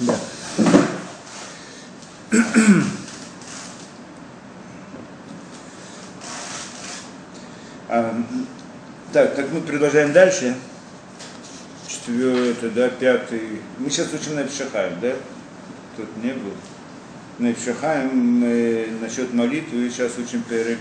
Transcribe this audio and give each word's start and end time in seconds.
Да. 0.00 0.14
А, 7.88 8.20
так, 9.12 9.36
так 9.36 9.46
мы 9.52 9.60
продолжаем 9.60 10.12
дальше. 10.12 10.56
Четвертый, 11.86 12.70
да, 12.70 12.88
пятый. 12.88 13.60
Мы 13.78 13.88
сейчас 13.90 14.12
учим 14.12 14.34
на 14.34 14.42
Пшахаем, 14.44 14.98
да? 15.00 15.12
Тут 15.96 16.08
не 16.22 16.32
был. 16.32 16.52
На 17.38 17.54
Пшахаем 17.54 18.08
мы 18.16 18.88
насчет 19.00 19.32
молитвы 19.32 19.88
сейчас 19.88 20.18
учим 20.18 20.42
перек, 20.42 20.80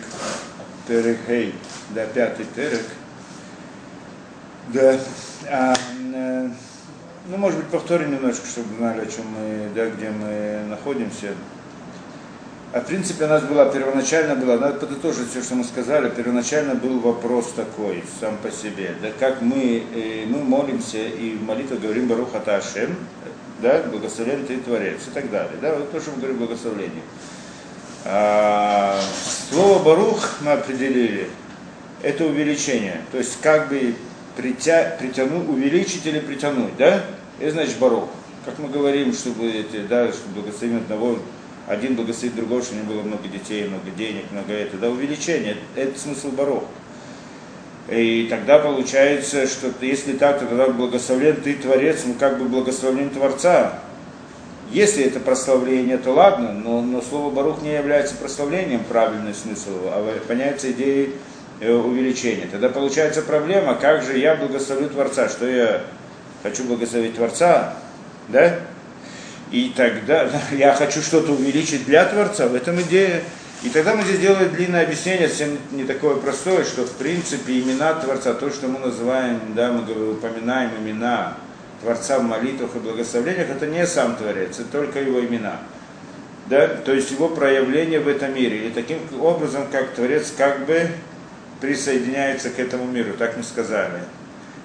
перек 0.88 1.20
Хей, 1.28 1.54
да, 1.92 2.08
пятый 2.08 2.48
перек. 2.56 2.86
Да. 4.70 5.00
А, 5.48 5.74
э, 5.74 5.95
ну, 7.28 7.38
может 7.38 7.60
быть, 7.60 7.68
повторим 7.68 8.12
немножко, 8.12 8.46
чтобы 8.48 8.76
знали, 8.78 9.02
о 9.02 9.06
чем 9.06 9.26
мы, 9.28 9.70
да, 9.74 9.90
где 9.90 10.10
мы 10.10 10.66
находимся. 10.70 11.34
А 12.74 12.82
в 12.82 12.88
принципе 12.88 13.24
у 13.24 13.28
нас 13.30 13.42
была 13.44 13.66
первоначально 13.66 14.36
была, 14.36 14.58
надо 14.58 14.80
подытожить 14.80 15.30
все, 15.30 15.42
что 15.42 15.56
мы 15.56 15.64
сказали, 15.64 16.10
первоначально 16.10 16.76
был 16.76 17.00
вопрос 17.00 17.54
такой, 17.56 18.04
сам 18.20 18.36
по 18.38 18.52
себе, 18.52 18.94
да, 19.02 19.08
как 19.18 19.42
мы, 19.42 19.84
э, 19.96 20.26
мы 20.28 20.44
молимся 20.44 20.98
и 20.98 21.36
в 21.36 21.44
молитве 21.44 21.78
говорим 21.78 22.08
Баруха 22.08 22.42
Ташем, 22.42 22.98
да, 23.62 23.82
благословен 23.84 24.46
ты 24.46 24.58
Творец 24.58 25.00
и 25.08 25.12
так 25.12 25.32
далее, 25.32 25.54
да, 25.62 25.74
вот 25.74 25.90
то, 25.90 26.02
что 26.02 26.12
мы 26.12 26.18
говорим 26.18 26.38
благословение. 26.38 27.02
А, 28.04 29.00
слово 29.50 29.82
Барух 29.82 30.42
мы 30.42 30.52
определили, 30.52 31.30
это 32.04 32.26
увеличение, 32.26 33.00
то 33.14 33.18
есть 33.18 33.40
как 33.42 33.70
бы 33.70 33.96
притя, 34.36 34.98
притянуть, 35.00 35.48
увеличить 35.48 36.06
или 36.06 36.20
притянуть, 36.20 36.76
да, 36.78 37.02
это 37.40 37.52
значит 37.52 37.78
Барух. 37.80 38.10
Как 38.46 38.60
мы 38.60 38.70
говорим, 38.70 39.12
чтобы, 39.14 39.50
эти, 39.50 39.78
да, 39.88 40.12
чтобы 40.12 40.42
благословен 40.42 40.78
одного 40.78 41.18
один 41.68 41.96
благословит 41.96 42.36
другого, 42.36 42.62
чтобы 42.62 42.82
него 42.82 42.94
было 42.94 43.02
много 43.02 43.28
детей, 43.28 43.68
много 43.68 43.90
денег, 43.98 44.26
много 44.32 44.54
это, 44.54 44.78
да, 44.78 44.90
увеличение, 44.90 45.58
это 45.76 46.00
смысл 46.00 46.30
барох. 46.30 46.64
И 47.90 48.28
тогда 48.30 48.60
получается, 48.60 49.48
что 49.48 49.72
если 49.82 50.14
так, 50.14 50.40
то 50.40 50.46
тогда 50.46 50.70
благословлен 50.70 51.38
ты 51.38 51.54
Творец, 51.54 52.04
мы 52.06 52.16
как 52.16 52.40
бы 52.40 52.46
благословлен 52.46 53.10
Творца. 53.10 53.80
Если 54.72 55.04
это 55.04 55.20
прославление, 55.20 55.98
то 55.98 56.12
ладно, 56.12 56.52
но, 56.52 56.82
но 56.82 57.00
слово 57.00 57.30
Барух 57.30 57.62
не 57.62 57.76
является 57.76 58.16
прославлением, 58.16 58.84
правильный 58.84 59.36
смысл, 59.36 59.70
а 59.86 60.20
поняется 60.28 60.72
идеей 60.72 61.14
э, 61.62 61.72
увеличения. 61.72 62.48
Тогда 62.52 62.70
получается 62.70 63.22
проблема, 63.22 63.76
как 63.76 64.02
же 64.02 64.18
я 64.18 64.36
благословлю 64.36 64.90
Творца, 64.90 65.30
что 65.30 65.48
я 65.48 65.82
хочу 66.46 66.64
благословить 66.66 67.16
Творца, 67.16 67.74
да? 68.30 68.60
И 69.52 69.74
тогда 69.76 70.30
я 70.52 70.74
хочу 70.74 71.02
что-то 71.02 71.32
увеличить 71.32 71.86
для 71.86 72.06
Творца, 72.06 72.48
в 72.48 72.54
этом 72.54 72.80
идея. 72.82 73.22
И 73.64 73.70
тогда 73.70 73.96
мы 73.96 74.04
здесь 74.04 74.20
делаем 74.20 74.54
длинное 74.54 74.84
объяснение, 74.84 75.28
совсем 75.28 75.58
не 75.72 75.86
такое 75.86 76.18
простое, 76.18 76.64
что 76.64 76.86
в 76.86 76.92
принципе 76.92 77.60
имена 77.60 77.96
Творца, 77.96 78.34
то, 78.34 78.52
что 78.52 78.68
мы 78.68 78.78
называем, 78.78 79.40
да, 79.56 79.72
мы 79.72 80.12
упоминаем 80.12 80.70
имена 80.80 81.36
Творца 81.82 82.20
в 82.20 82.24
молитвах 82.24 82.76
и 82.76 82.80
благословлениях, 82.80 83.50
это 83.50 83.66
не 83.66 83.88
сам 83.88 84.16
Творец, 84.16 84.60
это 84.60 84.72
только 84.72 85.00
его 85.00 85.22
имена. 85.22 85.60
Да? 86.48 86.68
То 86.68 86.94
есть 86.94 87.10
его 87.10 87.30
проявление 87.30 88.02
в 88.02 88.08
этом 88.08 88.36
мире. 88.36 88.68
И 88.68 88.70
таким 88.70 89.00
образом, 89.20 89.64
как 89.72 89.96
Творец 89.96 90.32
как 90.38 90.68
бы 90.68 90.90
присоединяется 91.60 92.52
к 92.52 92.60
этому 92.60 92.86
миру, 92.86 93.14
так 93.18 93.36
мы 93.36 93.42
сказали. 93.42 94.02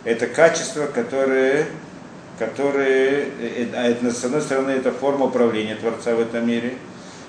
Это 0.05 0.27
качество, 0.27 0.87
которое 0.87 1.67
которые, 2.41 3.27
э, 3.39 3.67
э, 3.75 3.97
а 4.06 4.11
с 4.11 4.25
одной 4.25 4.41
стороны, 4.41 4.70
это 4.70 4.91
форма 4.93 5.27
управления 5.27 5.75
Творца 5.75 6.15
в 6.15 6.21
этом 6.21 6.49
мире, 6.49 6.72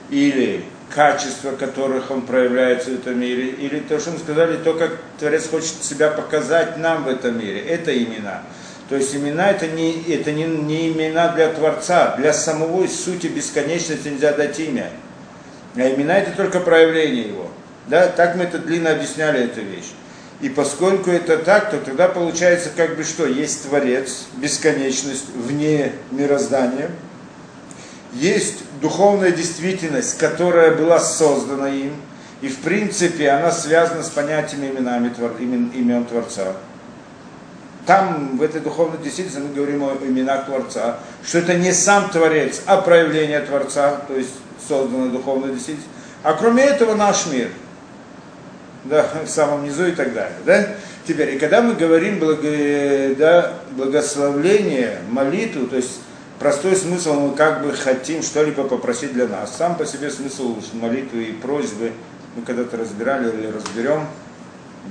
или 0.09 0.63
качества, 0.89 1.51
которых 1.51 2.09
он 2.11 2.21
проявляется 2.21 2.91
в 2.91 2.93
этом 2.95 3.19
мире, 3.19 3.49
или 3.49 3.79
то, 3.79 3.99
что 3.99 4.11
мы 4.11 4.19
сказали, 4.19 4.55
то, 4.57 4.73
как 4.73 4.97
Творец 5.19 5.49
хочет 5.49 5.83
себя 5.83 6.09
показать 6.09 6.77
нам 6.77 7.03
в 7.03 7.09
этом 7.09 7.37
мире, 7.37 7.59
это 7.59 7.95
имена. 7.95 8.41
То 8.87 8.95
есть 8.95 9.13
имена 9.13 9.51
это 9.51 9.67
не, 9.67 10.01
это 10.13 10.31
не, 10.31 10.45
не 10.45 10.91
имена 10.91 11.29
для 11.29 11.49
Творца, 11.49 12.15
для 12.17 12.31
самого 12.31 12.87
сути 12.87 13.27
бесконечности 13.27 14.07
нельзя 14.07 14.31
дать 14.31 14.59
имя. 14.59 14.89
А 15.75 15.81
имена 15.81 16.19
это 16.19 16.31
только 16.31 16.61
проявление 16.61 17.27
его. 17.27 17.49
Да? 17.87 18.07
Так 18.07 18.35
мы 18.35 18.45
это 18.45 18.59
длинно 18.59 18.91
объясняли 18.91 19.43
эту 19.43 19.61
вещь. 19.61 19.91
И 20.41 20.49
поскольку 20.49 21.11
это 21.11 21.37
так, 21.37 21.69
то 21.69 21.77
тогда 21.77 22.07
получается 22.07 22.71
как 22.75 22.97
бы 22.97 23.03
что? 23.03 23.27
Есть 23.27 23.67
Творец, 23.67 24.25
бесконечность 24.37 25.27
вне 25.35 25.93
мироздания. 26.09 26.89
Есть 28.13 28.63
духовная 28.81 29.31
действительность, 29.31 30.17
которая 30.17 30.75
была 30.75 30.99
создана 30.99 31.69
им. 31.69 31.93
И 32.41 32.47
в 32.47 32.57
принципе 32.57 33.29
она 33.29 33.51
связана 33.51 34.01
с 34.01 34.09
понятиями 34.09 34.71
именами, 34.71 35.13
имен, 35.39 35.71
имен 35.75 36.05
Творца. 36.05 36.53
Там, 37.85 38.37
в 38.37 38.41
этой 38.41 38.61
духовной 38.61 38.97
действительности, 38.97 39.47
мы 39.47 39.53
говорим 39.53 39.83
о 39.83 39.95
именах 40.03 40.47
Творца, 40.47 40.97
что 41.23 41.37
это 41.37 41.53
не 41.53 41.71
сам 41.71 42.09
Творец, 42.09 42.61
а 42.65 42.77
проявление 42.77 43.41
Творца, 43.41 44.01
то 44.07 44.15
есть 44.15 44.33
созданная 44.67 45.09
духовная 45.09 45.51
действительность. 45.51 45.89
А 46.23 46.33
кроме 46.33 46.63
этого 46.63 46.95
наш 46.95 47.27
мир– 47.27 47.49
да, 48.83 49.05
в 49.25 49.29
самом 49.29 49.63
низу 49.63 49.87
и 49.87 49.91
так 49.91 50.13
далее. 50.13 50.37
Да? 50.45 50.67
Теперь, 51.07 51.35
и 51.35 51.39
когда 51.39 51.61
мы 51.61 51.73
говорим 51.73 52.19
благо, 52.19 53.15
да, 53.17 53.53
благословление, 53.71 54.99
молитву, 55.09 55.67
то 55.67 55.75
есть 55.75 55.99
простой 56.39 56.75
смысл, 56.75 57.13
мы 57.13 57.35
как 57.35 57.63
бы 57.63 57.73
хотим 57.73 58.21
что-либо 58.21 58.63
попросить 58.63 59.13
для 59.13 59.27
нас. 59.27 59.55
Сам 59.57 59.75
по 59.75 59.85
себе 59.85 60.09
смысл 60.11 60.57
молитвы 60.73 61.23
и 61.23 61.31
просьбы 61.31 61.91
мы 62.35 62.43
когда-то 62.43 62.77
разбирали 62.77 63.29
или 63.29 63.47
разберем, 63.47 64.05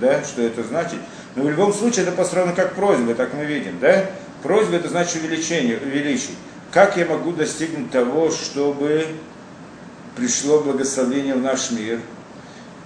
да, 0.00 0.22
что 0.24 0.42
это 0.42 0.62
значит. 0.62 0.98
Но 1.36 1.44
в 1.44 1.50
любом 1.50 1.72
случае 1.72 2.04
это 2.04 2.12
построено 2.12 2.52
как 2.52 2.74
просьба, 2.74 3.14
так 3.14 3.34
мы 3.34 3.44
видим, 3.44 3.78
да? 3.80 4.06
Просьба 4.42 4.76
это 4.76 4.88
значит 4.88 5.22
увеличение, 5.22 5.78
увеличить. 5.78 6.36
Как 6.72 6.96
я 6.96 7.06
могу 7.06 7.32
достигнуть 7.32 7.90
того, 7.90 8.30
чтобы 8.30 9.06
пришло 10.16 10.60
благословение 10.60 11.34
в 11.34 11.42
наш 11.42 11.70
мир? 11.70 12.00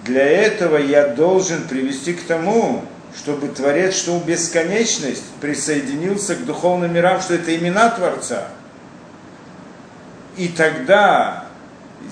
Для 0.05 0.23
этого 0.23 0.77
я 0.77 1.07
должен 1.07 1.63
привести 1.63 2.13
к 2.13 2.23
тому, 2.23 2.83
чтобы 3.17 3.47
Творец, 3.47 3.95
что 3.95 4.19
бесконечность 4.19 5.23
присоединился 5.41 6.35
к 6.35 6.45
духовным 6.45 6.93
мирам, 6.93 7.19
что 7.21 7.33
это 7.33 7.55
имена 7.55 7.89
Творца. 7.89 8.49
И 10.37 10.49
тогда 10.49 11.45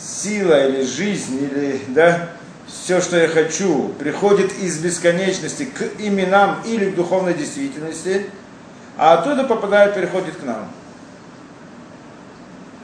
сила 0.01 0.67
или 0.67 0.83
жизнь, 0.83 1.43
или 1.43 1.81
да, 1.89 2.29
все, 2.67 2.99
что 2.99 3.17
я 3.17 3.27
хочу, 3.27 3.89
приходит 3.99 4.57
из 4.57 4.79
бесконечности 4.79 5.65
к 5.65 6.01
именам 6.01 6.63
или 6.65 6.89
к 6.89 6.95
духовной 6.95 7.35
действительности, 7.35 8.25
а 8.97 9.13
оттуда 9.13 9.43
попадает, 9.43 9.93
переходит 9.93 10.37
к 10.37 10.43
нам. 10.43 10.67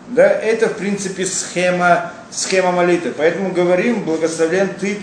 Да, 0.09 0.27
это, 0.27 0.69
в 0.69 0.77
принципе, 0.77 1.25
схема 1.25 2.11
схема 2.31 2.71
молитвы. 2.71 3.13
Поэтому 3.17 3.51
говорим, 3.51 4.03
благословен 4.03 4.69
ты 4.79 4.97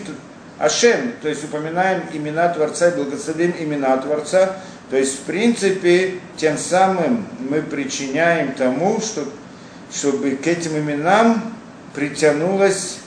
Ашем, 0.58 1.12
то 1.20 1.28
есть 1.28 1.44
упоминаем 1.44 2.02
имена 2.12 2.48
Творца 2.48 2.88
и 2.88 2.96
благословим 2.96 3.54
имена 3.58 3.96
Творца. 3.98 4.56
То 4.90 4.96
есть, 4.96 5.20
в 5.20 5.22
принципе, 5.22 6.20
тем 6.36 6.56
самым 6.56 7.26
мы 7.38 7.60
причиняем 7.60 8.54
тому, 8.54 9.00
что, 9.00 9.24
чтобы 9.92 10.30
к 10.36 10.46
этим 10.46 10.78
именам 10.78 11.54
притянулось, 11.92 12.98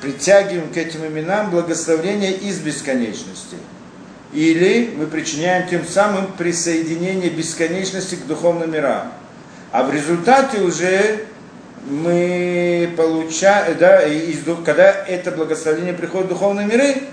притягиваем 0.00 0.72
к 0.72 0.76
этим 0.76 1.04
именам 1.04 1.50
благословение 1.50 2.32
из 2.32 2.58
бесконечности. 2.60 3.56
Или 4.32 4.94
мы 4.96 5.08
причиняем 5.08 5.68
тем 5.68 5.84
самым 5.84 6.28
присоединение 6.32 7.30
бесконечности 7.30 8.14
к 8.14 8.26
духовным 8.26 8.70
мирам. 8.70 9.12
А 9.72 9.84
в 9.84 9.92
результате 9.92 10.60
уже 10.60 11.26
мы 11.86 12.92
получаем, 12.96 13.78
да, 13.78 14.02
из, 14.02 14.38
когда 14.64 14.90
это 14.90 15.30
благословение 15.30 15.94
приходит 15.94 16.26
в 16.26 16.30
духовные 16.30 16.66
миры, 16.66 17.04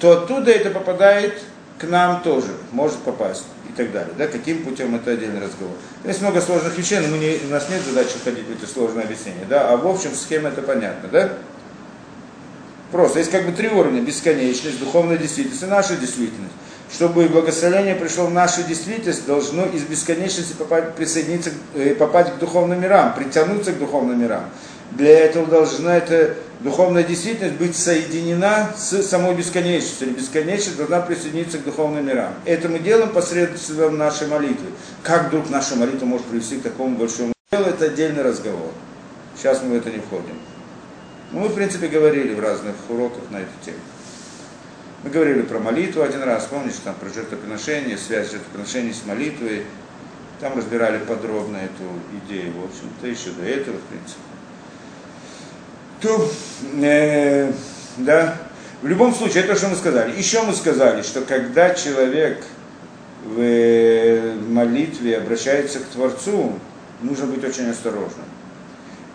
то 0.00 0.12
оттуда 0.12 0.50
это 0.50 0.70
попадает 0.70 1.42
к 1.78 1.84
нам 1.84 2.22
тоже, 2.22 2.48
может 2.72 2.98
попасть 2.98 3.44
и 3.68 3.72
так 3.76 3.92
далее. 3.92 4.12
Да, 4.18 4.26
каким 4.26 4.64
путем 4.64 4.94
это 4.96 5.12
отдельный 5.12 5.40
разговор. 5.40 5.74
Есть 6.04 6.20
много 6.20 6.40
сложных 6.40 6.76
вещей, 6.76 6.98
но 6.98 7.08
мы 7.08 7.18
не, 7.18 7.38
у 7.46 7.50
нас 7.50 7.68
нет 7.70 7.82
задачи 7.82 8.18
входить 8.20 8.46
в 8.46 8.50
эти 8.50 8.68
сложные 8.68 9.04
объяснения. 9.04 9.46
Да, 9.48 9.70
а 9.70 9.76
в 9.76 9.86
общем 9.86 10.10
схема 10.14 10.48
это 10.48 10.62
понятно. 10.62 11.08
Да? 11.08 11.32
Просто 12.90 13.20
есть 13.20 13.30
как 13.30 13.46
бы 13.46 13.52
три 13.52 13.68
уровня. 13.68 14.02
Бесконечность, 14.02 14.80
духовная 14.80 15.16
действительность 15.16 15.62
и 15.62 15.66
наша 15.66 15.96
действительность 15.96 16.52
чтобы 16.92 17.26
благословение 17.28 17.94
пришло 17.94 18.26
в 18.26 18.32
нашу 18.32 18.62
действительность, 18.64 19.26
должно 19.26 19.64
из 19.66 19.82
бесконечности 19.82 20.52
попасть, 20.52 20.94
присоединиться, 20.94 21.50
э, 21.74 21.94
попасть 21.94 22.34
к 22.34 22.38
духовным 22.38 22.80
мирам, 22.80 23.14
притянуться 23.14 23.72
к 23.72 23.78
духовным 23.78 24.20
мирам. 24.20 24.44
Для 24.90 25.20
этого 25.20 25.46
должна 25.46 25.96
эта 25.96 26.34
духовная 26.60 27.02
действительность 27.02 27.56
быть 27.56 27.74
соединена 27.74 28.72
с 28.76 29.02
самой 29.04 29.34
бесконечностью. 29.34 30.08
Или 30.08 30.14
бесконечность 30.16 30.76
должна 30.76 31.00
присоединиться 31.00 31.58
к 31.58 31.64
духовным 31.64 32.06
мирам. 32.06 32.34
Это 32.44 32.68
мы 32.68 32.78
делаем 32.78 33.08
посредством 33.08 33.96
нашей 33.96 34.26
молитвы. 34.26 34.66
Как 35.02 35.28
вдруг 35.28 35.48
наша 35.48 35.76
молитва 35.76 36.04
может 36.04 36.26
привести 36.26 36.56
к 36.56 36.62
такому 36.62 36.96
большому 36.96 37.32
это 37.50 37.86
отдельный 37.86 38.22
разговор. 38.22 38.70
Сейчас 39.36 39.62
мы 39.62 39.70
в 39.70 39.74
это 39.74 39.90
не 39.90 39.98
входим. 39.98 40.38
Ну, 41.32 41.40
мы, 41.40 41.48
в 41.48 41.54
принципе, 41.54 41.88
говорили 41.88 42.34
в 42.34 42.40
разных 42.40 42.74
уроках 42.88 43.22
на 43.30 43.38
эту 43.38 43.52
тему. 43.64 43.78
Мы 45.02 45.10
говорили 45.10 45.42
про 45.42 45.58
молитву 45.58 46.02
один 46.02 46.22
раз, 46.22 46.46
помнишь, 46.46 46.74
там 46.84 46.94
про 46.94 47.08
жертвоприношение, 47.08 47.98
связь 47.98 48.30
жертвоприношений 48.30 48.94
с 48.94 49.04
молитвой. 49.04 49.64
Там 50.38 50.56
разбирали 50.56 50.98
подробно 50.98 51.56
эту 51.56 51.82
идею, 52.24 52.52
в 52.52 52.64
общем-то, 52.64 53.06
еще 53.08 53.30
до 53.30 53.44
этого, 53.44 53.78
в 53.78 53.82
принципе. 53.82 54.20
То, 56.00 56.30
э, 56.84 57.52
да, 57.96 58.36
в 58.80 58.86
любом 58.86 59.12
случае, 59.12 59.42
это 59.42 59.56
что 59.56 59.68
мы 59.68 59.76
сказали. 59.76 60.16
Еще 60.16 60.42
мы 60.42 60.52
сказали, 60.52 61.02
что 61.02 61.22
когда 61.22 61.74
человек 61.74 62.44
в 63.24 63.40
э, 63.40 64.34
молитве 64.48 65.18
обращается 65.18 65.80
к 65.80 65.84
Творцу, 65.86 66.58
нужно 67.00 67.26
быть 67.26 67.44
очень 67.44 67.68
осторожным. 67.68 68.26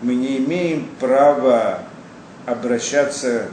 Мы 0.02 0.14
не 0.14 0.36
имеем 0.38 0.88
права 1.00 1.80
обращаться 2.46 3.46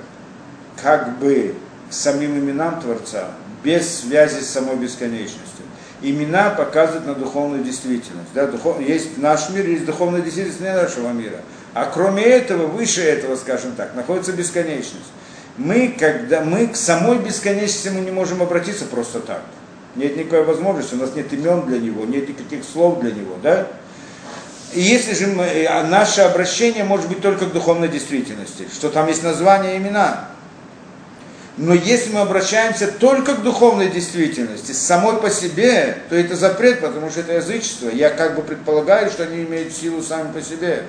как 0.81 1.17
бы 1.17 1.55
самим 1.95 2.37
именам 2.37 2.81
Творца, 2.81 3.29
без 3.63 4.01
связи 4.01 4.41
с 4.41 4.49
самой 4.49 4.75
бесконечностью. 4.75 5.65
Имена 6.01 6.51
показывают 6.51 7.07
на 7.07 7.15
духовную 7.15 7.63
действительность. 7.63 8.29
Да? 8.33 8.47
Духов... 8.47 8.79
Есть 8.79 9.17
наш 9.17 9.49
мир, 9.49 9.67
есть 9.67 9.85
духовная 9.85 10.21
действительность 10.21 10.61
не 10.61 10.71
нашего 10.71 11.11
мира. 11.11 11.37
А 11.73 11.85
кроме 11.85 12.23
этого, 12.23 12.67
выше 12.67 13.01
этого, 13.01 13.35
скажем 13.35 13.73
так, 13.73 13.95
находится 13.95 14.31
бесконечность. 14.33 15.11
Мы, 15.57 15.95
когда 15.97 16.41
мы 16.41 16.67
к 16.67 16.75
самой 16.75 17.17
бесконечности 17.17 17.89
мы 17.89 18.01
не 18.01 18.11
можем 18.11 18.41
обратиться 18.41 18.85
просто 18.85 19.19
так. 19.19 19.41
Нет 19.95 20.17
никакой 20.17 20.43
возможности, 20.43 20.95
у 20.95 20.97
нас 20.97 21.15
нет 21.15 21.31
имен 21.31 21.65
для 21.65 21.79
него, 21.79 22.05
нет 22.05 22.27
никаких 22.27 22.65
слов 22.65 22.99
для 22.99 23.11
него, 23.11 23.35
да? 23.41 23.67
И 24.73 24.81
если 24.81 25.13
же 25.13 25.27
мы, 25.27 25.65
а 25.69 25.83
наше 25.87 26.21
обращение 26.21 26.83
может 26.83 27.07
быть 27.07 27.21
только 27.21 27.45
к 27.45 27.53
духовной 27.53 27.87
действительности, 27.87 28.67
что 28.73 28.89
там 28.89 29.07
есть 29.07 29.23
название 29.23 29.77
имена. 29.77 30.27
Но 31.57 31.73
если 31.73 32.11
мы 32.11 32.19
обращаемся 32.19 32.87
только 32.87 33.35
к 33.35 33.41
духовной 33.41 33.89
действительности, 33.89 34.73
самой 34.73 35.17
по 35.21 35.29
себе, 35.29 35.97
то 36.09 36.15
это 36.15 36.35
запрет, 36.35 36.81
потому 36.81 37.09
что 37.09 37.21
это 37.21 37.33
язычество. 37.33 37.89
Я 37.89 38.09
как 38.09 38.35
бы 38.35 38.41
предполагаю, 38.41 39.09
что 39.09 39.23
они 39.23 39.43
имеют 39.43 39.73
силу 39.73 40.01
сами 40.01 40.33
по 40.33 40.41
себе. 40.41 40.83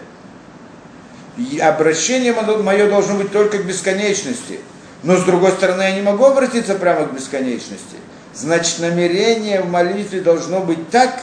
И 1.36 1.60
обращение 1.60 2.32
мое 2.32 2.88
должно 2.88 3.14
быть 3.16 3.30
только 3.30 3.58
к 3.58 3.64
бесконечности. 3.64 4.58
Но 5.04 5.16
с 5.16 5.22
другой 5.22 5.52
стороны, 5.52 5.82
я 5.82 5.92
не 5.92 6.02
могу 6.02 6.24
обратиться 6.24 6.74
прямо 6.74 7.06
к 7.06 7.14
бесконечности. 7.14 7.96
Значит, 8.34 8.80
намерение 8.80 9.60
в 9.60 9.70
молитве 9.70 10.20
должно 10.20 10.60
быть 10.60 10.90
так, 10.90 11.20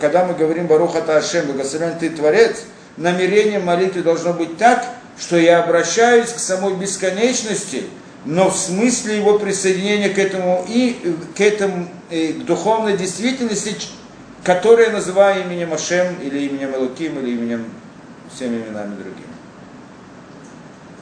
когда 0.00 0.24
мы 0.24 0.34
говорим 0.34 0.66
Баруха 0.66 1.02
Таашем, 1.02 1.46
благословен 1.46 1.98
ты 2.00 2.10
Творец, 2.10 2.64
намерение 2.96 3.60
в 3.60 3.64
молитве 3.64 4.02
должно 4.02 4.32
быть 4.32 4.58
так, 4.58 4.84
что 5.18 5.36
я 5.36 5.62
обращаюсь 5.62 6.30
к 6.30 6.38
самой 6.38 6.74
бесконечности, 6.74 7.84
но 8.24 8.50
в 8.50 8.56
смысле 8.56 9.18
его 9.18 9.38
присоединения 9.38 10.08
к 10.08 10.18
этому 10.18 10.64
и 10.68 11.16
к 11.36 11.40
этому 11.40 11.88
и 12.10 12.32
к 12.32 12.44
духовной 12.44 12.96
действительности, 12.96 13.74
которую 14.44 14.88
я 14.88 14.92
называю 14.92 15.44
именем 15.44 15.72
Ашем, 15.72 16.14
или 16.22 16.46
именем 16.46 16.74
Элуким, 16.74 17.18
или 17.18 17.32
именем 17.32 17.64
всеми 18.34 18.56
именами 18.56 18.94
другими. 18.94 19.32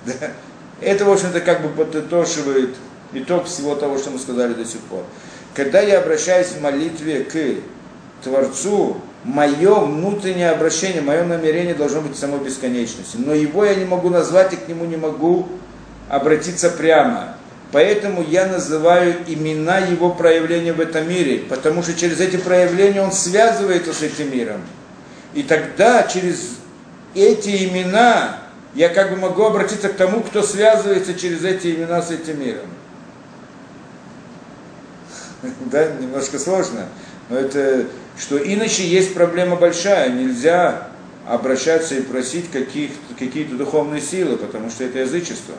Да? 0.21 0.33
Это, 0.81 1.05
в 1.05 1.11
общем-то, 1.11 1.41
как 1.43 1.61
бы 1.63 1.69
подытоживает 1.69 2.75
итог 3.13 3.45
всего 3.47 3.75
того, 3.75 3.99
что 3.99 4.11
мы 4.11 4.19
сказали 4.19 4.55
до 4.55 4.65
сих 4.65 4.81
пор. 4.81 5.05
Когда 5.55 5.81
я 5.81 5.99
обращаюсь 5.99 6.49
в 6.49 6.63
молитве 6.63 7.25
к 7.25 8.25
Творцу, 8.25 8.97
мое 9.25 9.75
внутреннее 9.75 10.51
обращение, 10.51 11.03
мое 11.03 11.25
намерение 11.25 11.75
должно 11.75 12.01
быть 12.01 12.17
самой 12.17 12.41
бесконечности. 12.41 13.19
Но 13.19 13.35
его 13.35 13.65
я 13.65 13.75
не 13.75 13.85
могу 13.85 14.09
назвать 14.09 14.55
и 14.55 14.57
к 14.57 14.69
нему 14.69 14.87
не 14.87 14.97
могу 14.97 15.49
обратиться 16.11 16.71
прямо. 16.71 17.37
Поэтому 17.73 18.23
я 18.23 18.47
называю 18.47 19.15
имена 19.29 19.79
его 19.79 20.11
проявления 20.11 20.73
в 20.73 20.81
этом 20.81 21.09
мире, 21.09 21.45
потому 21.49 21.85
что 21.85 21.95
через 21.95 22.21
эти 22.21 22.37
проявления 22.37 23.01
он 23.01 23.13
связывается 23.13 23.95
с 23.95 24.03
этим 24.03 24.33
миром. 24.33 24.61
И 25.35 25.45
тогда 25.45 26.03
через 26.03 26.57
эти 27.15 27.65
имена 27.69 28.39
я 28.75 28.89
как 28.89 29.11
бы 29.11 29.17
могу 29.17 29.45
обратиться 29.45 29.89
к 29.89 29.95
тому, 29.95 30.21
кто 30.21 30.43
связывается 30.43 31.15
через 31.15 31.45
эти 31.45 31.69
имена 31.77 32.03
с 32.03 32.11
этим 32.11 32.41
миром. 32.41 32.67
Да, 35.71 35.87
немножко 35.93 36.39
сложно, 36.39 36.87
но 37.31 37.39
это, 37.39 37.87
что 38.19 38.37
иначе 38.37 38.87
есть 38.87 39.15
проблема 39.15 39.57
большая, 39.57 40.11
нельзя 40.11 40.89
обращаться 41.27 41.95
и 41.95 42.03
просить 42.03 42.51
каких, 42.51 42.91
какие-то 43.19 43.55
духовные 43.55 44.03
силы, 44.03 44.37
потому 44.37 44.69
что 44.69 44.85
это 44.85 44.99
язычество, 44.99 45.55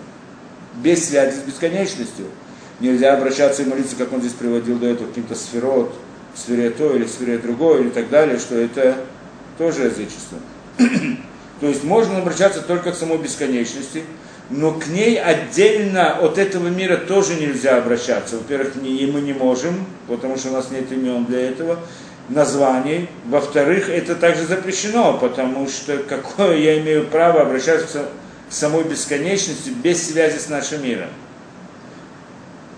без 0.75 1.07
связи 1.07 1.37
с 1.37 1.41
бесконечностью. 1.41 2.25
Нельзя 2.79 3.13
обращаться 3.13 3.61
и 3.61 3.65
молиться, 3.65 3.95
как 3.95 4.11
он 4.11 4.21
здесь 4.21 4.33
приводил 4.33 4.77
до 4.79 4.87
этого, 4.87 5.07
каким-то 5.07 5.35
сферот, 5.35 5.93
сфере 6.35 6.69
то 6.69 6.95
или 6.95 7.05
сфере 7.05 7.37
другой, 7.37 7.81
или 7.81 7.89
так 7.89 8.09
далее, 8.09 8.39
что 8.39 8.55
это 8.55 8.95
тоже 9.57 9.83
язычество. 9.83 10.37
То 11.59 11.67
есть 11.67 11.83
можно 11.83 12.17
обращаться 12.17 12.61
только 12.61 12.91
к 12.91 12.95
самой 12.95 13.19
бесконечности, 13.19 14.03
но 14.49 14.71
к 14.73 14.87
ней 14.87 15.21
отдельно 15.21 16.17
от 16.17 16.37
этого 16.37 16.67
мира 16.67 16.97
тоже 16.97 17.35
нельзя 17.35 17.77
обращаться. 17.77 18.37
Во-первых, 18.37 18.73
и 18.83 19.09
мы 19.13 19.21
не 19.21 19.33
можем, 19.33 19.85
потому 20.07 20.37
что 20.37 20.49
у 20.49 20.53
нас 20.53 20.71
нет 20.71 20.91
имен 20.91 21.25
для 21.25 21.49
этого, 21.49 21.79
названий. 22.29 23.07
Во-вторых, 23.25 23.89
это 23.89 24.15
также 24.15 24.45
запрещено, 24.45 25.17
потому 25.17 25.67
что 25.67 25.97
какое 25.97 26.57
я 26.57 26.79
имею 26.79 27.05
право 27.05 27.41
обращаться 27.41 28.05
самой 28.51 28.83
бесконечности 28.83 29.69
без 29.69 30.07
связи 30.07 30.37
с 30.37 30.49
нашим 30.49 30.83
миром. 30.83 31.09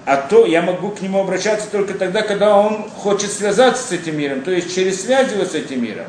А 0.06 0.18
то 0.18 0.46
я 0.46 0.62
могу 0.62 0.92
к 0.92 1.02
нему 1.02 1.20
обращаться 1.20 1.68
только 1.70 1.94
тогда, 1.94 2.22
когда 2.22 2.58
он 2.58 2.90
хочет 2.90 3.32
связаться 3.32 3.88
с 3.88 3.92
этим 3.92 4.18
миром, 4.18 4.42
то 4.42 4.52
есть 4.52 4.74
через 4.74 5.02
связь 5.02 5.32
его 5.34 5.44
с 5.44 5.54
этим 5.54 5.84
миром 5.84 6.08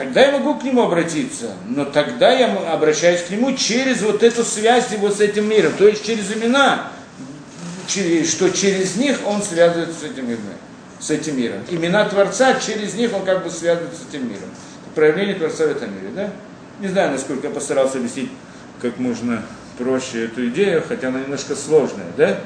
тогда 0.00 0.22
я 0.22 0.32
могу 0.32 0.54
к 0.54 0.64
нему 0.64 0.82
обратиться, 0.82 1.50
но 1.68 1.84
тогда 1.84 2.32
я 2.32 2.50
обращаюсь 2.72 3.20
к 3.20 3.28
нему 3.28 3.54
через 3.54 4.00
вот 4.00 4.22
эту 4.22 4.44
связь 4.44 4.90
его 4.92 5.10
с 5.10 5.20
этим 5.20 5.46
миром, 5.46 5.74
то 5.76 5.86
есть 5.86 6.06
через 6.06 6.32
имена, 6.34 6.90
что 7.86 8.48
через 8.48 8.96
них 8.96 9.18
он 9.26 9.42
связывается 9.42 10.00
с 10.00 10.02
этим 10.04 10.30
миром. 10.30 10.42
С 10.98 11.10
этим 11.10 11.36
миром. 11.38 11.58
Имена 11.68 12.06
Творца, 12.06 12.54
через 12.54 12.94
них 12.94 13.12
он 13.14 13.26
как 13.26 13.44
бы 13.44 13.50
связывается 13.50 14.00
с 14.00 14.08
этим 14.08 14.26
миром. 14.26 14.48
Проявление 14.94 15.34
Творца 15.34 15.66
в 15.66 15.70
этом 15.70 15.94
мире, 15.94 16.08
да? 16.14 16.30
Не 16.78 16.88
знаю, 16.88 17.12
насколько 17.12 17.48
я 17.48 17.52
постарался 17.52 17.98
объяснить 17.98 18.30
как 18.80 18.98
можно 18.98 19.42
проще 19.78 20.24
эту 20.24 20.48
идею, 20.48 20.82
хотя 20.86 21.08
она 21.08 21.20
немножко 21.20 21.54
сложная, 21.54 22.06
да? 22.16 22.40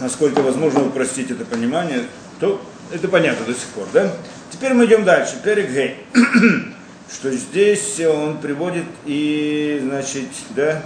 Насколько 0.00 0.42
возможно 0.42 0.86
упростить 0.86 1.30
это 1.30 1.44
понимание, 1.44 2.04
то 2.38 2.60
это 2.92 3.08
понятно 3.08 3.46
до 3.46 3.54
сих 3.54 3.68
пор, 3.68 3.86
да? 3.92 4.12
Теперь 4.50 4.74
мы 4.74 4.84
идем 4.84 5.04
дальше. 5.04 5.36
Перек 5.42 5.70
Гей. 5.70 6.04
Что 7.12 7.30
здесь 7.30 8.00
он 8.00 8.38
приводит 8.38 8.84
и, 9.04 9.80
значит, 9.82 10.28
да, 10.50 10.82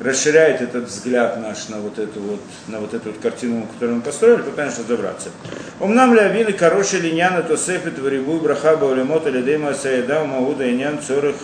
расширяет 0.00 0.62
этот 0.62 0.84
взгляд 0.84 1.40
наш 1.40 1.68
на 1.68 1.78
вот 1.78 1.98
эту 1.98 2.20
вот, 2.20 2.40
на 2.68 2.80
вот 2.80 2.94
эту 2.94 3.10
вот 3.10 3.20
картину, 3.20 3.66
которую 3.66 3.96
мы 3.96 4.02
построили, 4.02 4.42
пытаемся 4.42 4.80
разобраться. 4.82 5.28
Умнам 5.78 6.14
ли 6.14 6.20
авины 6.20 6.52
хороши 6.52 6.98
линяна, 6.98 7.42
то 7.42 7.56
сефит 7.56 7.98
варигу 7.98 8.38
браха 8.40 8.76
баулямот 8.76 9.26
или 9.26 9.42
дейма 9.42 9.74
саеда 9.74 10.24
мауда 10.24 10.70
инян 10.70 11.00
цорых 11.00 11.36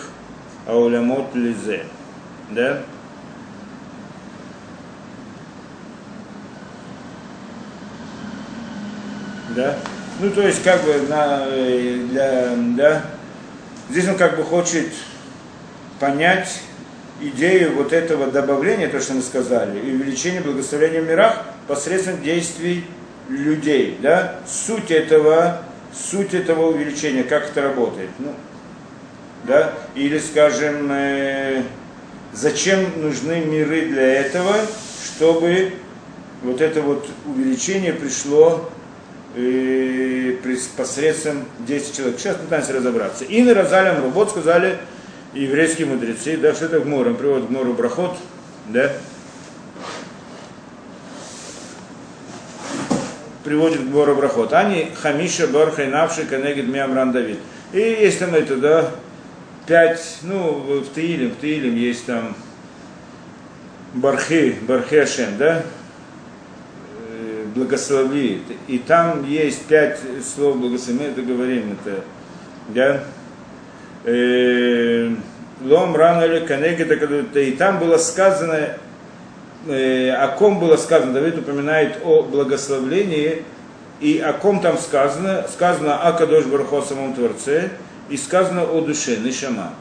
аулямот 0.65 1.35
лизе. 1.35 1.83
Да? 2.49 2.81
да, 9.57 9.75
ну 10.19 10.29
то 10.29 10.41
есть 10.41 10.63
как 10.63 10.83
бы 10.83 10.93
на, 11.09 11.41
э, 11.47 12.05
для, 12.09 12.53
да, 12.77 13.01
здесь 13.89 14.07
он 14.07 14.15
как 14.15 14.37
бы 14.37 14.43
хочет 14.43 14.87
понять 15.99 16.61
идею 17.21 17.73
вот 17.75 17.93
этого 17.93 18.27
добавления, 18.27 18.87
то, 18.87 18.99
что 18.99 19.13
мы 19.13 19.21
сказали, 19.21 19.79
и 19.79 19.95
увеличения 19.95 20.41
благословения 20.41 21.01
в 21.01 21.07
мирах 21.07 21.45
посредством 21.67 22.21
действий 22.21 22.85
людей, 23.29 23.97
да, 24.01 24.39
суть 24.47 24.91
этого, 24.91 25.61
суть 25.93 26.33
этого 26.33 26.69
увеличения, 26.69 27.23
как 27.23 27.49
это 27.49 27.61
работает, 27.61 28.09
ну, 28.19 28.33
да, 29.43 29.73
или, 29.95 30.19
скажем, 30.19 30.89
э, 30.91 31.63
зачем 32.33 33.01
нужны 33.01 33.41
миры 33.45 33.87
для 33.87 34.21
этого, 34.21 34.55
чтобы 35.03 35.73
вот 36.43 36.61
это 36.61 36.81
вот 36.81 37.07
увеличение 37.25 37.93
пришло 37.93 38.69
и 39.35 40.39
посредством 40.75 41.45
10 41.59 41.95
человек. 41.95 42.19
Сейчас 42.19 42.37
пытаемся 42.37 42.73
разобраться. 42.73 43.23
И 43.23 43.41
на 43.43 43.53
Розалям 43.53 44.09
вот 44.11 44.31
сказали 44.31 44.77
еврейские 45.37 45.87
мудрецы, 45.87 46.37
да, 46.37 46.53
что 46.53 46.65
это 46.65 46.79
Гмор, 46.79 47.07
он 47.07 47.15
приводит 47.15 47.47
Гмору 47.47 47.73
Брахот, 47.73 48.17
да. 48.67 48.91
приводит 53.47 53.79
к 53.79 53.85
Бору 53.85 54.13
Брахот. 54.13 54.51
Они 54.51 54.91
Хамиша, 55.01 55.47
Барха 55.47 55.83
и 55.83 55.87
Навши, 55.87 56.25
Канегид, 56.25 56.67
Миамран, 56.67 57.13
Давид. 57.13 57.39
И 57.71 57.79
есть 57.79 58.19
там 58.19 58.35
это, 58.35 58.57
да, 58.57 58.91
пять, 59.65 60.19
ну, 60.23 60.81
в 60.81 60.89
Таилим, 60.89 61.31
в 61.31 61.35
Таилим 61.35 61.75
есть 61.77 62.05
там 62.05 62.35
Бархи, 63.93 64.57
Ашем, 65.01 65.37
да, 65.37 65.63
э, 67.09 67.45
благослови. 67.55 68.41
И 68.67 68.79
там 68.79 69.25
есть 69.25 69.63
пять 69.65 69.99
слов 70.21 70.57
благослови, 70.57 70.99
мы 70.99 71.05
это 71.05 71.21
говорим, 71.21 71.77
это, 71.81 72.03
да, 72.67 73.03
Лом 74.07 75.95
рано 75.95 76.23
или 76.23 76.45
Канегита, 76.45 77.39
и 77.39 77.51
там 77.51 77.79
было 77.79 77.97
сказано, 77.97 78.77
э, 79.67 80.11
о 80.11 80.29
ком 80.29 80.59
было 80.59 80.77
сказано, 80.77 81.11
Давид 81.11 81.37
упоминает 81.39 81.97
о 82.05 82.23
благословлении, 82.23 83.43
и 83.99 84.19
о 84.19 84.31
ком 84.31 84.61
там 84.61 84.77
сказано, 84.77 85.45
сказано 85.51 85.97
о 85.97 86.13
Кадош 86.13 86.45
Бархо 86.45 86.81
самом 86.81 87.15
Творце, 87.15 87.71
и 88.09 88.15
сказано 88.15 88.63
о 88.63 88.79
душе, 88.79 89.17
Нишама. 89.17 89.73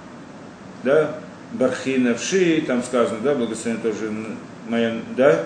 Да? 0.83 1.15
Бархи 1.53 1.97
Навши, 1.97 2.65
там 2.67 2.83
сказано, 2.83 3.21
да, 3.23 3.35
благословение 3.35 3.83
тоже 3.83 4.13
моя, 4.69 4.95
да, 5.17 5.43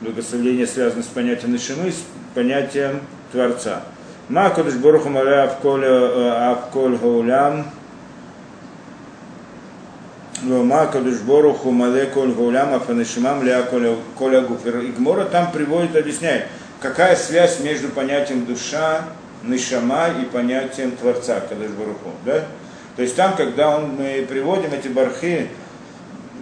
благословение 0.00 0.68
связано 0.68 1.02
с 1.02 1.06
понятием 1.06 1.52
Нишамы, 1.52 1.90
с 1.90 2.04
понятием 2.34 3.00
Творца. 3.32 3.82
Ма 4.28 4.50
Кадош 4.50 4.74
Барху 4.74 5.08
Маля 5.08 5.44
Авколь 5.44 5.84
э, 5.84 6.98
Гаулям, 7.02 7.66
Лома 10.46 10.86
Кадушборуху 10.86 11.70
Мале 11.70 12.06
Коль 12.06 12.32
Гулям 12.32 12.74
Афанешимам 12.74 13.42
Ля 13.42 13.62
Коля 13.62 14.40
Гуфер. 14.42 14.80
И 14.80 14.88
Гмора 14.88 15.24
там 15.24 15.50
приводит, 15.52 15.96
объясняет, 15.96 16.46
какая 16.80 17.16
связь 17.16 17.60
между 17.60 17.88
понятием 17.88 18.44
душа, 18.44 19.04
Нишама 19.42 20.08
и 20.20 20.24
понятием 20.24 20.92
Творца 20.92 21.40
Кадушборуху. 21.40 22.10
Да? 22.24 22.44
То 22.96 23.02
есть 23.02 23.16
там, 23.16 23.34
когда 23.36 23.76
он, 23.76 23.96
мы 23.96 24.26
приводим 24.28 24.72
эти 24.72 24.88
бархи, 24.88 25.48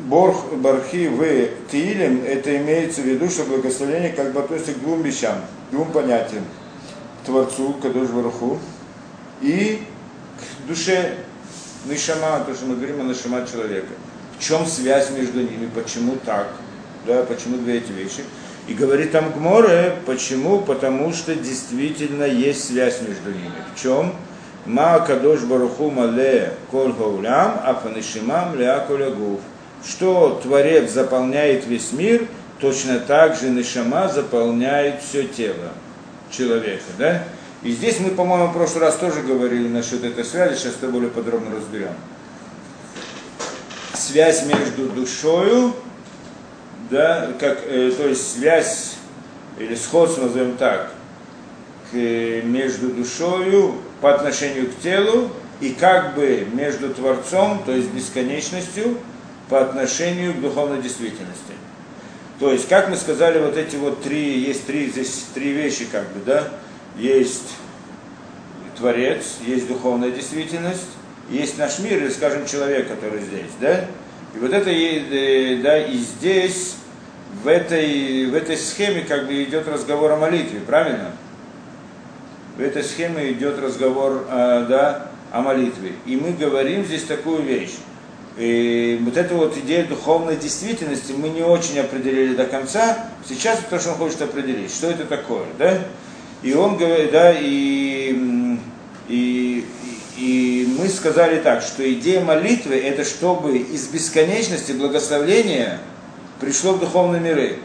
Борх, 0.07 0.53
бархи 0.55 1.07
в 1.07 1.71
Тиилем, 1.71 2.25
это 2.27 2.57
имеется 2.57 3.03
в 3.03 3.05
виду, 3.05 3.29
что 3.29 3.45
благословение 3.45 4.11
как 4.11 4.33
бы 4.33 4.41
относится 4.41 4.73
к 4.73 4.81
двум 4.81 5.03
вещам, 5.03 5.37
двум 5.71 5.93
понятиям. 5.93 6.45
Творцу, 7.25 7.75
Кадуш 7.81 8.09
Баруху, 8.09 8.59
и 9.41 9.83
к 10.39 10.67
душе 10.67 11.15
Нишама, 11.87 12.45
то, 12.47 12.55
что 12.55 12.67
мы 12.67 12.77
говорим 12.77 13.01
о 13.01 13.05
Нишама 13.05 13.47
человека. 13.47 13.89
В 14.39 14.43
чем 14.43 14.67
связь 14.67 15.11
между 15.11 15.41
ними, 15.41 15.69
почему 15.75 16.17
так, 16.25 16.49
да, 17.07 17.23
почему 17.25 17.57
две 17.59 17.79
эти 17.79 17.93
вещи. 17.93 18.23
И 18.69 18.75
говорит 18.75 19.11
там 19.11 19.33
Гморе, 19.33 19.97
почему? 20.07 20.61
Потому 20.61 21.13
что 21.13 21.35
действительно 21.35 22.25
есть 22.25 22.69
связь 22.69 23.01
между 23.01 23.31
ними. 23.31 23.55
В 23.75 23.83
чем? 23.83 24.15
Ма 24.67 25.01
кадош 25.01 25.41
баруху 25.41 25.91
мале 25.91 26.53
кол 26.71 26.93
гаулям, 26.93 27.61
а 27.65 27.75
фанишимам 27.75 28.55
ля. 28.55 28.87
Что 29.85 30.41
Творец 30.41 30.93
заполняет 30.93 31.67
весь 31.67 31.91
мир, 31.93 32.29
точно 32.61 33.01
так 33.01 33.35
же 33.35 33.51
Нишама 33.51 34.09
заполняет 34.09 35.03
все 35.03 35.25
тело 35.25 35.73
человека. 36.31 36.85
Да? 36.97 37.25
И 37.63 37.71
здесь 37.71 38.01
мы, 38.01 38.11
по-моему, 38.11 38.49
в 38.49 38.55
прошлый 38.55 38.83
раз 38.83 38.97
тоже 38.97 39.23
говорили 39.23 39.69
насчет 39.69 40.03
этой 40.03 40.25
связи, 40.25 40.57
сейчас 40.57 40.75
это 40.75 40.89
более 40.89 41.11
подробно 41.11 41.55
разберем. 41.55 41.95
Связь 43.95 44.45
между 44.47 44.89
душою, 44.89 45.73
да, 46.91 47.31
как, 47.39 47.61
э, 47.65 47.93
то 47.97 48.09
есть 48.09 48.33
связь 48.33 48.97
или 49.59 49.77
сходство, 49.77 50.23
назовем 50.23 50.57
так, 50.57 50.93
к, 51.93 51.95
между 51.95 52.89
душою 52.89 53.77
по 54.01 54.13
отношению 54.13 54.69
к 54.69 54.81
телу 54.81 55.31
и 55.61 55.71
как 55.71 56.17
бы 56.17 56.49
между 56.53 56.93
Творцом, 56.93 57.63
то 57.65 57.71
есть 57.71 57.91
бесконечностью, 57.91 58.99
по 59.49 59.61
отношению 59.61 60.35
к 60.35 60.41
духовной 60.41 60.83
действительности. 60.83 61.53
То 62.41 62.51
есть, 62.51 62.69
как 62.69 62.89
мы 62.89 62.97
сказали, 62.97 63.39
вот 63.39 63.57
эти 63.57 63.77
вот 63.77 64.03
три, 64.03 64.41
есть 64.41 64.67
три, 64.67 64.91
здесь 64.91 65.27
три 65.33 65.53
вещи, 65.53 65.85
как 65.85 66.11
бы, 66.13 66.21
да, 66.27 66.49
есть 66.97 67.55
Творец, 68.77 69.39
есть 69.47 69.69
духовная 69.69 70.11
действительность, 70.11 70.89
есть 71.31 71.59
наш 71.59 71.79
мир, 71.79 71.99
или, 71.99 72.11
скажем, 72.11 72.47
человек, 72.47 72.89
который 72.89 73.21
здесь, 73.21 73.53
да? 73.61 73.87
И 74.35 74.39
вот 74.39 74.53
это, 74.53 74.71
э, 74.71 75.57
да, 75.63 75.79
и 75.79 75.97
здесь, 75.97 76.77
в 77.43 77.49
этой, 77.49 78.27
в 78.27 78.35
этой 78.35 78.57
схеме, 78.57 79.03
как 79.03 79.27
бы 79.27 79.43
идет 79.45 79.69
разговор 79.69 80.13
о 80.13 80.17
молитве, 80.17 80.61
правильно? 80.61 81.13
В 82.57 82.61
этой 82.61 82.83
схеме 82.83 83.33
идет 83.33 83.59
разговор, 83.59 84.27
э, 84.29 84.67
да, 84.69 85.09
о 85.31 85.41
молитве. 85.41 85.93
И 86.07 86.17
мы 86.17 86.33
говорим 86.33 86.85
здесь 86.85 87.05
такую 87.05 87.43
вещь. 87.43 87.75
И 88.37 88.99
вот 89.03 89.17
эту 89.17 89.37
вот 89.37 89.57
идею 89.59 89.89
духовной 89.89 90.37
действительности 90.37 91.13
мы 91.13 91.29
не 91.29 91.43
очень 91.43 91.79
определили 91.79 92.35
до 92.35 92.47
конца. 92.47 93.07
Сейчас 93.27 93.61
то, 93.69 93.79
что 93.79 93.91
он 93.91 93.97
хочет 93.97 94.23
определить, 94.23 94.73
что 94.73 94.91
это 94.91 95.05
такое, 95.05 95.47
да? 95.59 95.79
И 96.43 96.55
он 96.55 96.77
говорит, 96.77 97.13
да, 97.13 97.33
и, 97.33 98.59
и, 99.09 99.67
и 100.17 100.75
мы 100.79 100.89
сказали 100.89 101.41
так, 101.41 101.63
что 101.63 101.91
идея 101.93 102.25
молитвы 102.25 102.77
это 102.77 103.05
чтобы 103.05 103.59
из 103.59 103.87
бесконечности 103.89 104.73
благословения 104.73 105.79
пришло 106.41 106.73
в 106.73 106.81
духовные 106.81 107.21
миры. 107.21 107.59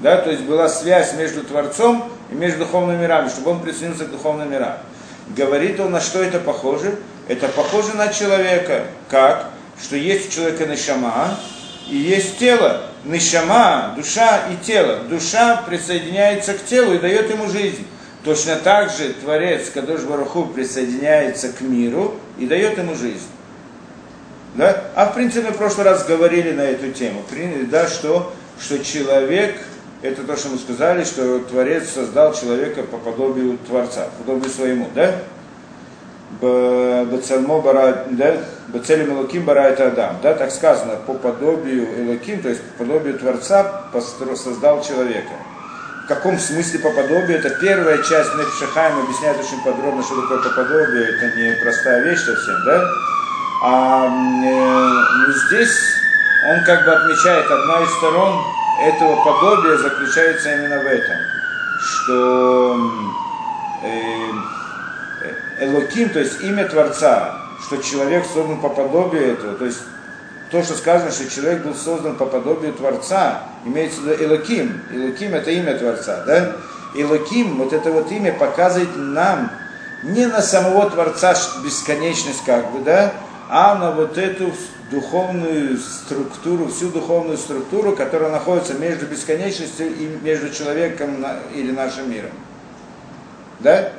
Да, 0.00 0.16
то 0.16 0.30
есть 0.30 0.42
была 0.42 0.68
связь 0.68 1.14
между 1.14 1.44
Творцом 1.44 2.10
и 2.30 2.34
между 2.34 2.60
духовными 2.60 3.00
мирами, 3.02 3.28
чтобы 3.28 3.52
он 3.52 3.60
присоединился 3.60 4.06
к 4.06 4.10
духовным 4.10 4.50
мирам. 4.50 4.78
Говорит 5.36 5.78
он, 5.80 5.92
на 5.92 6.00
что 6.00 6.22
это 6.22 6.40
похоже? 6.40 6.96
Это 7.28 7.48
похоже 7.48 7.94
на 7.94 8.08
человека. 8.08 8.86
Как? 9.08 9.50
Что 9.80 9.96
есть 9.96 10.28
у 10.28 10.32
человека 10.32 10.66
нишама 10.66 11.38
и 11.88 11.96
есть 11.96 12.38
тело. 12.38 12.82
Нишама, 13.04 13.94
душа 13.96 14.48
и 14.50 14.64
тело. 14.64 15.00
Душа 15.08 15.62
присоединяется 15.66 16.54
к 16.54 16.64
телу 16.64 16.94
и 16.94 16.98
дает 16.98 17.30
ему 17.30 17.48
жизнь. 17.48 17.86
Точно 18.24 18.56
так 18.56 18.90
же 18.90 19.12
Творец 19.12 19.68
Кадош 19.68 20.00
Бараху 20.02 20.46
присоединяется 20.46 21.52
к 21.52 21.60
миру 21.60 22.14
и 22.38 22.46
дает 22.46 22.78
ему 22.78 22.94
жизнь. 22.94 23.28
Да? 24.54 24.84
А 24.94 25.06
в 25.06 25.14
принципе 25.14 25.50
в 25.50 25.56
прошлый 25.56 25.84
раз 25.84 26.06
говорили 26.06 26.52
на 26.52 26.62
эту 26.62 26.90
тему, 26.90 27.22
да, 27.70 27.86
что, 27.86 28.32
что 28.58 28.82
человек, 28.82 29.56
это 30.00 30.22
то, 30.22 30.36
что 30.36 30.48
мы 30.48 30.58
сказали, 30.58 31.04
что 31.04 31.40
Творец 31.40 31.90
создал 31.90 32.32
человека 32.32 32.82
по 32.84 32.96
подобию 32.96 33.58
Творца, 33.58 34.08
по 34.16 34.24
подобию 34.24 34.50
своему, 34.50 34.88
да? 34.94 35.16
Бацельмо 36.40 37.60
бара, 37.60 38.06
да? 38.10 38.36
Бацелем 38.68 39.20
Адам, 39.20 40.16
да, 40.22 40.34
так 40.34 40.50
сказано, 40.50 40.96
по 41.06 41.14
подобию 41.14 41.86
Элоким, 41.96 42.40
то 42.42 42.48
есть 42.48 42.62
по 42.62 42.84
подобию 42.84 43.18
Творца 43.18 43.84
создал 44.34 44.82
человека. 44.82 45.30
В 46.04 46.06
каком 46.06 46.38
смысле 46.38 46.80
по 46.80 46.90
подобию? 46.90 47.38
Это 47.38 47.48
первая 47.48 47.96
часть 48.02 48.34
Нефшахайм 48.34 49.00
объясняет 49.00 49.38
очень 49.40 49.62
подробно, 49.64 50.02
что 50.02 50.20
такое 50.20 50.38
по 50.42 50.50
подобию. 50.50 51.16
Это 51.16 51.34
не 51.34 51.56
простая 51.62 52.02
вещь 52.02 52.20
совсем, 52.20 52.62
да? 52.66 52.84
А 53.62 54.06
э, 54.44 55.32
здесь 55.46 55.74
он 56.50 56.62
как 56.64 56.84
бы 56.84 56.92
отмечает, 56.92 57.50
одна 57.50 57.80
из 57.82 57.90
сторон 57.96 58.38
этого 58.82 59.24
подобия 59.24 59.78
заключается 59.78 60.52
именно 60.52 60.82
в 60.82 60.86
этом, 60.86 61.16
что 61.80 62.90
э, 63.82 64.30
Элоким, 65.60 66.10
то 66.10 66.18
есть 66.18 66.42
имя 66.42 66.68
Творца, 66.68 67.34
что 67.66 67.78
человек 67.78 68.26
создан 68.26 68.60
по 68.60 68.68
подобию 68.68 69.32
этого, 69.32 69.54
то 69.54 69.64
есть 69.64 69.80
то, 70.54 70.62
что 70.62 70.74
сказано, 70.74 71.10
что 71.10 71.28
человек 71.28 71.64
был 71.64 71.74
создан 71.74 72.14
по 72.14 72.26
подобию 72.26 72.72
Творца, 72.72 73.42
имеется 73.64 74.00
в 74.00 74.04
виду 74.04 74.22
Элоким. 74.22 74.82
Элоким 74.92 75.34
это 75.34 75.50
имя 75.50 75.76
Творца, 75.76 76.22
да? 76.24 76.52
Элоким, 76.94 77.56
вот 77.56 77.72
это 77.72 77.90
вот 77.90 78.12
имя 78.12 78.32
показывает 78.32 78.90
нам 78.94 79.50
не 80.04 80.26
на 80.26 80.40
самого 80.40 80.88
Творца 80.88 81.34
бесконечность 81.64 82.44
как 82.46 82.70
бы, 82.70 82.84
да, 82.84 83.14
а 83.48 83.74
на 83.74 83.90
вот 83.90 84.16
эту 84.16 84.52
духовную 84.92 85.76
структуру, 85.76 86.68
всю 86.68 86.90
духовную 86.90 87.36
структуру, 87.36 87.96
которая 87.96 88.30
находится 88.30 88.74
между 88.74 89.06
бесконечностью 89.06 89.88
и 89.88 90.06
между 90.22 90.50
человеком 90.50 91.26
или 91.52 91.72
нашим 91.72 92.08
миром. 92.08 92.30
Да? 93.58 93.90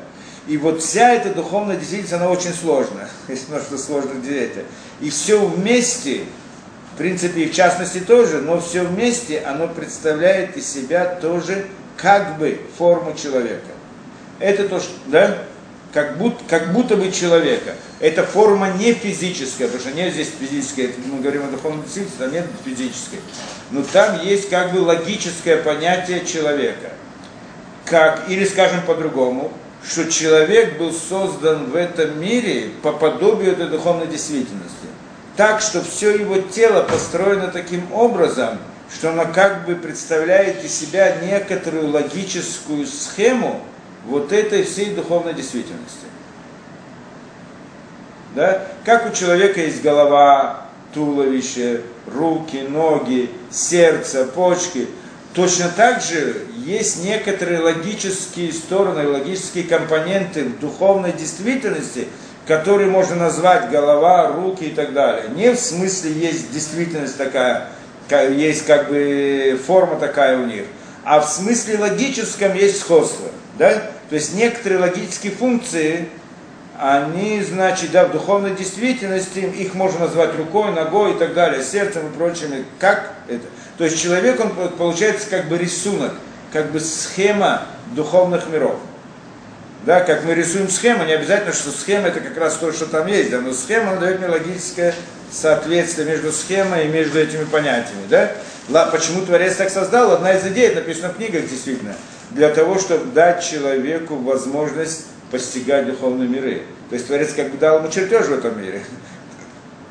И 0.48 0.56
вот 0.56 0.82
вся 0.82 1.12
эта 1.12 1.34
духовная 1.34 1.76
действительность, 1.76 2.14
она 2.14 2.30
очень 2.30 2.54
сложная, 2.54 3.10
если 3.28 3.52
можно 3.52 3.78
сложно 3.78 4.22
делить. 4.22 4.54
И 5.02 5.10
все 5.10 5.46
вместе 5.46 6.22
в 6.96 6.98
принципе, 6.98 7.42
и 7.42 7.50
в 7.50 7.54
частности 7.54 8.00
тоже, 8.00 8.40
но 8.40 8.62
все 8.62 8.84
вместе 8.84 9.42
оно 9.42 9.68
представляет 9.68 10.56
из 10.56 10.66
себя 10.66 11.06
тоже 11.06 11.66
как 11.98 12.38
бы 12.38 12.58
форму 12.78 13.14
человека. 13.14 13.68
Это 14.40 14.68
то, 14.70 14.80
что, 14.80 14.92
да, 15.08 15.38
как 15.92 16.18
будто, 16.18 16.42
как 16.48 16.72
будто 16.72 16.96
бы 16.96 17.12
человека. 17.12 17.76
Это 18.00 18.24
форма 18.24 18.72
не 18.80 18.94
физическая, 18.94 19.68
потому 19.68 19.86
что 19.86 19.96
нет 19.96 20.14
здесь 20.14 20.32
физической, 20.40 20.96
мы 21.06 21.20
говорим 21.20 21.44
о 21.44 21.52
духовном 21.52 21.84
действительности, 21.84 22.24
а 22.24 22.28
нет 22.28 22.46
физической. 22.64 23.20
Но 23.72 23.84
там 23.84 24.26
есть 24.26 24.50
как 24.50 24.72
бы 24.72 24.80
логическое 24.80 25.58
понятие 25.58 26.26
человека. 26.26 26.92
как, 27.86 28.30
или 28.30 28.46
скажем 28.46 28.82
по-другому, 28.82 29.52
что 29.88 30.12
человек 30.12 30.78
был 30.78 30.92
создан 30.92 31.70
в 31.70 31.76
этом 31.76 32.20
мире 32.20 32.72
по 32.82 32.92
подобию 32.92 33.52
этой 33.52 33.68
духовной 33.68 34.08
действительности. 34.08 34.88
Так, 35.38 35.62
что 35.62 35.82
все 35.82 36.16
его 36.16 36.38
тело 36.38 36.84
построено 36.84 37.48
таким 37.48 37.92
образом, 37.94 38.58
что 38.94 39.10
оно 39.10 39.26
как 39.34 39.66
бы 39.66 39.76
представляет 39.76 40.64
из 40.64 40.74
себя 40.74 41.18
некоторую 41.22 41.90
логическую 41.90 42.86
схему 42.88 43.62
вот 44.06 44.32
этой 44.32 44.64
всей 44.64 44.96
духовной 44.96 45.34
действительности. 45.34 46.06
Да? 48.36 48.68
Как 48.84 49.10
у 49.10 49.14
человека 49.14 49.62
есть 49.62 49.82
голова, 49.82 50.68
туловище, 50.94 51.82
руки, 52.08 52.58
ноги, 52.58 53.30
сердце, 53.50 54.26
почки, 54.26 54.88
точно 55.34 55.70
так 55.70 56.02
же 56.02 56.46
есть 56.58 57.04
некоторые 57.04 57.60
логические 57.60 58.54
стороны, 58.54 59.08
логические 59.08 59.66
компоненты 59.66 60.46
в 60.46 60.60
духовной 60.60 61.12
действительности, 61.12 62.08
которые 62.46 62.90
можно 62.90 63.16
назвать 63.16 63.70
голова, 63.70 64.28
руки 64.28 64.66
и 64.66 64.72
так 64.72 64.94
далее. 64.94 65.26
Не 65.36 65.52
в 65.52 65.60
смысле 65.60 66.12
есть 66.12 66.52
действительность 66.52 67.18
такая, 67.18 67.68
есть 68.10 68.66
как 68.66 68.90
бы 68.90 69.60
форма 69.66 69.98
такая 69.98 70.38
у 70.38 70.46
них, 70.46 70.66
а 71.04 71.20
в 71.20 71.30
смысле 71.30 71.80
логическом 71.80 72.56
есть 72.56 72.80
сходство. 72.80 73.30
Да? 73.58 73.72
То 74.10 74.16
есть 74.16 74.36
некоторые 74.36 74.80
логические 74.80 75.32
функции, 75.32 76.10
они, 76.78 77.42
значит, 77.42 77.92
да, 77.92 78.06
в 78.06 78.12
духовной 78.12 78.54
действительности, 78.54 79.40
их 79.40 79.74
можно 79.76 80.02
назвать 80.02 80.36
рукой, 80.38 80.72
ногой 80.74 81.14
и 81.14 81.18
так 81.18 81.34
далее, 81.34 81.64
сердцем 81.64 82.08
и 82.08 82.18
прочими. 82.18 82.66
Как 82.80 83.14
это? 83.28 83.46
То 83.78 83.86
есть 83.86 84.02
человек, 84.02 84.40
он 84.40 84.52
получается 84.78 85.30
как 85.30 85.48
бы 85.48 85.58
рисунок, 85.58 86.14
как 86.52 86.72
бы 86.72 86.80
схема 86.80 87.64
духовных 87.96 88.50
миров. 88.50 88.76
Да, 89.84 90.02
как 90.02 90.24
мы 90.24 90.34
рисуем 90.34 90.70
схему, 90.70 91.06
не 91.06 91.14
обязательно, 91.14 91.54
что 91.54 91.70
схема 91.70 92.08
это 92.08 92.20
как 92.20 92.38
раз 92.38 92.58
то, 92.58 92.72
что 92.72 92.88
там 92.88 93.06
есть, 93.08 93.30
да, 93.30 93.40
но 93.40 93.54
схема 93.54 93.98
дает 93.98 94.20
мне 94.20 94.30
логическое 94.30 94.96
соответствие 95.32 96.08
между 96.08 96.32
схемой 96.32 96.86
и 96.86 96.88
между 96.88 97.20
этими 97.20 97.44
понятиями. 97.44 98.08
Да? 98.10 98.32
Почему 98.92 99.24
Творец 99.26 99.58
так 99.58 99.70
создал? 99.70 100.12
Одна 100.12 100.34
из 100.34 100.46
идей, 100.48 100.68
это 100.68 100.78
написано 100.78 101.10
в 101.10 101.18
книгах 101.18 101.48
действительно, 101.48 101.94
для 102.32 102.50
того, 102.50 102.80
чтобы 102.80 103.12
дать 103.12 103.44
человеку 103.44 104.16
возможность 104.16 105.06
постигать 105.30 105.86
духовные 105.88 106.28
миры. 106.28 106.64
То 106.90 106.96
есть 106.96 107.08
Творец 107.08 107.34
как 107.34 107.52
бы 107.52 107.58
дал 107.58 107.80
ему 107.80 107.90
чертеж 107.92 108.26
в 108.26 108.34
этом 108.34 108.60
мире. 108.60 108.82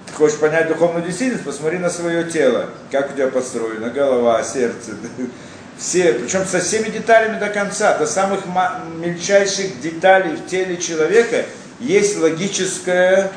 Ты 0.07 0.13
хочешь 0.13 0.39
понять 0.39 0.69
духовную 0.69 1.05
действительность, 1.05 1.45
посмотри 1.45 1.79
на 1.79 1.91
свое 1.91 2.25
тело, 2.25 2.71
как 2.91 3.11
у 3.11 3.15
тебя 3.15 3.29
построено, 3.29 3.91
голова, 3.91 4.43
сердце, 4.43 4.93
все, 5.79 6.13
причем 6.15 6.45
со 6.45 6.61
всеми 6.61 6.89
деталями 6.89 7.39
до 7.39 7.49
конца, 7.49 7.99
до 7.99 8.07
самых 8.07 8.43
мельчайших 8.97 9.81
деталей 9.81 10.37
в 10.37 10.47
теле 10.47 10.77
человека 10.77 11.47
есть 11.81 12.19
логическая, 12.19 13.33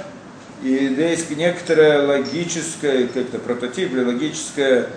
и 0.64 0.70
есть 0.70 1.30
некоторая 1.36 2.06
логическая, 2.06 3.08
как-то 3.08 3.40
прототип 3.40 3.92
или 3.92 4.04
логическая 4.04 4.88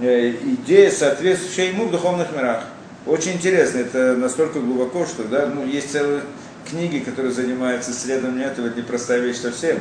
э, 0.00 0.30
идея, 0.30 0.90
соответствующая 0.90 1.68
ему 1.68 1.86
в 1.86 1.92
духовных 1.92 2.32
мирах. 2.32 2.64
Очень 3.06 3.32
интересно, 3.32 3.78
это 3.78 4.14
настолько 4.16 4.60
глубоко, 4.60 5.06
что 5.06 5.24
да, 5.24 5.46
ну, 5.46 5.66
есть 5.66 5.90
целые 5.90 6.22
книги, 6.68 6.98
которые 6.98 7.32
занимаются 7.32 7.90
исследованием 7.90 8.48
этого, 8.48 8.68
это 8.68 8.78
непростая 8.78 9.20
вещь 9.20 9.38
совсем. 9.38 9.80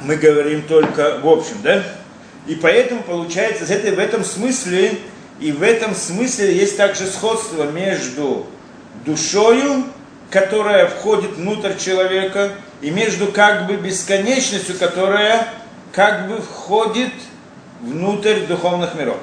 Мы 0.00 0.16
говорим 0.16 0.62
только 0.62 1.20
в 1.22 1.28
общем, 1.28 1.56
да? 1.62 1.82
И 2.46 2.56
поэтому 2.56 3.02
получается, 3.02 3.64
в 3.64 3.98
этом 3.98 4.24
смысле, 4.24 4.98
и 5.40 5.50
в 5.52 5.62
этом 5.62 5.94
смысле 5.94 6.54
есть 6.54 6.76
также 6.76 7.06
сходство 7.06 7.64
между 7.70 8.46
душою, 9.06 9.84
которая 10.30 10.86
входит 10.86 11.32
внутрь 11.32 11.76
человека, 11.76 12.52
и 12.82 12.90
между 12.90 13.28
как 13.28 13.66
бы 13.66 13.76
бесконечностью, 13.76 14.76
которая 14.78 15.48
как 15.92 16.28
бы 16.28 16.40
входит 16.42 17.12
внутрь 17.80 18.40
духовных 18.40 18.94
миров. 18.94 19.16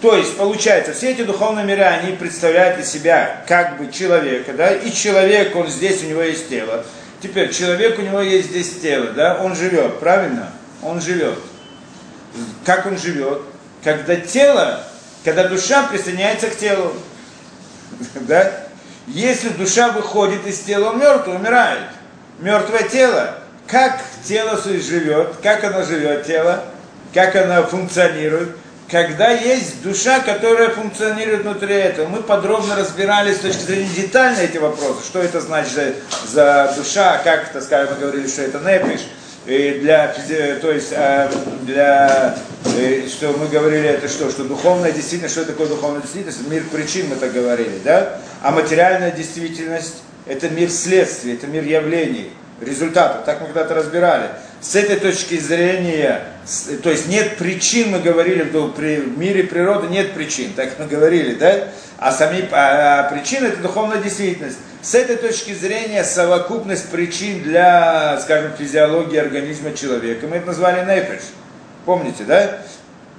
То 0.00 0.16
есть, 0.16 0.36
получается, 0.36 0.92
все 0.92 1.10
эти 1.10 1.22
духовные 1.22 1.64
миры, 1.64 1.82
они 1.82 2.16
представляют 2.16 2.78
из 2.78 2.88
себя 2.88 3.42
как 3.48 3.78
бы 3.78 3.90
человека, 3.90 4.52
да, 4.52 4.72
и 4.72 4.92
человек, 4.92 5.56
он 5.56 5.66
здесь, 5.66 6.04
у 6.04 6.06
него 6.06 6.22
есть 6.22 6.48
тело. 6.48 6.84
Теперь, 7.20 7.52
человек, 7.52 7.98
у 7.98 8.02
него 8.02 8.20
есть 8.20 8.50
здесь 8.50 8.78
тело, 8.80 9.06
да, 9.06 9.40
он 9.42 9.56
живет, 9.56 9.98
правильно? 9.98 10.52
Он 10.82 11.00
живет 11.00 11.36
как 12.64 12.86
он 12.86 12.98
живет, 12.98 13.42
когда 13.82 14.16
тело, 14.16 14.80
когда 15.24 15.48
душа 15.48 15.86
присоединяется 15.88 16.48
к 16.48 16.56
телу. 16.56 16.92
Да? 18.20 18.52
Если 19.06 19.48
душа 19.48 19.90
выходит 19.90 20.46
из 20.46 20.60
тела, 20.60 20.90
он 20.90 20.98
мертвый, 20.98 21.36
умирает. 21.36 21.84
Мертвое 22.40 22.82
тело. 22.82 23.38
Как 23.66 24.00
тело 24.24 24.60
живет, 24.62 25.36
как 25.42 25.64
оно 25.64 25.82
живет, 25.82 26.26
тело, 26.26 26.64
как 27.14 27.34
оно 27.36 27.66
функционирует, 27.66 28.56
когда 28.90 29.30
есть 29.30 29.82
душа, 29.82 30.20
которая 30.20 30.70
функционирует 30.70 31.42
внутри 31.42 31.74
этого. 31.74 32.08
Мы 32.08 32.22
подробно 32.22 32.76
разбирали 32.76 33.34
с 33.34 33.40
точки 33.40 33.60
зрения 33.60 33.90
детально 33.94 34.38
эти 34.38 34.56
вопросы, 34.56 35.04
что 35.04 35.20
это 35.20 35.40
значит 35.40 35.72
за, 35.72 35.94
за 36.26 36.74
душа, 36.76 37.18
как 37.22 37.50
это, 37.50 37.60
скажем, 37.60 37.94
мы 37.94 38.00
говорили, 38.00 38.28
что 38.28 38.42
это 38.42 38.58
непиш, 38.58 39.00
для, 39.48 40.14
то 40.60 40.70
есть 40.70 40.92
а, 40.94 41.30
для, 41.62 42.36
э, 42.76 43.08
что 43.08 43.32
мы 43.32 43.46
говорили, 43.46 43.88
это 43.88 44.06
что, 44.06 44.30
что 44.30 44.44
духовная 44.44 44.92
действительность, 44.92 45.34
что 45.34 45.46
такое 45.46 45.68
духовная 45.68 46.02
действительность, 46.02 46.46
мир 46.48 46.64
причин 46.70 47.08
мы 47.08 47.16
так 47.16 47.32
говорили, 47.32 47.80
да, 47.82 48.20
а 48.42 48.50
материальная 48.50 49.10
действительность 49.10 50.02
это 50.26 50.50
мир 50.50 50.68
следствий, 50.68 51.32
это 51.32 51.46
мир 51.46 51.64
явлений, 51.64 52.30
результатов, 52.60 53.24
так 53.24 53.40
мы 53.40 53.46
когда-то 53.46 53.74
разбирали. 53.74 54.28
С 54.60 54.74
этой 54.74 54.96
точки 54.96 55.38
зрения, 55.38 56.22
то 56.82 56.90
есть 56.90 57.06
нет 57.06 57.36
причин, 57.36 57.90
мы 57.90 58.00
говорили, 58.00 58.42
в 58.42 59.18
мире 59.18 59.44
природы 59.44 59.86
нет 59.86 60.14
причин, 60.14 60.52
так 60.54 60.78
мы 60.80 60.86
говорили, 60.86 61.34
да, 61.34 61.68
а 61.96 62.10
сами 62.10 62.48
а, 62.50 63.06
а 63.06 63.10
причины 63.10 63.46
это 63.46 63.62
духовная 63.62 64.02
действительность. 64.02 64.58
С 64.82 64.94
этой 64.94 65.16
точки 65.16 65.52
зрения 65.52 66.02
совокупность 66.02 66.88
причин 66.90 67.42
для, 67.42 68.18
скажем, 68.20 68.52
физиологии 68.58 69.18
организма 69.18 69.74
человека, 69.74 70.26
мы 70.26 70.36
это 70.36 70.48
назвали 70.48 70.84
нефиш. 70.84 71.22
Помните, 71.84 72.24
да? 72.24 72.58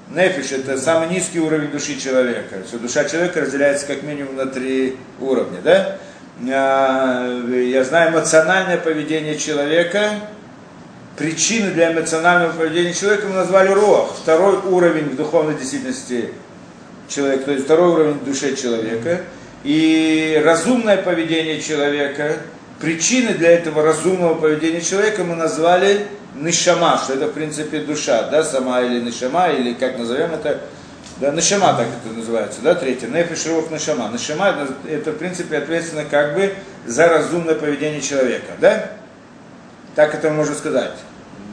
Нефиш– 0.10 0.52
это 0.52 0.78
самый 0.78 1.10
низкий 1.10 1.40
уровень 1.40 1.70
души 1.70 2.00
человека. 2.00 2.64
Все, 2.68 2.78
душа 2.78 3.06
человека 3.06 3.42
разделяется 3.42 3.86
как 3.86 4.04
минимум 4.04 4.36
на 4.36 4.46
три 4.46 4.98
уровня, 5.20 5.60
да? 5.64 5.98
А, 6.52 7.28
я 7.50 7.84
знаю 7.84 8.12
эмоциональное 8.12 8.78
поведение 8.78 9.38
человека, 9.38 10.12
причины 11.20 11.72
для 11.72 11.94
эмоционального 11.94 12.54
поведения 12.54 12.94
человека 12.94 13.28
мы 13.28 13.36
назвали 13.36 13.70
рох, 13.70 14.16
второй 14.20 14.58
уровень 14.58 15.10
в 15.10 15.16
духовной 15.16 15.54
действительности 15.54 16.30
человека, 17.08 17.44
то 17.46 17.52
есть 17.52 17.66
второй 17.66 17.92
уровень 17.92 18.20
души 18.26 18.56
человека– 18.56 19.22
и 19.64 20.42
разумное 20.44 20.98
поведение 20.98 21.62
человека, 21.62 22.38
причины 22.80 23.34
для 23.34 23.52
этого 23.52 23.84
разумного 23.84 24.36
поведения 24.36 24.82
человека 24.82 25.24
мы 25.24 25.36
назвали 25.36 26.08
нишама, 26.36 26.98
что 27.04 27.14
это 27.14 27.28
в 27.28 27.34
принципе 27.34 27.80
душа, 27.80 28.30
да, 28.30 28.44
сама 28.44 28.82
или 28.82 29.02
нишама, 29.02 29.50
или 29.50 29.74
как 29.74 29.98
назовем 29.98 30.34
это, 30.34 30.62
да, 31.18 31.32
нишама 31.32 31.74
так 31.74 31.88
это 31.88 32.16
называется, 32.16 32.62
да, 32.62 32.74
третье, 32.74 33.08
нефиш 33.08 33.48
рух 33.48 33.70
нишама. 33.70 34.10
Нишама 34.14 34.48
это, 34.48 34.74
это 34.88 35.12
в 35.12 35.18
принципе 35.18 35.58
ответственно 35.58 36.06
как 36.10 36.36
бы 36.36 36.54
за 36.86 37.10
разумное 37.10 37.56
поведение 37.56 38.02
человека, 38.02 38.54
да? 38.62 38.92
Так 39.96 40.16
это 40.16 40.30
можно 40.30 40.56
сказать. 40.56 40.94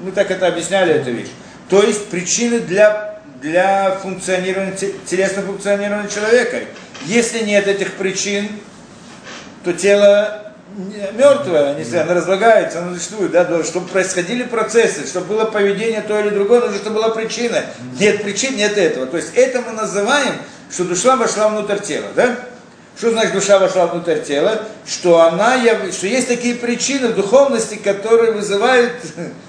Мы 0.02 0.12
так 0.12 0.30
это 0.30 0.46
объясняли, 0.46 0.94
эту 0.94 1.10
вещь. 1.10 1.30
То 1.68 1.82
есть 1.82 2.08
причины 2.08 2.60
для, 2.60 3.20
для 3.40 3.92
функционирования, 4.02 4.76
телесного 5.06 5.46
функционирования 5.46 6.08
человека. 6.08 6.60
Если 7.06 7.44
нет 7.44 7.66
этих 7.66 7.94
причин, 7.94 8.48
то 9.64 9.72
тело 9.72 10.42
мертвое, 11.14 11.74
не 11.74 11.84
знаю, 11.84 12.04
оно 12.04 12.14
разлагается, 12.14 12.80
оно 12.80 12.94
существует, 12.94 13.32
да, 13.32 13.64
чтобы 13.64 13.88
происходили 13.88 14.42
процессы, 14.42 15.06
чтобы 15.06 15.26
было 15.26 15.44
поведение 15.46 16.02
то 16.02 16.18
или 16.20 16.28
другое, 16.30 16.60
нужно, 16.60 16.76
чтобы 16.76 16.96
была 16.96 17.10
причина. 17.10 17.64
Нет 17.98 18.22
причин, 18.22 18.56
нет 18.56 18.76
этого. 18.76 19.06
То 19.06 19.16
есть 19.16 19.30
это 19.34 19.62
мы 19.62 19.72
называем, 19.72 20.34
что 20.70 20.84
душа 20.84 21.16
вошла 21.16 21.48
внутрь 21.48 21.78
тела, 21.78 22.08
да? 22.14 22.36
Что 22.98 23.10
значит 23.10 23.34
душа 23.34 23.58
вошла 23.58 23.86
внутрь 23.86 24.20
тела? 24.20 24.62
Что 24.86 25.20
она, 25.20 25.58
что 25.92 26.06
есть 26.06 26.28
такие 26.28 26.54
причины 26.54 27.08
в 27.08 27.14
духовности, 27.14 27.76
которые 27.76 28.32
вызывают 28.32 28.92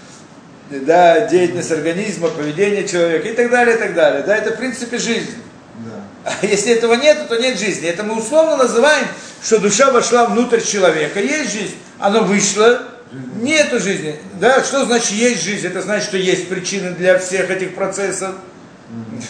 да, 0.69 1.27
деятельность 1.27 1.71
организма, 1.71 2.30
поведение 2.30 2.88
человека 2.88 3.27
и 3.27 3.34
так 3.34 3.49
далее, 3.49 3.75
и 3.75 3.80
так 3.80 3.93
далее. 3.93 4.23
Да, 4.23 4.36
это 4.36 4.51
в 4.53 4.58
принципе 4.58 4.97
жизнь. 4.97 5.36
А 6.25 6.45
если 6.45 6.73
этого 6.73 6.93
нет, 6.95 7.27
то 7.30 7.38
нет 7.38 7.58
жизни. 7.58 7.88
Это 7.88 8.03
мы 8.03 8.17
условно 8.17 8.58
называем, 8.58 9.08
что 9.41 9.60
душа 9.60 9.91
вошла 9.91 10.25
внутрь 10.25 10.60
человека. 10.60 11.21
Есть 11.21 11.53
жизнь, 11.53 11.75
она 11.99 12.19
вышла, 12.19 12.84
нету 13.36 13.80
жизни. 13.80 14.19
Да? 14.34 14.62
Что 14.63 14.84
значит 14.86 15.12
есть 15.12 15.43
жизнь? 15.43 15.65
Это 15.65 15.82
значит, 15.82 16.10
что 16.10 16.17
есть 16.17 16.49
причины 16.49 16.91
для 16.91 17.17
всех 17.17 17.49
этих 17.49 17.75
процессов. 17.75 18.36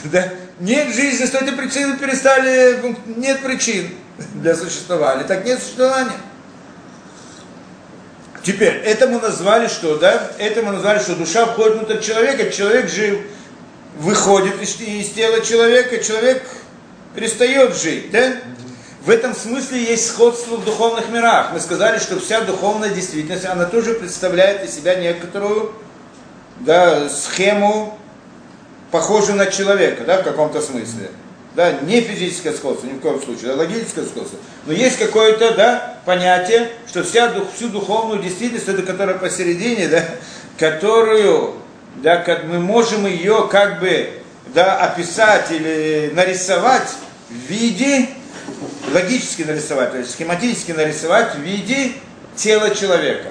Да? 0.05 0.33
нет 0.59 0.93
жизни, 0.93 1.25
что 1.25 1.39
эти 1.39 1.51
причины 1.51 1.97
перестали, 1.97 2.79
нет 3.15 3.41
причин 3.41 3.89
для 4.35 4.55
существования, 4.55 5.23
так 5.23 5.45
нет 5.45 5.59
существования. 5.59 6.13
Теперь, 8.47 8.75
это 8.75 9.09
мы 9.09 9.19
назвали 9.19 9.67
что, 9.67 9.97
да? 9.97 10.31
Это 10.37 10.61
мы 10.61 10.71
назвали, 10.71 10.99
что 10.99 11.17
душа 11.17 11.45
входит 11.47 11.79
внутрь 11.79 11.99
человека, 11.99 12.49
человек 12.49 12.89
жив, 12.89 13.19
выходит 13.97 14.61
из, 14.61 14.79
из 14.79 15.09
тела 15.09 15.41
человека, 15.41 16.01
человек 16.01 16.47
перестает 17.13 17.75
жить, 17.75 18.09
да? 18.09 18.35
В 19.01 19.09
этом 19.09 19.35
смысле 19.35 19.83
есть 19.83 20.07
сходство 20.07 20.55
в 20.55 20.63
духовных 20.63 21.09
мирах. 21.09 21.49
Мы 21.51 21.59
сказали, 21.59 21.99
что 21.99 22.21
вся 22.21 22.39
духовная 22.39 22.89
действительность, 22.89 23.43
она 23.43 23.65
тоже 23.65 23.95
представляет 23.95 24.63
из 24.63 24.73
себя 24.73 24.95
некоторую 24.95 25.73
да, 26.61 27.09
схему, 27.09 27.99
похожую 28.91 29.37
на 29.37 29.47
человека, 29.47 30.05
да, 30.05 30.21
в 30.21 30.23
каком-то 30.23 30.61
смысле 30.61 31.09
да, 31.57 31.71
не 31.71 32.01
физическое 32.01 32.53
сходство, 32.53 32.85
ни 32.85 32.93
в 32.93 32.99
коем 32.99 33.19
случае, 33.19 33.53
а 33.53 33.55
логическое 33.55 34.05
сходство. 34.05 34.37
Но 34.67 34.73
есть 34.73 34.99
какое-то, 34.99 35.55
да, 35.55 35.97
понятие, 36.05 36.69
что 36.87 37.03
вся, 37.03 37.33
всю 37.55 37.69
духовную 37.69 38.21
действительность, 38.21 38.67
это 38.67 38.83
которая 38.83 39.17
посередине, 39.17 39.87
да, 39.87 40.05
которую, 40.59 41.55
да, 41.95 42.17
как 42.17 42.43
мы 42.43 42.59
можем 42.59 43.07
ее 43.07 43.47
как 43.49 43.79
бы, 43.79 44.07
да, 44.53 44.77
описать 44.77 45.49
или 45.49 46.11
нарисовать 46.13 46.93
в 47.27 47.49
виде, 47.49 48.07
логически 48.93 49.41
нарисовать, 49.41 49.93
то 49.93 49.97
есть 49.97 50.11
схематически 50.11 50.73
нарисовать 50.73 51.33
в 51.37 51.39
виде 51.39 51.93
тела 52.35 52.69
человека. 52.69 53.29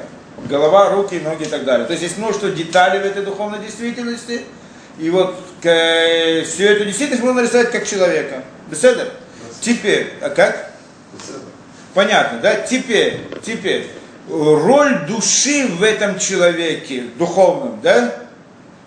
Голова, 0.49 0.91
руки, 0.91 1.21
ноги 1.23 1.45
и 1.45 1.49
так 1.49 1.65
далее. 1.65 1.87
То 1.87 1.93
есть 1.93 2.03
есть 2.03 2.19
множество 2.19 2.51
деталей 2.51 2.99
в 2.99 3.05
этой 3.07 3.23
духовной 3.23 3.61
действительности– 3.61 4.41
и 4.99 5.11
вот 5.11 5.37
к, 5.61 6.43
всю 6.45 6.65
эту 6.65 6.85
действительность 6.85 7.23
можно 7.23 7.43
нарисовать 7.43 7.71
как 7.71 7.87
человека. 7.87 8.45
Беседа? 8.69 9.13
Теперь, 9.61 10.13
а 10.21 10.31
как? 10.31 10.73
Понятно, 11.95 12.41
да? 12.41 12.57
Теперь, 12.57 13.21
теперь, 13.45 13.91
роль 14.29 15.07
души 15.07 15.67
в 15.67 15.83
этом 15.83 16.19
человеке, 16.19 17.05
духовном, 17.19 17.81
да, 17.83 18.15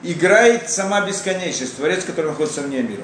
играет 0.03 0.69
сама 0.69 1.01
бесконечность, 1.01 1.75
Творец, 1.75 2.03
который 2.03 2.27
находится 2.27 2.61
вне 2.61 2.81
мира. 2.81 3.03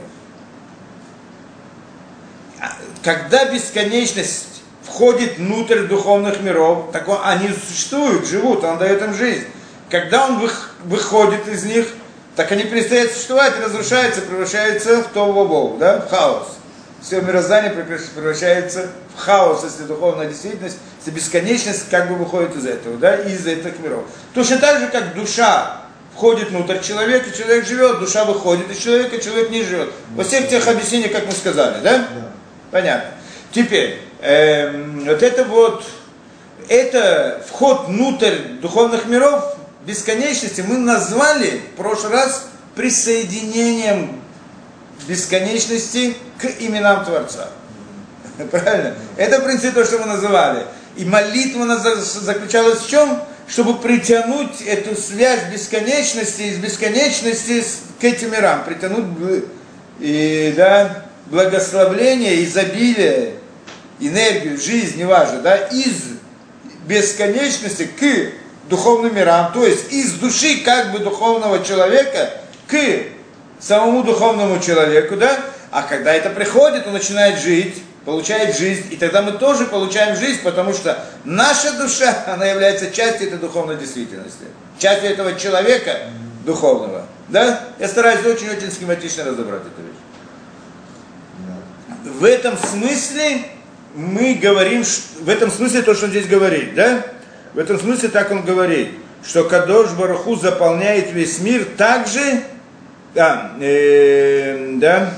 А 2.60 2.78
когда 3.04 3.46
бесконечность 3.46 4.64
входит 4.84 5.38
внутрь 5.38 5.82
духовных 5.82 6.42
миров, 6.42 6.92
так 6.92 7.08
он, 7.08 7.20
они 7.24 7.50
существуют, 7.50 8.28
живут, 8.28 8.64
он 8.64 8.78
дает 8.78 9.02
им 9.02 9.14
жизнь. 9.14 9.46
Когда 9.90 10.26
он 10.26 10.50
выходит 10.86 11.48
из 11.48 11.64
них, 11.64 11.88
так 12.36 12.52
они 12.52 12.64
перестают 12.64 13.12
существовать, 13.12 13.54
разрушаются, 13.64 14.22
превращаются 14.22 15.04
в 15.04 15.14
Богу, 15.14 15.78
да, 15.78 16.00
в 16.00 16.10
хаос. 16.10 16.58
Все 17.02 17.22
мироздание 17.22 17.72
превращается 17.72 18.90
в 19.16 19.20
хаос, 19.20 19.64
если 19.64 19.84
духовная 19.84 20.28
действительность, 20.28 20.78
если 21.00 21.12
бесконечность 21.12 21.90
как 21.90 22.10
бы 22.10 22.16
выходит 22.16 22.56
из 22.56 22.66
этого, 22.66 22.98
да, 22.98 23.16
из 23.16 23.46
этих 23.46 23.80
миров. 23.80 24.04
Точно 24.34 24.58
так 24.58 24.80
же, 24.80 24.88
как 24.88 25.14
душа 25.14 25.82
входит 26.16 26.50
внутрь 26.50 26.80
человека, 26.80 27.32
человек 27.32 27.68
живет, 27.68 28.00
душа 28.00 28.26
выходит 28.26 28.72
из 28.72 28.78
человека, 28.80 29.20
человек 29.20 29.50
не 29.50 29.64
живет. 29.64 29.92
Во 30.16 30.24
всех 30.24 30.50
тех 30.50 30.68
объяснениях, 30.68 31.12
как 31.12 31.28
мы 31.28 31.34
сказали, 31.34 31.82
да? 31.84 31.98
да. 32.00 32.32
Понятно. 32.72 33.12
Теперь, 33.52 34.02
эм, 34.22 35.06
вот 35.06 35.22
это 35.22 35.44
вот, 35.44 35.84
это 36.68 37.44
вход 37.48 37.88
внутрь 37.88 38.36
духовных 38.62 39.06
миров, 39.06 39.56
бесконечности 39.86 40.62
мы 40.62 40.78
назвали 40.78 41.62
в 41.74 41.78
прошлый 41.78 42.14
раз 42.14 42.48
присоединением 42.76 44.22
бесконечности 45.08 46.16
к 46.40 46.46
именам 46.60 47.06
Творца. 47.06 47.50
Правильно? 48.52 48.96
Это, 49.18 49.40
в 49.40 49.46
принципе, 49.46 49.72
то, 49.72 49.86
что 49.86 50.00
мы 50.00 50.06
называли. 50.06 50.66
И 50.98 51.06
молитва 51.06 51.78
заключалась 51.78 52.80
в 52.80 52.90
чем? 52.90 53.22
Чтобы 53.48 53.78
притянуть 53.78 54.62
эту 54.62 55.00
связь 55.00 55.52
бесконечности 55.54 56.42
из 56.42 56.58
бесконечности 56.58 57.64
к 58.00 58.04
этим 58.04 58.32
мирам, 58.32 58.64
притянуть 58.64 59.06
и, 60.00 60.54
да, 60.58 61.06
благословление, 61.28 62.44
изобилие, 62.44 63.34
энергию, 64.00 64.58
жизнь, 64.58 64.98
неважно, 64.98 65.42
да, 65.42 65.56
из 65.56 65.96
бесконечности 66.88 67.86
к 67.86 68.45
духовным 68.70 69.16
мирам, 69.16 69.52
то 69.54 69.66
есть 69.66 69.92
из 69.92 70.14
души 70.14 70.62
как 70.64 70.92
бы 70.92 71.00
духовного 71.00 71.64
человека 71.64 72.32
к 72.68 72.76
самому 73.60 74.04
духовному 74.04 74.60
человеку, 74.60 75.16
да? 75.16 75.40
А 75.72 75.84
когда 75.84 76.14
это 76.14 76.30
приходит, 76.30 76.88
он 76.88 76.94
начинает 76.94 77.40
жить, 77.40 77.84
получает 78.06 78.58
жизнь, 78.58 78.88
и 78.92 78.96
тогда 78.96 79.22
мы 79.22 79.34
тоже 79.34 79.66
получаем 79.66 80.16
жизнь, 80.16 80.42
потому 80.42 80.74
что 80.74 81.04
наша 81.24 81.74
душа, 81.74 82.24
она 82.28 82.46
является 82.46 82.92
частью 82.92 83.28
этой 83.28 83.40
духовной 83.40 83.78
действительности, 83.78 84.46
частью 84.78 85.10
этого 85.10 85.38
человека 85.38 85.98
духовного. 86.46 87.06
Да? 87.30 87.62
Я 87.80 87.88
стараюсь 87.88 88.26
очень-очень 88.26 88.72
схематично 88.72 89.24
разобрать 89.24 89.62
эту 89.62 89.82
вещь. 89.82 89.96
В 92.20 92.24
этом 92.24 92.56
смысле 92.58 93.46
мы 93.96 94.36
говорим, 94.36 94.84
в 95.22 95.30
этом 95.30 95.50
смысле 95.50 95.82
то, 95.82 95.96
что 95.96 96.06
он 96.06 96.12
здесь 96.12 96.28
говорит, 96.28 96.76
да? 96.76 97.04
В 97.56 97.60
этом 97.60 97.80
смысле 97.80 98.10
так 98.10 98.32
он 98.32 98.44
говорит, 98.44 98.90
что 99.26 99.46
Кадош 99.46 99.92
Бараху 99.92 100.36
заполняет 100.36 101.14
весь 101.14 101.40
мир 101.40 101.66
так 101.78 102.06
же, 102.06 102.42
да, 103.14 103.54
э, 103.62 104.74
да, 104.74 105.14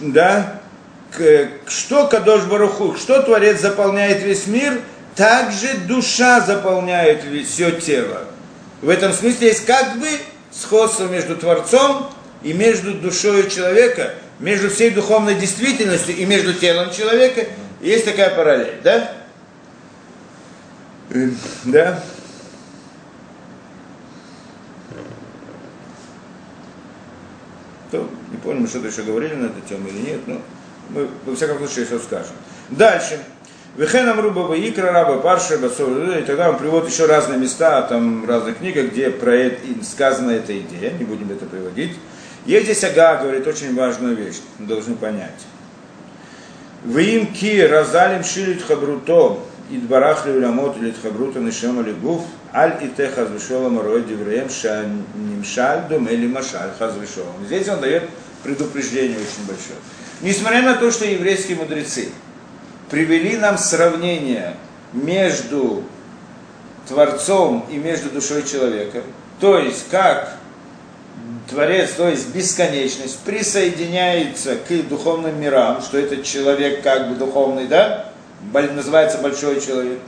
да, 0.00 0.60
к, 1.16 1.48
что 1.68 2.08
Кадош 2.08 2.46
Бараху, 2.46 2.96
что 2.96 3.22
Творец 3.22 3.60
заполняет 3.60 4.24
весь 4.24 4.48
мир, 4.48 4.80
также 5.14 5.72
душа 5.86 6.40
заполняет 6.40 7.22
все 7.46 7.70
тело. 7.70 8.24
В 8.80 8.88
этом 8.88 9.12
смысле 9.12 9.48
есть 9.48 9.64
как 9.64 10.00
бы 10.00 10.08
сходство 10.50 11.06
между 11.06 11.36
Творцом 11.36 12.10
и 12.42 12.52
между 12.52 12.94
душой 12.94 13.48
человека, 13.48 14.14
между 14.40 14.68
всей 14.68 14.90
духовной 14.90 15.36
действительностью 15.36 16.16
и 16.16 16.24
между 16.24 16.54
телом 16.54 16.90
человека. 16.90 17.46
Есть 17.80 18.04
такая 18.04 18.30
параллель, 18.30 18.80
да? 18.82 19.21
Да? 21.64 22.02
То, 27.90 28.08
не 28.30 28.38
помню, 28.38 28.62
мы 28.62 28.66
что-то 28.66 28.88
еще 28.88 29.02
говорили 29.02 29.34
на 29.34 29.46
эту 29.46 29.60
тему 29.68 29.88
или 29.88 29.98
нет, 29.98 30.20
но 30.26 30.40
мы, 30.90 31.08
во 31.26 31.36
всяком 31.36 31.58
случае, 31.58 31.84
все 31.84 31.98
скажем. 31.98 32.32
Дальше. 32.70 33.20
Вехенам 33.76 34.20
Руба 34.20 34.54
Икра, 34.56 34.92
Раба 34.92 35.18
Парша, 35.18 35.54
и 35.54 36.22
тогда 36.22 36.50
он 36.50 36.58
приводит 36.58 36.90
еще 36.90 37.06
разные 37.06 37.38
места, 37.38 37.82
там 37.82 38.22
в 38.22 38.28
разных 38.28 38.58
книгах, 38.58 38.90
где 38.90 39.10
про 39.10 39.34
это 39.34 39.60
сказана 39.82 40.32
эта 40.32 40.58
идея, 40.58 40.92
не 40.92 41.04
будем 41.04 41.30
это 41.30 41.46
приводить. 41.46 41.96
Есть 42.44 42.64
здесь 42.64 42.84
Ага 42.84 43.22
говорит 43.22 43.46
очень 43.46 43.74
важную 43.74 44.14
вещь, 44.14 44.40
мы 44.58 44.66
должны 44.66 44.94
понять. 44.94 45.46
Вим 46.84 47.32
ки 47.32 47.60
разалим 47.62 48.24
шилит 48.24 48.62
хабруто, 48.62 49.38
Идбарах 49.70 50.26
Леулямот 50.26 50.76
или 50.76 50.90
Тхабрута 50.90 51.38
Нишем 51.38 51.80
или 51.80 51.92
Гуф, 51.92 52.22
Аль 52.54 52.78
и 52.82 52.88
те 52.88 53.08
Хазвишолом 53.08 53.80
Рой 53.80 54.04
Девреем 54.04 54.48
Шанимшаль 54.50 55.88
Дом 55.88 56.06
или 56.06 56.26
Машаль 56.26 56.70
Хазвишолом. 56.78 57.46
Здесь 57.46 57.68
он 57.68 57.80
дает 57.80 58.04
предупреждение 58.42 59.16
очень 59.16 59.46
большое. 59.46 59.78
Несмотря 60.20 60.62
на 60.62 60.74
то, 60.74 60.90
что 60.90 61.04
еврейские 61.04 61.56
мудрецы 61.56 62.08
привели 62.90 63.36
нам 63.36 63.56
сравнение 63.56 64.56
между 64.92 65.84
Творцом 66.86 67.66
и 67.70 67.76
между 67.76 68.10
душой 68.10 68.42
человека, 68.42 69.02
то 69.40 69.58
есть 69.58 69.88
как 69.90 70.36
Творец, 71.48 71.92
то 71.92 72.08
есть 72.08 72.34
бесконечность, 72.34 73.18
присоединяется 73.20 74.56
к 74.56 74.88
духовным 74.88 75.40
мирам, 75.40 75.82
что 75.82 75.98
этот 75.98 76.24
человек 76.24 76.82
как 76.82 77.08
бы 77.08 77.14
духовный, 77.16 77.66
да, 77.66 78.11
называется 78.52 79.18
большой 79.18 79.60
человек. 79.60 79.98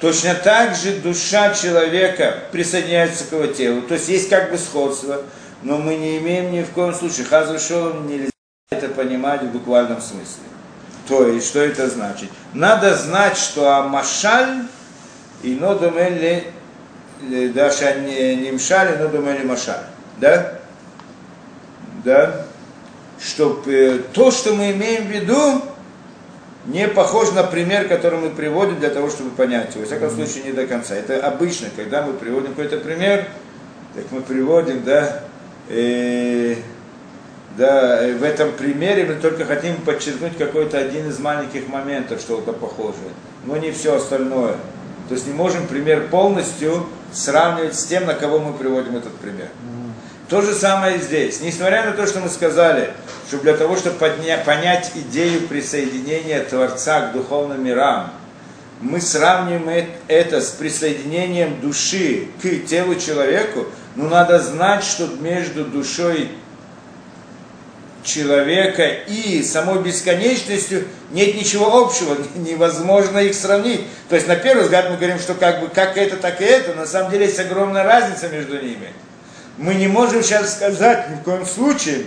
Точно 0.00 0.34
так 0.34 0.74
же 0.74 0.96
душа 0.96 1.54
человека 1.54 2.34
присоединяется 2.52 3.24
к 3.24 3.32
его 3.32 3.46
телу. 3.46 3.82
То 3.82 3.94
есть 3.94 4.08
есть 4.08 4.28
как 4.28 4.50
бы 4.50 4.58
сходство, 4.58 5.22
но 5.62 5.78
мы 5.78 5.94
не 5.94 6.18
имеем 6.18 6.52
ни 6.52 6.62
в 6.62 6.70
коем 6.70 6.94
случае, 6.94 7.26
хазу 7.26 7.58
шолом 7.58 8.06
нельзя 8.06 8.30
это 8.70 8.88
понимать 8.88 9.42
в 9.42 9.52
буквальном 9.52 10.00
смысле. 10.00 10.42
То 11.08 11.28
есть, 11.28 11.48
что 11.48 11.60
это 11.60 11.88
значит? 11.88 12.30
Надо 12.54 12.96
знать, 12.96 13.36
что 13.36 13.76
Амашаль 13.76 14.64
и 15.42 15.54
Нодомели, 15.54 16.52
даже 17.54 18.00
не 18.00 18.50
Мшаль 18.52 18.94
и 18.94 18.96
Нодомели 18.96 19.44
Машаль. 19.44 19.84
Да? 20.18 20.54
Да? 22.04 22.46
Чтобы 23.20 24.04
то, 24.12 24.30
что 24.30 24.54
мы 24.54 24.72
имеем 24.72 25.06
в 25.06 25.10
виду, 25.10 25.62
не 26.66 26.88
похож 26.88 27.32
на 27.32 27.42
пример, 27.42 27.88
который 27.88 28.18
мы 28.18 28.30
приводим 28.30 28.78
для 28.80 28.90
того, 28.90 29.10
чтобы 29.10 29.30
понять 29.30 29.74
его. 29.74 29.80
Во 29.80 29.86
всяком 29.86 30.10
случае, 30.10 30.44
не 30.44 30.52
до 30.52 30.66
конца. 30.66 30.94
Это 30.94 31.26
обычно, 31.26 31.68
когда 31.76 32.02
мы 32.02 32.14
приводим 32.14 32.50
какой-то 32.50 32.78
пример, 32.78 33.26
так 33.94 34.04
мы 34.10 34.22
приводим, 34.22 34.82
да, 34.84 35.22
э, 35.68 36.56
Да, 37.56 38.00
в 38.18 38.24
этом 38.24 38.50
примере 38.50 39.04
мы 39.04 39.14
только 39.14 39.44
хотим 39.44 39.76
подчеркнуть 39.76 40.36
какой-то 40.36 40.76
один 40.76 41.08
из 41.08 41.20
маленьких 41.20 41.68
моментов, 41.68 42.20
что-то 42.20 42.52
похожее, 42.52 43.12
но 43.44 43.56
не 43.56 43.70
все 43.70 43.94
остальное. 43.94 44.56
То 45.08 45.14
есть 45.14 45.28
не 45.28 45.32
можем 45.32 45.68
пример 45.68 46.08
полностью 46.08 46.86
сравнивать 47.12 47.76
с 47.76 47.84
тем, 47.84 48.06
на 48.06 48.14
кого 48.14 48.40
мы 48.40 48.54
приводим 48.54 48.96
этот 48.96 49.12
пример. 49.18 49.48
То 50.34 50.40
же 50.40 50.52
самое 50.52 50.98
здесь. 50.98 51.40
Несмотря 51.42 51.84
на 51.84 51.92
то, 51.92 52.08
что 52.08 52.18
мы 52.18 52.28
сказали, 52.28 52.90
что 53.28 53.38
для 53.38 53.56
того, 53.56 53.76
чтобы 53.76 54.04
подня- 54.04 54.44
понять 54.44 54.90
идею 54.96 55.46
присоединения 55.46 56.42
Творца 56.42 57.02
к 57.02 57.12
духовным 57.12 57.62
мирам, 57.62 58.12
мы 58.80 59.00
сравниваем 59.00 59.94
это 60.08 60.40
с 60.40 60.48
присоединением 60.48 61.60
души 61.60 62.26
к 62.42 62.66
телу 62.66 62.96
человеку, 62.96 63.66
но 63.94 64.08
надо 64.08 64.40
знать, 64.40 64.82
что 64.82 65.06
между 65.06 65.66
душой 65.66 66.32
человека 68.02 68.88
и 68.88 69.40
самой 69.44 69.84
бесконечностью 69.84 70.88
нет 71.12 71.36
ничего 71.36 71.80
общего, 71.80 72.16
невозможно 72.34 73.18
их 73.18 73.36
сравнить. 73.36 73.82
То 74.08 74.16
есть 74.16 74.26
на 74.26 74.34
первый 74.34 74.64
взгляд 74.64 74.90
мы 74.90 74.96
говорим, 74.96 75.20
что 75.20 75.34
как 75.34 75.60
бы 75.60 75.68
как 75.68 75.96
это, 75.96 76.16
так 76.16 76.40
и 76.40 76.44
это, 76.44 76.74
на 76.74 76.86
самом 76.86 77.12
деле 77.12 77.26
есть 77.26 77.38
огромная 77.38 77.84
разница 77.84 78.28
между 78.28 78.60
ними. 78.60 78.88
Мы 79.56 79.74
не 79.74 79.86
можем 79.86 80.22
сейчас 80.22 80.54
сказать 80.54 81.10
ни 81.10 81.14
в 81.14 81.22
коем 81.22 81.46
случае, 81.46 82.06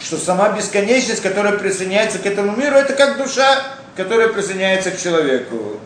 что 0.00 0.18
сама 0.18 0.50
бесконечность, 0.50 1.22
которая 1.22 1.56
присоединяется 1.56 2.18
к 2.18 2.26
этому 2.26 2.54
миру, 2.56 2.76
это 2.76 2.92
как 2.92 3.16
душа, 3.16 3.62
которая 3.96 4.28
присоединяется 4.28 4.90
к 4.90 5.00
человеку. 5.00 5.80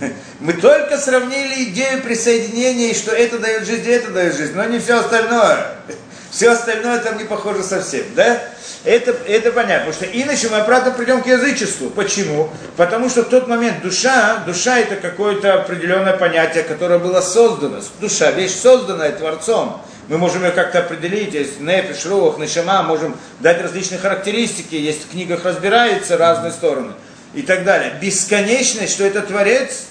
Мы 0.40 0.54
только 0.54 0.96
сравнили 0.96 1.64
идею 1.64 2.02
присоединения, 2.02 2.94
что 2.94 3.12
это 3.12 3.38
дает 3.38 3.66
жизнь, 3.66 3.88
это 3.88 4.10
дает 4.10 4.36
жизнь, 4.36 4.54
но 4.54 4.64
не 4.64 4.78
все 4.78 5.00
остальное. 5.00 5.66
Все 6.30 6.50
остальное 6.50 6.98
там 6.98 7.16
не 7.16 7.24
похоже 7.24 7.62
совсем, 7.62 8.04
да? 8.14 8.38
Это, 8.84 9.16
это 9.26 9.50
понятно, 9.50 9.90
потому 9.90 9.94
что 9.94 10.04
иначе 10.04 10.50
мы 10.50 10.58
обратно 10.58 10.90
придем 10.90 11.22
к 11.22 11.26
язычеству. 11.26 11.88
Почему? 11.88 12.50
Потому 12.76 13.08
что 13.08 13.22
в 13.22 13.30
тот 13.30 13.48
момент 13.48 13.80
душа, 13.80 14.42
душа 14.46 14.78
это 14.78 14.96
какое-то 14.96 15.54
определенное 15.54 16.12
понятие, 16.12 16.64
которое 16.64 16.98
было 16.98 17.22
создано. 17.22 17.80
Душа, 17.98 18.30
вещь 18.30 18.54
созданная 18.54 19.12
Творцом. 19.12 19.80
Мы 20.08 20.16
можем 20.16 20.42
ее 20.42 20.52
как-то 20.52 20.78
определить, 20.78 21.34
есть 21.34 21.60
нефиш, 21.60 22.06
рух, 22.06 22.38
нешама, 22.38 22.82
можем 22.82 23.14
дать 23.40 23.60
различные 23.60 24.00
характеристики, 24.00 24.74
есть 24.74 25.04
в 25.04 25.10
книгах 25.10 25.44
разбирается 25.44 26.16
разные 26.16 26.50
стороны 26.50 26.94
и 27.34 27.42
так 27.42 27.64
далее. 27.64 27.92
Бесконечность, 28.00 28.94
что 28.94 29.04
это 29.04 29.20
Творец, 29.20 29.84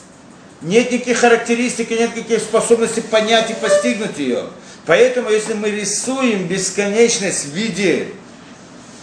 нет 0.62 0.92
никаких 0.92 1.20
характеристик, 1.20 1.92
нет 1.92 2.16
никаких 2.16 2.40
способностей 2.40 3.02
понять 3.02 3.52
и 3.52 3.54
постигнуть 3.54 4.18
ее. 4.18 4.46
Поэтому, 4.88 5.30
если 5.30 5.54
мы 5.54 5.70
рисуем 5.70 6.48
бесконечность 6.48 7.46
в 7.46 7.54
виде 7.54 8.08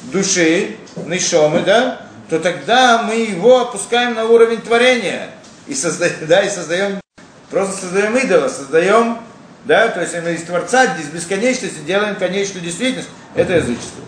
души, 0.04 0.76
нишомы, 1.06 1.60
да, 1.60 2.00
то 2.28 2.40
тогда 2.40 3.02
мы 3.02 3.16
его 3.16 3.60
опускаем 3.60 4.14
на 4.14 4.24
уровень 4.24 4.60
творения 4.60 5.30
и 5.68 5.74
создаем, 5.74 6.14
да, 6.22 6.42
и 6.42 6.50
создаем, 6.50 7.00
просто 7.50 7.82
создаем 7.82 8.16
идола, 8.16 8.48
создаем, 8.48 9.18
да, 9.64 9.88
то 9.88 10.00
есть 10.00 10.14
мы 10.22 10.34
из 10.34 10.42
Творца, 10.42 10.84
из 10.84 11.08
бесконечности 11.08 11.78
делаем 11.86 12.16
конечную 12.16 12.62
действительность, 12.62 13.08
это 13.34 13.54
язычество. 13.54 14.04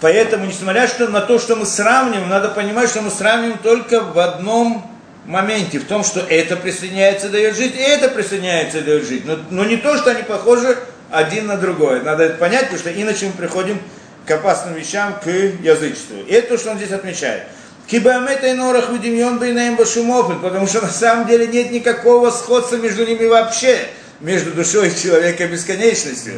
Поэтому, 0.00 0.44
несмотря 0.46 0.88
на 1.08 1.20
то, 1.20 1.38
что 1.38 1.56
мы 1.56 1.64
сравниваем, 1.64 2.28
надо 2.28 2.48
понимать, 2.50 2.90
что 2.90 3.00
мы 3.00 3.10
сравниваем 3.10 3.58
только 3.58 4.00
в 4.00 4.18
одном 4.18 4.90
моменте, 5.24 5.78
в 5.78 5.86
том, 5.86 6.04
что 6.04 6.20
это 6.20 6.56
присоединяется 6.56 7.30
дает 7.30 7.56
жить, 7.56 7.74
и 7.74 7.80
это 7.80 8.08
присоединяется 8.08 8.82
дает 8.82 9.06
жить. 9.06 9.24
Но, 9.24 9.38
но 9.50 9.64
не 9.64 9.76
то, 9.76 9.96
что 9.96 10.10
они 10.10 10.22
похожи 10.22 10.76
один 11.10 11.46
на 11.46 11.56
другой. 11.56 12.02
Надо 12.02 12.24
это 12.24 12.36
понять, 12.36 12.64
потому 12.64 12.80
что 12.80 12.92
иначе 12.92 13.26
мы 13.26 13.32
приходим 13.32 13.80
к 14.26 14.30
опасным 14.30 14.74
вещам, 14.74 15.14
к 15.22 15.26
язычеству. 15.26 16.16
И 16.26 16.32
это 16.32 16.48
то, 16.48 16.58
что 16.58 16.72
он 16.72 16.76
здесь 16.76 16.92
отмечает. 16.92 17.44
Кибамета 17.86 18.46
и 18.46 18.54
норах 18.54 18.90
видимьон 18.90 19.38
бейнаем 19.38 19.76
башумофин, 19.76 20.40
потому 20.40 20.66
что 20.66 20.80
на 20.80 20.88
самом 20.88 21.26
деле 21.26 21.46
нет 21.46 21.70
никакого 21.70 22.30
сходства 22.30 22.76
между 22.76 23.04
ними 23.04 23.26
вообще, 23.26 23.78
между 24.20 24.52
душой 24.52 24.94
человека 24.94 25.44
и 25.44 25.48
бесконечностью. 25.48 26.34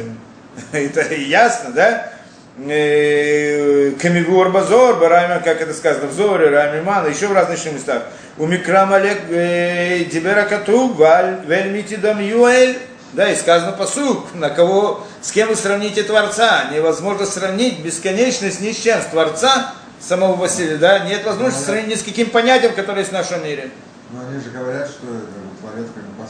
Это 0.71 1.13
ясно, 1.15 1.71
да? 1.71 2.11
Э, 2.59 3.91
Камигур 4.01 4.49
Базор, 4.49 4.95
Барайма, 4.95 5.39
как 5.39 5.61
это 5.61 5.73
сказано 5.73 6.07
в 6.07 6.13
Зоре, 6.13 6.49
Раймиман, 6.49 7.09
еще 7.09 7.27
в 7.27 7.33
разных 7.33 7.63
местах. 7.71 8.03
У 8.37 8.45
Микрамалек 8.45 9.29
э, 9.29 10.05
Дибера 10.11 10.43
Кату, 10.43 10.95
Юэль, 10.97 12.77
да, 13.13 13.31
и 13.31 13.35
сказано 13.35 13.71
посук, 13.71 14.33
на 14.33 14.49
кого, 14.49 15.05
с 15.21 15.31
кем 15.31 15.49
вы 15.49 15.55
сравните 15.55 16.03
Творца. 16.03 16.65
Невозможно 16.73 17.25
сравнить 17.25 17.79
бесконечность 17.79 18.59
ни 18.59 18.71
с 18.71 18.77
чем. 18.77 19.01
С 19.01 19.05
Творца 19.05 19.73
самого 19.99 20.35
Василия, 20.35 20.77
да, 20.77 20.99
нет 20.99 21.25
возможности 21.25 21.65
сравнить 21.65 21.87
ни 21.87 21.95
с 21.95 22.03
каким 22.03 22.29
понятием, 22.29 22.73
которое 22.73 22.99
есть 22.99 23.09
в 23.09 23.13
нашем 23.13 23.43
мире. 23.43 23.71
Но 24.11 24.21
они 24.21 24.41
же 24.41 24.49
говорят, 24.51 24.87
что 24.87 25.07
это 25.07 25.27
Творец 25.61 25.87
как 25.93 26.03
бы 26.03 26.25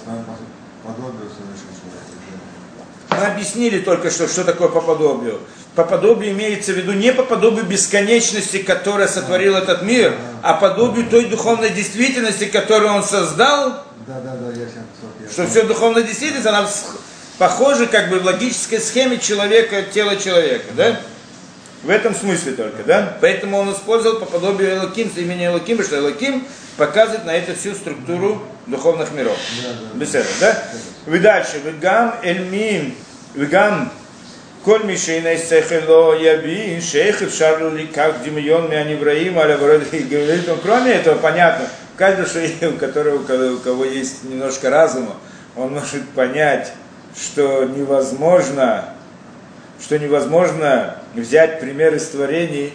подобие 0.84 1.30
совершил 1.30 1.68
Мы 3.12 3.26
объяснили 3.26 3.80
только 3.80 4.10
что, 4.10 4.28
что 4.28 4.44
такое 4.44 4.70
по 4.70 4.82
подобию. 4.82 5.42
По 5.76 5.84
подобию 5.84 6.32
имеется 6.32 6.74
в 6.74 6.78
виду 6.78 6.94
не 6.94 7.14
по 7.14 7.24
подобию 7.24 7.66
бесконечности, 7.66 8.64
которая 8.64 9.08
сотворил 9.08 9.56
этот 9.56 9.84
мир, 9.84 10.16
а 10.42 10.56
подобию 10.56 11.08
той 11.08 11.26
духовной 11.26 11.70
действительности, 11.70 12.46
которую 12.46 12.94
он 12.94 13.04
создал, 13.04 13.84
Да, 14.08 14.22
да, 14.22 14.36
да, 14.36 14.50
я 14.50 14.66
сейчас 14.66 15.32
что 15.32 15.46
все 15.48 15.64
духовная 15.64 16.04
действительность, 16.04 16.48
она 16.48 16.68
похожа 17.38 17.86
как 17.86 18.10
бы 18.10 18.20
в 18.20 18.26
логической 18.26 18.80
схеме 18.80 19.20
человека, 19.20 19.84
тела 19.84 20.16
человека, 20.16 20.66
да? 20.76 21.00
В 21.84 21.90
этом 21.90 22.16
смысле 22.16 22.54
только, 22.54 22.84
да? 22.84 23.18
Поэтому 23.22 23.58
он 23.58 23.72
использовал 23.72 24.20
по 24.20 24.26
подобию 24.26 24.76
Элоким, 24.78 25.12
имени 25.16 25.46
Элоким, 25.46 25.84
что 25.84 25.98
Элоким 25.98 26.46
показывает 26.76 27.26
на 27.26 27.36
это 27.36 27.54
всю 27.54 27.76
структуру 27.76 28.42
духовных 28.66 29.12
миров. 29.12 29.38
Да, 29.64 29.70
да, 29.70 30.00
Беседа, 30.00 30.28
да? 30.40 30.64
Вы 31.06 31.20
дальше. 31.20 31.62
Вегам 31.64 32.16
эльмим, 32.24 32.96
вегам 33.36 33.92
коль 34.64 34.84
мишейна 34.84 35.38
сехело 35.38 36.14
яби, 36.14 36.82
шейх 36.82 37.20
шарлю 37.32 37.76
ли 37.76 37.88
как 37.88 38.24
димьон 38.24 38.70
ми 38.70 38.76
анивраим, 38.76 39.40
аля 39.40 39.58
говорит 39.58 40.50
он. 40.50 40.60
Кроме 40.62 40.94
этого, 40.94 41.18
понятно, 41.20 41.68
каждый 41.96 42.26
шеи, 42.26 42.66
у 42.66 42.78
которого, 42.78 43.22
у 43.54 43.60
кого 43.60 43.86
есть 43.86 44.24
немножко 44.24 44.70
разума, 44.70 45.16
он 45.56 45.74
может 45.74 46.08
понять, 46.10 46.74
что 47.16 47.64
невозможно 47.64 48.90
что 49.82 50.00
невозможно 50.00 50.96
взять 51.14 51.60
пример 51.60 51.96
из 51.96 52.08
творений 52.08 52.74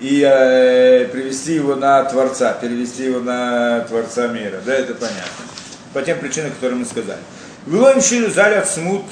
и 0.00 0.22
э, 0.22 1.06
привести 1.06 1.54
его 1.54 1.74
на 1.76 2.04
Творца, 2.04 2.52
перевести 2.52 3.04
его 3.04 3.20
на 3.20 3.80
Творца 3.80 4.28
мира. 4.28 4.60
Да, 4.64 4.74
это 4.74 4.94
понятно. 4.94 5.44
По 5.92 6.02
тем 6.02 6.18
причинам, 6.18 6.50
которые 6.52 6.78
мы 6.78 6.84
сказали. 6.84 7.20
Вилоем 7.66 8.02
шилю 8.02 8.30
заль 8.30 8.56
от 8.56 8.68
смут 8.68 9.04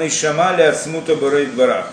нейшамали 0.00 0.62
от 0.62 0.76
смута 0.76 1.14
барейт 1.14 1.54
барах. 1.54 1.86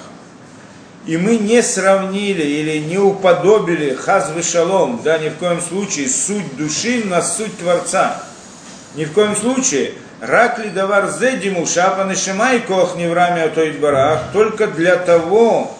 И 1.05 1.17
мы 1.17 1.37
не 1.37 1.61
сравнили 1.61 2.41
или 2.41 2.79
не 2.79 2.97
уподобили 2.97 3.93
хаз 3.93 4.31
шалом, 4.43 5.01
да, 5.03 5.17
ни 5.17 5.29
в 5.29 5.35
коем 5.35 5.61
случае, 5.61 6.09
суть 6.09 6.55
души 6.57 7.03
на 7.05 7.21
суть 7.21 7.57
Творца. 7.57 8.21
Ни 8.95 9.05
в 9.05 9.13
коем 9.13 9.35
случае. 9.35 9.93
Рак 10.21 10.59
ли 10.59 10.69
давар 10.69 11.09
зедиму 11.09 11.65
шапа 11.65 12.03
нешимай 12.03 12.59
кох 12.59 12.97
не 12.97 13.07
в 13.07 13.13
раме 13.13 13.43
от 13.43 13.79
барах, 13.79 14.31
только 14.33 14.67
для 14.67 14.97
того, 14.97 15.71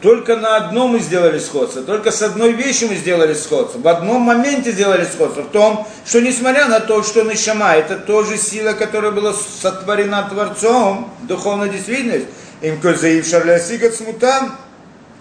Только 0.00 0.36
на 0.36 0.56
одном 0.56 0.92
мы 0.92 1.00
сделали 1.00 1.38
сходство, 1.38 1.82
только 1.82 2.10
с 2.10 2.22
одной 2.22 2.52
вещью 2.52 2.88
мы 2.88 2.94
сделали 2.94 3.34
сходство, 3.34 3.78
в 3.78 3.86
одном 3.86 4.22
моменте 4.22 4.72
сделали 4.72 5.04
сходство, 5.04 5.42
в 5.42 5.50
том, 5.50 5.86
что 6.06 6.22
несмотря 6.22 6.68
на 6.68 6.80
то, 6.80 7.02
что 7.02 7.22
Нишама, 7.22 7.74
это 7.74 7.96
тоже 7.96 8.38
сила, 8.38 8.72
которая 8.72 9.10
была 9.10 9.34
сотворена 9.34 10.26
Творцом, 10.30 11.12
духовная 11.24 11.68
действительность, 11.68 12.28
им 12.62 12.80
козаив 12.80 13.26
шарлясикат 13.26 13.94
смутам, 13.94 14.56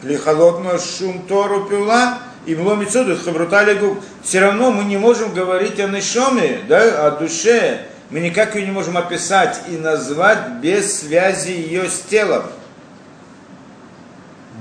лихолотно 0.01 0.79
шум 0.79 1.23
тору 1.27 1.65
пила, 1.65 2.19
и 2.45 2.55
мломицуду 2.55 3.17
хабрутали 3.17 3.75
губ. 3.75 3.99
Все 4.23 4.39
равно 4.39 4.71
мы 4.71 4.83
не 4.85 4.97
можем 4.97 5.33
говорить 5.33 5.79
о 5.79 5.87
Нишоме, 5.87 6.59
да, 6.67 7.07
о 7.07 7.11
душе, 7.11 7.85
мы 8.09 8.21
никак 8.21 8.55
ее 8.55 8.65
не 8.65 8.71
можем 8.71 8.97
описать 8.97 9.61
и 9.69 9.77
назвать 9.77 10.49
без 10.61 10.99
связи 10.99 11.51
ее 11.51 11.89
с 11.89 11.99
телом. 12.09 12.43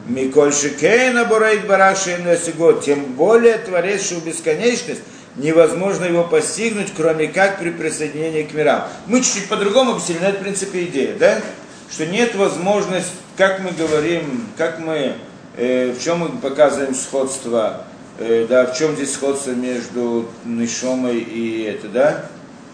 Миколь 0.06 0.52
Шикейна 0.52 1.24
Бурайт 1.24 1.66
Барашин 1.66 2.24
тем 2.82 3.04
более 3.14 3.58
творящую 3.58 4.22
бесконечность, 4.22 5.02
невозможно 5.36 6.04
его 6.04 6.24
постигнуть, 6.24 6.92
кроме 6.96 7.28
как 7.28 7.58
при 7.58 7.70
присоединении 7.70 8.42
к 8.42 8.54
мирам. 8.54 8.84
Мы 9.06 9.20
чуть-чуть 9.20 9.48
по-другому 9.48 9.92
объяснили, 9.92 10.20
но 10.20 10.28
это 10.28 10.38
в 10.38 10.42
принципе 10.42 10.84
идея, 10.84 11.14
да? 11.14 11.40
Что 11.90 12.06
нет 12.06 12.34
возможности, 12.34 13.12
как 13.36 13.60
мы 13.60 13.70
говорим, 13.70 14.46
как 14.56 14.78
мы, 14.78 15.14
э, 15.58 15.92
в 15.92 16.02
чем 16.02 16.20
мы 16.20 16.28
показываем 16.28 16.94
сходство, 16.94 17.84
э, 18.18 18.46
да, 18.48 18.66
в 18.66 18.76
чем 18.76 18.94
здесь 18.94 19.12
сходство 19.12 19.50
между 19.50 20.26
Нишомой 20.44 21.18
и 21.18 21.62
это, 21.64 21.88
да? 21.88 22.24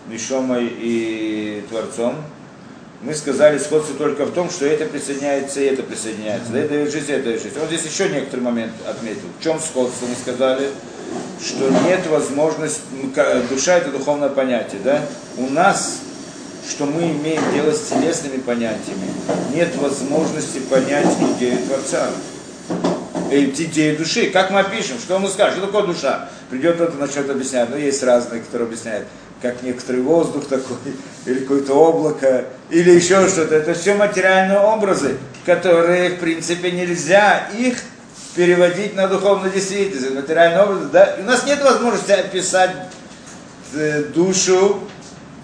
Нишомой 0.09 0.71
и 0.71 1.65
Творцом. 1.71 2.17
мы 3.01 3.15
сказали 3.15 3.59
сходство 3.59 3.97
только 3.97 4.27
в 4.27 4.33
том, 4.33 4.51
что 4.51 4.67
это 4.67 4.85
присоединяется 4.85 5.61
и 5.61 5.65
это 5.65 5.83
присоединяется. 5.83 6.53
Да, 6.53 6.59
это 6.59 6.91
жизнь, 6.91 7.11
это 7.11 7.31
жизнь. 7.33 7.59
Вот 7.59 7.69
здесь 7.69 7.85
еще 7.91 8.09
некоторый 8.11 8.41
момент 8.41 8.73
отметил. 8.87 9.29
В 9.39 9.43
чем 9.43 9.59
сходство 9.59 10.07
мы 10.07 10.15
сказали? 10.15 10.69
Что 11.41 11.69
нет 11.87 12.07
возможности, 12.07 12.83
душа 13.51 13.77
это 13.77 13.91
духовное 13.91 14.31
понятие, 14.31 14.81
да? 14.83 15.03
У 15.37 15.49
нас, 15.51 16.01
что 16.69 16.87
мы 16.87 17.03
имеем 17.03 17.43
дело 17.53 17.73
с 17.73 17.89
телесными 17.89 18.39
понятиями, 18.39 19.09
нет 19.55 19.75
возможности 19.77 20.59
понять 20.61 21.15
идею 21.37 21.59
Творца 21.67 22.09
идею 23.31 23.99
души. 23.99 24.31
Как 24.31 24.51
мы 24.51 24.61
опишем, 24.61 24.99
что 24.99 25.19
мы 25.19 25.29
скажем, 25.29 25.59
что 25.59 25.67
такое 25.67 25.87
душа? 25.87 26.29
Придет 26.51 26.77
кто-то 26.77 26.97
начнет 26.97 27.29
объяснять, 27.29 27.71
ну 27.71 27.77
есть 27.77 28.03
разные, 28.03 28.41
которые 28.41 28.67
объясняют 28.67 29.07
как 29.43 29.63
некоторый 29.63 30.01
воздух 30.01 30.47
такой, 30.47 30.77
или 31.27 31.41
какое-то 31.41 31.75
облако, 31.75 32.47
или 32.71 32.91
еще 32.91 33.29
что-то. 33.29 33.55
Это 33.57 33.75
все 33.75 33.95
материальные 33.95 34.59
образы, 34.59 35.19
которые, 35.45 36.11
в 36.11 36.21
принципе, 36.21 36.71
нельзя 36.71 37.49
их 37.55 37.79
переводить 38.35 38.97
на 38.97 39.07
духовную 39.07 39.53
действительность, 39.53 40.15
материальные 40.15 40.63
образы. 40.63 40.87
Да? 40.87 41.05
И 41.05 41.23
у 41.23 41.25
нас 41.25 41.45
нет 41.47 41.63
возможности 41.63 42.13
описать 42.13 42.71
э, 43.75 44.05
душу 44.15 44.81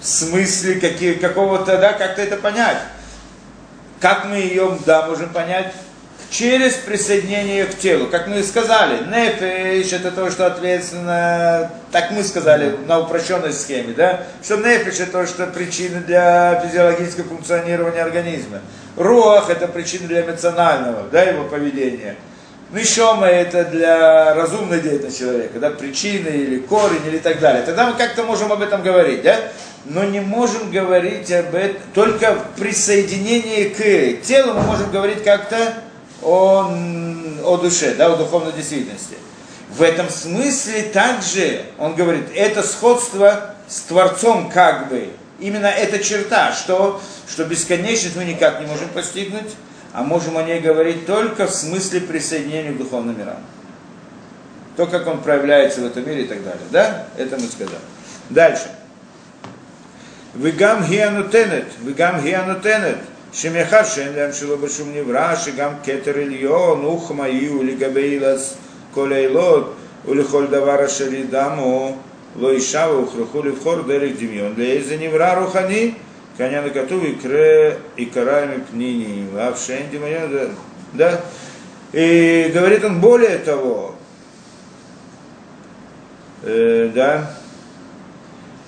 в 0.01 0.07
смысле 0.07 0.77
какие, 0.77 1.15
какого-то, 1.15 1.77
да, 1.77 1.93
как-то 1.93 2.23
это 2.23 2.37
понять. 2.37 2.79
Как 4.01 4.25
мы 4.25 4.37
ее, 4.37 4.79
да, 4.87 5.07
можем 5.07 5.29
понять? 5.29 5.75
Через 6.31 6.75
присоединение 6.75 7.67
к 7.67 7.77
телу. 7.77 8.07
Как 8.07 8.29
мы 8.29 8.43
сказали, 8.45 9.05
нефиш 9.05 9.93
это 9.93 10.13
то, 10.13 10.31
что 10.31 10.47
ответственно, 10.47 11.71
так 11.91 12.13
мы 12.13 12.23
сказали 12.23 12.77
на 12.87 13.01
упрощенной 13.01 13.53
схеме, 13.53 13.93
да, 13.95 14.23
что 14.43 14.57
нефиш 14.57 15.01
это 15.01 15.13
то, 15.13 15.27
что 15.27 15.47
причина 15.49 16.01
для 16.01 16.61
физиологического 16.65 17.25
функционирования 17.25 18.03
организма. 18.03 18.61
Руах 18.97 19.51
это 19.51 19.67
причина 19.67 20.07
для 20.07 20.23
эмоционального, 20.23 21.09
да, 21.11 21.23
его 21.23 21.45
поведения. 21.45 22.17
Ну 22.71 22.79
еще 22.79 23.13
мы 23.15 23.27
это 23.27 23.65
для 23.65 24.33
разумной 24.35 24.81
деятельности 24.81 25.19
человека, 25.19 25.59
да, 25.59 25.71
причины 25.71 26.29
или 26.29 26.59
корень 26.61 27.05
или 27.05 27.19
так 27.19 27.41
далее. 27.41 27.65
Тогда 27.65 27.89
мы 27.89 27.95
как-то 27.95 28.23
можем 28.23 28.53
об 28.53 28.63
этом 28.63 28.83
говорить, 28.83 29.23
да? 29.23 29.37
но 29.87 30.05
не 30.05 30.21
можем 30.21 30.71
говорить 30.71 31.33
об 31.33 31.55
этом, 31.55 31.81
только 31.95 32.37
присоединении 32.57 33.65
к 33.65 34.23
телу 34.23 34.53
мы 34.55 34.61
можем 34.63 34.91
говорить 34.93 35.25
как-то 35.25 35.57
о, 36.23 36.73
о 37.45 37.57
душе, 37.57 37.95
да, 37.95 38.13
о 38.13 38.17
духовной 38.17 38.53
действительности. 38.53 39.17
В 39.71 39.83
этом 39.83 40.09
смысле 40.09 40.83
также, 40.85 41.63
он 41.79 41.95
говорит, 41.95 42.27
это 42.35 42.63
сходство 42.63 43.55
с 43.69 43.83
Творцом 43.83 44.51
как 44.51 44.89
бы, 44.89 45.11
именно 45.39 45.67
эта 45.67 46.03
черта, 46.03 46.53
что, 46.53 47.01
что 47.29 47.45
бесконечность 47.45 48.17
мы 48.17 48.25
никак 48.25 48.61
не 48.61 48.67
можем 48.67 48.89
постигнуть, 48.89 49.55
а 49.93 50.03
можем 50.03 50.37
о 50.37 50.43
ней 50.43 50.61
говорить 50.61 51.07
только 51.07 51.47
в 51.47 51.51
смысле 51.51 52.01
присоединения 52.01 52.73
к 52.73 52.79
духовным 52.79 53.19
мирам. 53.19 53.39
То, 54.77 54.87
как 54.87 55.07
он 55.07 55.21
проявляется 55.21 55.81
в 55.81 55.87
этом 55.87 56.07
мире 56.09 56.25
и 56.25 56.27
так 56.27 56.43
далее. 56.45 56.63
Да? 56.71 57.07
Это 57.17 57.37
мы 57.37 57.47
сказали. 57.49 57.79
Дальше. 58.29 58.71
Вигам 60.35 60.85
хианутенет, 60.85 61.67
вигам 61.81 62.23
хианутенет. 62.23 62.99
שמאחר 63.34 63.84
שאין 63.84 64.14
להם 64.16 64.34
שלא 64.34 64.56
בשום 64.56 64.92
נברא, 64.96 65.36
שגם 65.36 65.72
כתר 65.84 66.20
עליון 66.22 66.86
וכמה 66.86 67.28
יהיו 67.28 67.64
לגבי 67.64 68.00
אילס 68.00 68.58
כל 68.94 69.14
העילות 69.14 69.74
ולכל 70.08 70.48
דבר 70.48 70.86
אשר 70.86 71.14
ידמו 71.14 71.98
לא 72.40 72.52
אישה 72.52 72.88
והוכרחו 72.90 73.44
לבחור 73.44 73.82
דרך 73.82 74.12
דמיון 74.20 74.54
לאיזה 74.58 74.98
נברא 75.00 75.40
רוחני 75.40 75.92
כעניין 76.38 76.64
הכתוב 76.64 77.04
יקרא 77.04 77.72
יקרא 77.98 78.46
מפניני 78.46 79.24
ואף 79.34 79.66
שאין 79.66 79.86
דמיון 79.92 80.56
да? 80.98 81.20
И 81.94 82.52
говорит 82.54 82.84
он 82.84 83.00
более 83.00 83.38
того, 83.38 83.96
э, 86.44 86.92
да, 86.94 87.12
Э, 87.18 87.39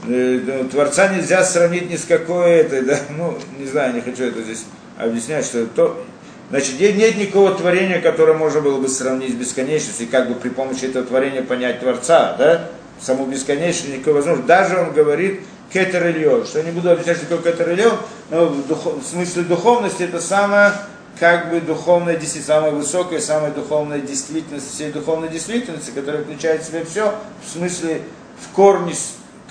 Творца 0.02 1.08
нельзя 1.08 1.44
сравнить 1.44 1.88
ни 1.88 1.96
с 1.96 2.04
какой 2.04 2.50
этой, 2.50 2.82
да, 2.82 2.98
ну, 3.16 3.38
не 3.58 3.66
знаю, 3.66 3.94
не 3.94 4.00
хочу 4.00 4.24
это 4.24 4.42
здесь 4.42 4.64
объяснять, 4.98 5.44
что 5.44 5.64
то, 5.66 6.04
значит, 6.50 6.80
нет 6.80 7.16
никакого 7.16 7.54
творения, 7.54 8.00
которое 8.00 8.34
можно 8.34 8.60
было 8.60 8.80
бы 8.80 8.88
сравнить 8.88 9.32
с 9.32 9.34
бесконечностью, 9.34 10.06
и 10.06 10.10
как 10.10 10.28
бы 10.28 10.34
при 10.34 10.48
помощи 10.48 10.86
этого 10.86 11.04
творения 11.04 11.42
понять 11.42 11.80
Творца, 11.80 12.34
да, 12.36 12.68
саму 13.00 13.26
бесконечность, 13.26 13.94
никакой 13.94 14.14
возможности. 14.14 14.48
Даже 14.48 14.78
он 14.78 14.92
говорит 14.92 15.42
кетер 15.72 16.02
что 16.46 16.58
я 16.58 16.64
не 16.64 16.72
буду 16.72 16.90
объяснять, 16.90 17.18
что 17.18 17.26
такое 17.26 17.52
кетер 17.52 17.98
но 18.30 18.46
в, 18.46 18.66
духов, 18.66 19.02
в 19.02 19.06
смысле 19.06 19.44
духовности 19.44 20.02
это 20.02 20.20
самое, 20.20 20.72
как 21.18 21.50
бы 21.50 21.60
духовная 21.60 22.14
действительность, 22.16 22.48
самая 22.48 22.72
высокая, 22.72 23.20
самая 23.20 23.52
духовная 23.52 24.00
действительность 24.00 24.74
всей 24.74 24.90
духовной 24.90 25.28
действительности, 25.28 25.90
которая 25.90 26.22
включает 26.22 26.62
в 26.62 26.66
себя 26.66 26.84
все, 26.84 27.14
в 27.44 27.52
смысле 27.52 28.02
в 28.40 28.52
корне 28.54 28.94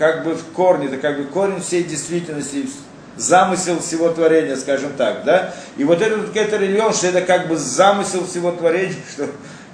как 0.01 0.23
бы 0.23 0.33
в 0.33 0.43
корне, 0.53 0.87
это 0.87 0.97
как 0.97 1.17
бы 1.17 1.25
корень 1.25 1.61
всей 1.61 1.83
действительности, 1.83 2.67
замысел 3.17 3.79
всего 3.79 4.09
творения, 4.09 4.55
скажем 4.55 4.93
так, 4.97 5.23
да? 5.25 5.53
И 5.77 5.83
вот 5.83 6.01
этот 6.01 6.31
кетер 6.31 6.59
что 6.91 7.05
это 7.05 7.21
как 7.21 7.47
бы 7.47 7.55
замысел 7.55 8.25
всего 8.25 8.51
творения, 8.51 8.95
что 9.13 9.27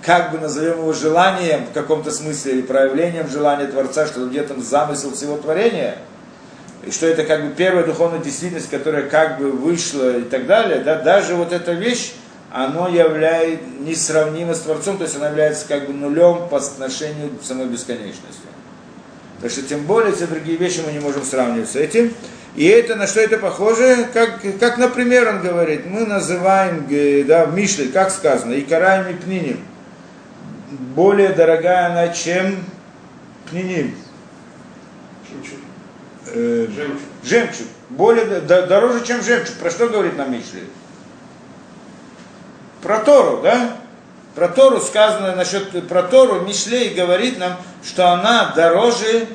как 0.03 0.33
бы 0.33 0.39
назовем 0.39 0.79
его 0.79 0.91
желанием 0.91 1.67
в 1.67 1.71
каком-то 1.71 2.11
смысле, 2.11 2.55
или 2.55 2.61
проявлением 2.61 3.29
желания 3.29 3.67
Творца, 3.67 4.05
что 4.05 4.27
где-то 4.27 4.59
замысел 4.59 5.13
всего 5.13 5.37
творения, 5.37 5.95
и 6.85 6.91
что 6.91 7.07
это 7.07 7.23
как 7.23 7.45
бы 7.45 7.53
первая 7.55 7.85
духовная 7.85 8.19
действительность, 8.19 8.69
которая 8.69 9.03
как 9.03 9.37
бы 9.37 9.49
вышла 9.49 10.17
и 10.17 10.23
так 10.23 10.45
далее, 10.45 10.79
да, 10.79 10.95
даже 11.01 11.35
вот 11.35 11.53
эта 11.53 11.71
вещь, 11.71 12.15
оно 12.51 12.89
является 12.89 13.63
несравнимо 13.79 14.55
с 14.55 14.59
Творцом, 14.59 14.97
то 14.97 15.05
есть 15.05 15.15
она 15.15 15.29
является 15.29 15.65
как 15.69 15.87
бы 15.87 15.93
нулем 15.93 16.49
по 16.49 16.57
отношению 16.57 17.29
к 17.41 17.45
самой 17.45 17.67
бесконечности. 17.67 18.56
Так 19.41 19.51
что 19.51 19.61
тем 19.61 19.83
более 19.83 20.13
все 20.13 20.27
другие 20.27 20.57
вещи 20.57 20.81
мы 20.85 20.91
не 20.91 20.99
можем 20.99 21.23
сравнивать 21.23 21.69
с 21.69 21.75
этим. 21.75 22.13
И 22.55 22.65
это 22.65 22.95
на 22.95 23.05
что 23.05 23.21
это 23.21 23.37
похоже? 23.37 24.07
Как, 24.13 24.41
как 24.59 24.77
например, 24.79 25.29
он 25.29 25.41
говорит, 25.41 25.85
мы 25.85 26.07
называем, 26.07 26.87
да, 27.27 27.45
в 27.45 27.53
Мишле, 27.53 27.89
как 27.89 28.09
сказано, 28.09 28.53
и 28.53 28.61
караем 28.61 29.15
и 29.15 29.19
пниним. 29.19 29.59
Более 30.95 31.29
дорогая 31.29 31.91
она, 31.91 32.07
чем 32.09 32.57
пниним. 33.49 33.95
Жемчуг. 35.29 35.59
Э, 36.33 36.67
жемчуг. 36.75 37.01
Жемчуг. 37.23 37.67
Более, 37.89 38.41
да, 38.41 38.65
дороже, 38.65 39.05
чем 39.05 39.21
жемчуг. 39.21 39.55
Про 39.57 39.69
что 39.69 39.87
говорит 39.87 40.17
нам 40.17 40.31
Мишле? 40.31 40.63
Про 42.81 42.99
Тору, 42.99 43.41
да? 43.43 43.77
Про 44.37 44.49
Тору 44.49 44.79
сказано 44.79 45.35
насчет 45.35 45.87
про 45.87 46.03
Тору, 46.03 46.41
Мишлей 46.41 46.93
говорит 46.93 47.39
нам, 47.39 47.57
что 47.83 48.09
она 48.09 48.53
дороже, 48.55 49.25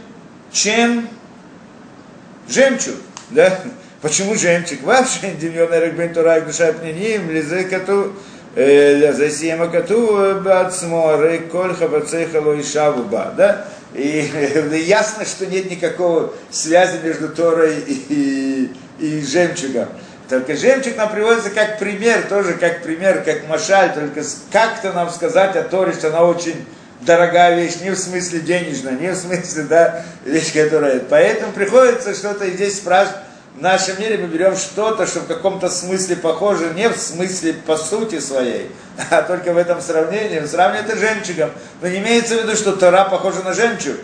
чем 0.53 1.09
жемчуг. 2.49 2.95
Да? 3.31 3.59
Почему 4.01 4.37
жемчуг? 4.37 4.81
Вообще, 4.85 5.33
Демьон 5.41 5.75
Эрекбен 5.75 6.15
Турак 6.15 6.47
Душа 6.47 6.73
Пниним, 6.73 7.33
Лизе 7.33 7.65
Кату, 7.65 8.13
Засиема 8.55 9.67
Кату, 9.67 10.41
Бацмо, 10.41 11.21
Рейколь 11.21 11.75
Хабацеха 11.75 12.41
Лоишаву 12.41 13.03
Ба. 13.03 13.35
Да? 13.37 13.65
И 13.95 14.31
ясно, 14.87 15.25
что 15.25 15.47
нет 15.47 15.69
никакого 15.69 16.33
связи 16.53 17.01
между 17.03 17.29
Торой 17.31 17.75
и, 17.89 18.71
и, 19.01 19.05
и 19.05 19.27
жемчугом. 19.27 19.89
Только 20.33 20.57
жемчуг 20.57 20.97
нам 20.97 21.11
приводится 21.11 21.51
как 21.51 21.79
пример, 21.79 22.23
тоже 22.27 22.55
как 22.55 22.83
пример, 22.83 23.23
как 23.23 23.47
машаль, 23.49 23.93
только 23.93 24.23
как-то 24.51 24.95
нам 24.95 25.11
сказать 25.11 25.55
о 25.57 25.63
Торе, 25.63 25.93
что 25.93 26.09
она 26.09 26.23
очень 26.23 26.65
дорогая 27.03 27.55
вещь, 27.55 27.83
не 27.83 27.91
в 27.91 27.99
смысле 27.99 28.41
денежная, 28.41 28.95
не 28.95 29.13
в 29.13 29.15
смысле, 29.15 29.65
да, 29.65 30.03
вещь, 30.25 30.55
которая... 30.55 31.01
Поэтому 31.01 31.53
приходится 31.53 32.15
что-то 32.15 32.49
здесь 32.49 32.79
спрашивать. 32.79 33.19
В 33.59 33.61
нашем 33.61 34.01
мире 34.01 34.17
мы 34.17 34.29
берем 34.29 34.57
что-то, 34.57 35.07
что 35.07 35.21
в 35.21 35.27
каком-то 35.27 35.69
смысле 35.69 36.17
похоже, 36.17 36.73
не 36.75 36.89
в 36.89 36.97
смысле 36.97 37.53
по 37.53 37.77
сути 37.77 38.19
своей, 38.19 38.71
а 39.11 39.21
только 39.21 39.53
в 39.53 39.59
этом 39.59 39.83
сравнении. 39.83 40.41
Сравнивает 40.47 40.89
это 40.89 40.99
жемчугом. 40.99 41.51
Но 41.83 41.89
не 41.89 41.99
имеется 41.99 42.39
в 42.39 42.43
виду, 42.43 42.57
что 42.57 42.73
Тора 42.73 43.05
похожа 43.05 43.43
на 43.43 43.53
жемчуг. 43.53 43.97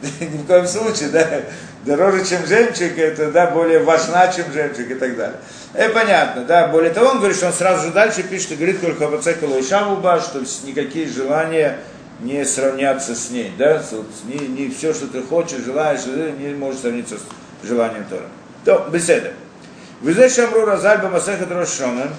Ни 0.20 0.36
в 0.36 0.46
коем 0.46 0.68
случае, 0.68 1.08
да 1.08 1.42
дороже, 1.84 2.24
чем 2.24 2.46
жемчуг, 2.46 2.98
это 2.98 3.30
да, 3.30 3.50
более 3.50 3.80
важна, 3.80 4.28
чем 4.28 4.52
жемчуг 4.52 4.90
и 4.90 4.94
так 4.94 5.16
далее. 5.16 5.38
Это 5.72 5.92
понятно, 5.92 6.44
да. 6.44 6.68
Более 6.68 6.92
того, 6.92 7.10
он 7.10 7.18
говорит, 7.18 7.36
что 7.36 7.46
он 7.46 7.52
сразу 7.52 7.86
же 7.86 7.92
дальше 7.92 8.22
пишет 8.22 8.52
и 8.52 8.56
говорит 8.56 8.80
только 8.80 9.08
Бацекала 9.08 9.56
и 9.56 9.62
Шавуба, 9.62 10.20
что 10.20 10.42
никакие 10.66 11.06
желания 11.06 11.78
не 12.20 12.44
сравнятся 12.44 13.14
с 13.14 13.30
ней, 13.30 13.52
да, 13.58 13.82
не, 14.24 14.46
не 14.46 14.70
все, 14.70 14.94
что 14.94 15.06
ты 15.08 15.22
хочешь, 15.22 15.64
желаешь, 15.64 16.02
э, 16.06 16.32
не 16.38 16.54
может 16.54 16.80
сравниться 16.80 17.16
с 17.18 17.66
желанием 17.66 18.04
Тора. 18.04 18.26
То, 18.64 18.88
беседа. 18.90 19.32
Вы 20.00 20.12
знаете, 20.12 20.42
Шамру 20.42 20.64
Разальба 20.64 21.08
Масехат 21.08 21.50
Рошонен, 21.50 22.10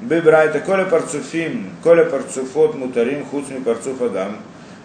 Бибрайта, 0.00 0.60
Коля 0.60 0.84
Парцуфим, 0.84 1.70
Коля 1.82 2.04
Парцуфот 2.04 2.74
Мутарим, 2.74 3.24
Хуцми 3.26 3.60
Парцуф 3.60 4.00
Адам, 4.02 4.36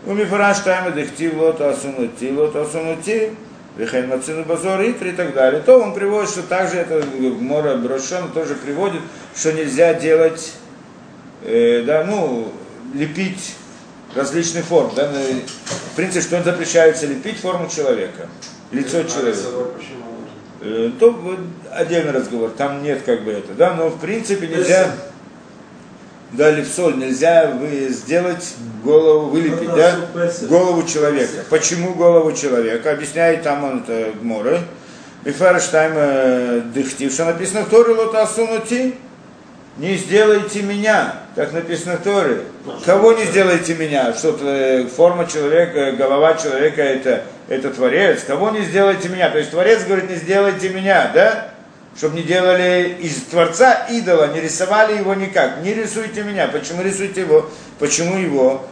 Умифараш 0.06 0.60
Тайма 0.60 0.92
Дехти, 0.92 1.30
Лото 1.32 1.70
Асунути, 1.70 2.32
Лото 2.32 2.62
Асунути, 2.62 3.32
Вихайн 3.78 4.08
Мацину 4.08 4.44
Базор 4.46 4.82
Итри 4.82 5.10
и 5.10 5.14
так 5.14 5.34
далее, 5.34 5.62
то 5.62 5.78
он 5.80 5.94
приводит, 5.94 6.30
что 6.30 6.44
также 6.44 6.78
это 6.78 7.06
Мора 7.40 7.76
Брошон 7.76 8.32
тоже 8.32 8.56
приводит, 8.56 9.02
что 9.36 9.52
нельзя 9.52 9.94
делать, 9.94 10.54
э, 11.44 11.84
да, 11.86 12.06
ну, 12.06 12.52
лепить 12.94 13.56
различных 14.16 14.66
форм. 14.66 14.92
Да, 14.96 15.12
в 15.92 15.96
принципе, 15.96 16.22
что 16.22 16.42
запрещается 16.44 17.06
лепить 17.06 17.40
форму 17.40 17.68
человека, 17.70 18.28
лицо 18.72 19.04
человека. 19.04 19.40
Э, 20.62 20.92
то 20.98 21.38
отдельный 21.72 22.12
разговор, 22.12 22.52
там 22.52 22.82
нет 22.82 23.02
как 23.06 23.24
бы 23.24 23.32
это, 23.32 23.54
да, 23.54 23.74
но 23.74 23.90
в 23.90 24.00
принципе 24.00 24.48
нельзя, 24.48 24.90
да, 26.32 26.52
липсоль, 26.52 26.98
нельзя 26.98 27.52
вы 27.52 27.90
сделать 27.90 28.56
голову, 28.84 29.30
вылепить, 29.30 29.74
да, 29.74 29.96
голову 30.48 30.84
человека. 30.84 31.46
Почему 31.50 31.94
голову 31.94 32.32
человека? 32.34 32.92
Объясняет 32.92 33.44
там 33.44 33.64
он 33.64 33.84
это 33.84 34.12
Гморы. 34.20 34.60
Мифараштайм 35.24 35.94
э, 35.96 36.62
дыхтив, 36.74 37.12
что 37.12 37.26
написано 37.26 37.62
в 37.62 37.70
Торе 37.70 37.94
лотасунути, 37.94 38.94
не 39.78 39.98
сделайте 39.98 40.62
меня, 40.62 41.16
как 41.36 41.52
написано 41.52 41.98
в 41.98 42.04
Торе. 42.04 42.42
Кого 42.86 43.14
не 43.14 43.26
сделайте 43.26 43.74
меня? 43.74 44.14
Что-то 44.14 44.46
э, 44.46 44.86
форма 44.86 45.26
человека, 45.26 45.94
голова 45.94 46.36
человека 46.36 46.82
это, 46.82 47.24
это 47.50 47.72
Творец. 47.72 48.24
Кого 48.26 48.52
не 48.52 48.62
сделайте 48.62 49.10
меня? 49.10 49.30
То 49.30 49.40
есть 49.40 49.52
Творец 49.52 49.84
говорит, 49.84 50.10
не 50.10 50.16
сделайте 50.16 50.70
меня, 50.70 51.12
да? 51.14 51.55
Чтобы 51.98 52.18
не 52.18 52.24
делали 52.24 52.98
из 53.02 53.16
Творца 53.24 53.88
идола, 53.90 54.34
не 54.34 54.42
рисовали 54.42 54.98
его 54.98 55.14
никак. 55.14 55.64
Не 55.64 55.74
рисуйте 55.74 56.24
меня. 56.24 56.48
Почему 56.48 56.84
рисуйте 56.84 57.22
его? 57.22 57.50
Почему 57.80 58.18
его? 58.18 58.68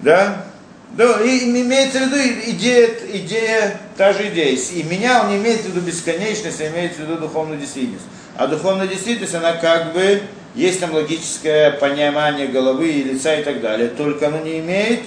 Да? 0.00 0.44
Да, 0.92 1.20
и 1.22 1.50
имеется 1.50 1.98
в 1.98 2.02
виду 2.02 2.16
идея, 2.52 2.88
идея, 3.12 3.80
та 3.96 4.12
же 4.12 4.28
идея. 4.28 4.56
И 4.56 4.82
меня 4.84 5.22
он 5.22 5.30
не 5.30 5.36
имеет 5.36 5.60
в 5.60 5.66
виду 5.66 5.80
бесконечность, 5.80 6.60
а 6.60 6.68
имеется 6.68 7.02
в 7.02 7.02
виду 7.02 7.16
духовную 7.16 7.60
действительность. 7.60 8.06
А 8.36 8.46
духовная 8.46 8.86
действительность, 8.86 9.34
она 9.34 9.52
как 9.54 9.92
бы 9.92 10.22
есть 10.54 10.80
там 10.80 10.94
логическое 10.94 11.72
понимание 11.72 12.46
головы 12.46 12.88
и 12.88 13.02
лица 13.02 13.34
и 13.34 13.42
так 13.42 13.60
далее, 13.60 13.88
только 13.88 14.28
оно 14.28 14.38
не 14.38 14.60
имеет 14.60 15.00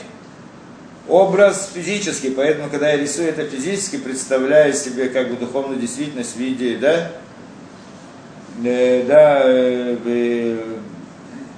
образ 1.08 1.72
физический, 1.74 2.30
поэтому, 2.30 2.70
когда 2.70 2.90
я 2.92 2.98
рисую 2.98 3.30
это 3.30 3.46
физически, 3.46 3.98
представляю 3.98 4.74
себе 4.74 5.10
как 5.10 5.30
бы 5.30 5.36
духовную 5.36 5.80
действительность 5.80 6.36
в 6.36 6.40
виде, 6.40 6.78
да, 6.78 7.12
да, 8.62 9.48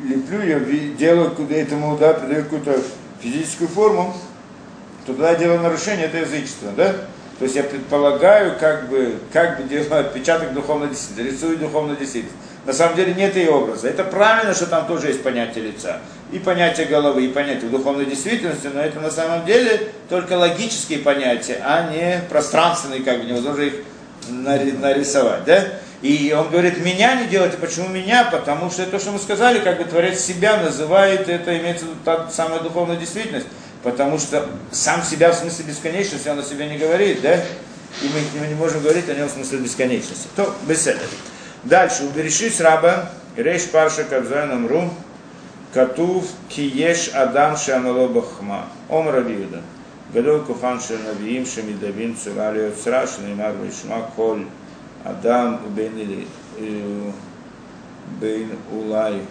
леплю 0.04 0.42
я, 0.44 0.60
делаю 0.98 1.32
этому, 1.50 1.98
да, 1.98 2.14
придаю 2.14 2.44
какую-то 2.44 2.80
физическую 3.22 3.70
форму, 3.70 4.16
то 5.06 5.14
тогда 5.14 5.32
я 5.32 5.36
делаю 5.36 5.62
нарушение, 5.62 6.06
это 6.06 6.18
язычество, 6.18 6.72
да? 6.76 6.94
То 7.40 7.46
есть 7.46 7.56
я 7.56 7.64
предполагаю, 7.64 8.58
как 8.60 8.90
бы, 8.90 9.16
как 9.32 9.58
бы 9.62 9.68
делаю 9.68 10.00
отпечаток 10.00 10.54
духовной 10.54 10.90
действительности, 10.90 11.34
рисую 11.36 11.58
духовную 11.58 11.98
действительность. 11.98 12.38
На 12.66 12.72
самом 12.72 12.96
деле 12.96 13.14
нет 13.14 13.36
и 13.36 13.48
образа. 13.50 13.90
Это 13.90 14.06
правильно, 14.06 14.54
что 14.54 14.68
там 14.68 14.88
тоже 14.88 15.08
есть 15.08 15.24
понятие 15.24 15.66
лица. 15.66 16.00
И 16.32 16.40
понятие 16.40 16.88
головы, 16.88 17.26
и 17.26 17.28
понятие 17.28 17.70
духовной 17.70 18.06
действительности, 18.06 18.70
но 18.74 18.80
это 18.80 19.00
на 19.02 19.12
самом 19.12 19.46
деле 19.46 19.90
только 20.08 20.34
логические 20.34 21.00
понятия, 21.00 21.62
а 21.66 21.92
не 21.92 22.22
пространственные, 22.30 23.02
как 23.04 23.20
бы 23.20 23.26
невозможно 23.26 23.64
их 23.64 23.74
нарисовать. 24.30 25.44
Да? 25.46 25.66
И 26.04 26.36
он 26.38 26.50
говорит, 26.50 26.84
меня 26.84 27.16
не 27.16 27.28
делайте, 27.28 27.56
почему 27.58 27.88
меня? 27.88 28.26
Потому 28.26 28.70
что 28.70 28.86
то, 28.86 29.00
что 29.00 29.12
мы 29.12 29.20
сказали, 29.20 29.60
как 29.60 29.78
бы 29.78 29.86
Творец 29.86 30.20
себя 30.20 30.58
называет, 30.58 31.30
это 31.30 31.58
имеется 31.58 31.86
в 31.86 31.90
виду 31.90 32.00
та 32.04 32.30
самая 32.30 32.60
духовная 32.60 32.98
действительность. 32.98 33.48
Потому 33.84 34.20
что 34.20 34.46
сам 34.72 35.02
себя 35.02 35.32
в 35.32 35.36
смысле 35.36 35.64
бесконечности, 35.64 36.28
он 36.28 36.40
о 36.40 36.44
себе 36.44 36.68
не 36.68 36.78
говорит, 36.78 37.22
да? 37.22 37.36
И 37.36 38.10
мы, 38.14 38.42
мы 38.42 38.48
не 38.48 38.56
можем 38.56 38.82
говорить 38.82 39.08
о 39.08 39.14
нем 39.14 39.30
в 39.30 39.32
смысле 39.32 39.60
бесконечности. 39.60 40.28
То 40.36 40.54
беседа. 40.68 41.00
Дальше. 41.64 42.04
Убережись 42.04 42.60
раба, 42.60 43.10
рейш 43.38 43.70
парша 43.70 44.04
кадзайном 44.04 44.68
ру, 44.68 44.90
катув 45.74 46.26
киеш 46.50 47.12
адам 47.14 47.56
шамало 47.56 48.10
бахма. 48.10 48.68
Омра 48.90 49.22
ливда. 49.22 49.62
Гадол 50.14 50.42
куфан 50.42 50.82
шанавиим 50.82 51.46
шамидавим 51.46 52.18
цуралио 52.22 52.72
црашин 52.72 53.40
и 53.40 53.72
коль. 54.18 54.46
Адам 55.04 55.60
бен, 55.76 55.92
э, 56.58 57.12
бен 58.22 58.50
Улай. 58.72 59.22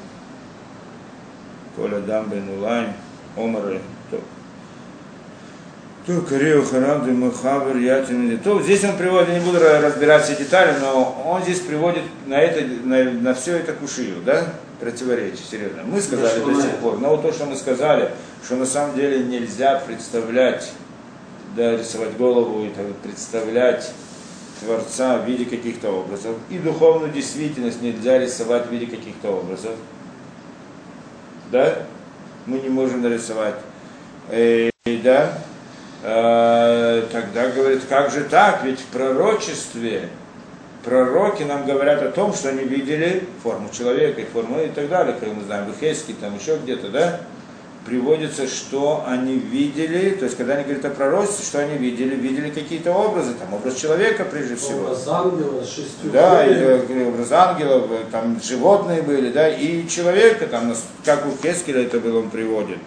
Коля 1.76 1.96
Адам 1.96 2.28
бен 2.28 2.48
Улай. 2.58 2.88
Омар. 3.36 3.80
То 6.06 6.20
Корео 6.20 6.64
Харамды 6.64 7.12
Махабр 7.12 7.76
Ятин 7.76 8.36
То 8.40 8.60
здесь 8.60 8.82
он 8.82 8.96
приводит, 8.96 9.28
я 9.28 9.38
не 9.38 9.44
буду 9.44 9.60
разбирать 9.60 10.24
все 10.24 10.34
детали, 10.34 10.74
но 10.80 11.22
он 11.24 11.42
здесь 11.42 11.60
приводит 11.60 12.02
на, 12.26 12.34
это, 12.34 12.64
на, 12.84 13.04
на 13.04 13.34
все 13.34 13.58
это 13.58 13.72
кушию, 13.72 14.16
да? 14.26 14.54
Противоречие, 14.80 15.44
серьезно. 15.48 15.82
Мы 15.84 16.00
сказали 16.00 16.40
до 16.40 16.60
сих 16.60 16.70
пор, 16.78 16.98
но 16.98 17.10
вот 17.10 17.22
то, 17.22 17.32
что 17.32 17.46
мы 17.46 17.54
сказали, 17.54 18.10
что 18.44 18.56
на 18.56 18.66
самом 18.66 18.96
деле 18.96 19.20
нельзя 19.20 19.78
представлять, 19.86 20.72
да, 21.54 21.76
рисовать 21.76 22.16
голову 22.16 22.64
и 22.64 22.70
так, 22.70 22.84
представлять 22.96 23.92
Творца 24.64 25.18
в 25.18 25.26
виде 25.26 25.44
каких-то 25.44 25.90
образов. 25.90 26.36
И 26.50 26.58
духовную 26.58 27.10
действительность 27.12 27.82
нельзя 27.82 28.18
рисовать 28.18 28.66
в 28.66 28.70
виде 28.70 28.86
каких-то 28.86 29.30
образов. 29.30 29.74
Да? 31.50 31.78
Мы 32.46 32.58
не 32.58 32.68
можем 32.68 33.02
нарисовать. 33.02 33.56
Э, 34.30 34.70
да? 34.84 35.38
Э, 36.02 37.04
тогда 37.12 37.50
говорит, 37.50 37.82
как 37.88 38.10
же 38.10 38.24
так? 38.24 38.64
Ведь 38.64 38.80
в 38.80 38.86
пророчестве 38.86 40.08
пророки 40.84 41.42
нам 41.44 41.64
говорят 41.64 42.02
о 42.02 42.10
том, 42.10 42.34
что 42.34 42.48
они 42.48 42.64
видели 42.64 43.24
форму 43.42 43.68
человека 43.70 44.20
и 44.20 44.24
форму 44.24 44.60
и 44.60 44.68
так 44.68 44.88
далее, 44.88 45.14
как 45.18 45.28
мы 45.32 45.42
знаем, 45.44 45.66
в 45.70 45.76
Ихеске, 45.76 46.14
там 46.20 46.36
еще 46.36 46.56
где-то, 46.56 46.88
да, 46.88 47.20
приводится, 47.84 48.46
что 48.46 49.04
они 49.06 49.34
видели, 49.34 50.10
то 50.10 50.24
есть 50.24 50.36
когда 50.36 50.54
они 50.54 50.64
говорят 50.64 50.84
о 50.84 50.90
пророчестве, 50.90 51.44
что 51.44 51.58
они 51.60 51.76
видели, 51.76 52.14
видели 52.14 52.50
какие-то 52.50 52.92
образы, 52.92 53.34
там 53.34 53.52
образ 53.54 53.76
человека 53.76 54.24
прежде 54.24 54.56
всего. 54.56 54.84
Образ 54.84 55.08
ангела 55.08 55.62
с 55.62 55.68
шестью 55.68 56.10
Да, 56.12 56.46
и, 56.46 57.04
образ 57.04 57.32
ангелов, 57.32 57.90
там 58.10 58.40
животные 58.42 59.02
были, 59.02 59.30
да, 59.30 59.48
и 59.48 59.86
человека, 59.88 60.46
там, 60.46 60.74
как 61.04 61.26
у 61.26 61.30
Хескеля 61.42 61.82
это 61.82 61.98
было, 61.98 62.20
он 62.20 62.30
приводит. 62.30 62.78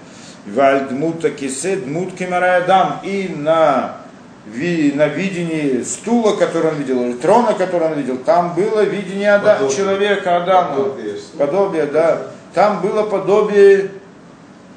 Вальдмута 0.46 1.32
кисе, 1.32 1.78
дмут 1.78 2.14
кемараядам. 2.14 3.00
И 3.04 3.34
на, 3.36 3.98
ви, 4.46 4.92
на 4.96 5.08
видении 5.08 5.82
стула, 5.84 6.36
который 6.36 6.72
он 6.72 6.78
видел, 6.78 7.04
или 7.04 7.14
трона, 7.14 7.54
который 7.54 7.88
он 7.88 7.94
видел, 7.96 8.18
там 8.18 8.54
было 8.54 8.82
видение 8.82 9.32
Ада, 9.32 9.56
подобие. 9.56 9.78
человека 9.78 10.38
Адама. 10.38 10.76
Подобие. 10.76 11.16
подобие, 11.38 11.86
да. 11.88 12.22
Там 12.54 12.82
было 12.82 13.04
подобие 13.04 13.90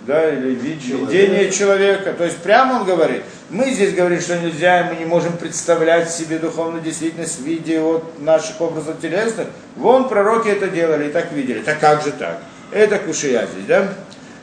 да, 0.09 0.33
или 0.33 0.55
видение 0.55 1.53
человека. 1.53 2.15
То 2.15 2.25
есть 2.25 2.39
прямо 2.39 2.81
он 2.81 2.87
говорит, 2.87 3.23
мы 3.51 3.71
здесь 3.71 3.95
говорим, 3.95 4.21
что 4.21 4.39
нельзя, 4.39 4.89
мы 4.91 4.99
не 4.99 5.05
можем 5.05 5.37
представлять 5.37 6.11
себе 6.11 6.39
духовную 6.39 6.83
действительность 6.83 7.41
в 7.41 7.45
виде 7.45 7.79
вот 7.79 8.21
наших 8.21 8.59
образов 8.61 9.01
телесных. 9.01 9.49
Вон 9.77 10.09
пророки 10.09 10.49
это 10.49 10.69
делали 10.69 11.09
и 11.09 11.13
так 11.13 11.31
видели. 11.33 11.61
Так 11.61 11.79
как 11.79 12.03
же 12.03 12.13
так? 12.13 12.41
Это 12.73 12.99
кушия 12.99 13.47
здесь, 13.47 13.67
да? 13.67 13.93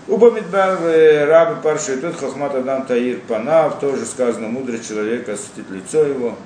У 0.08 0.18
Бамидбар 0.18 0.78
рабы 1.28 1.62
парши 1.64 1.98
тут 1.98 2.16
хохмат 2.16 2.54
адам 2.54 2.86
таир 2.86 3.22
панав, 3.28 3.80
тоже 3.80 4.06
сказано, 4.06 4.48
мудрый 4.50 4.80
человек 4.80 5.28
осветит 5.28 5.72
лицо 5.72 6.06
его, 6.06 6.38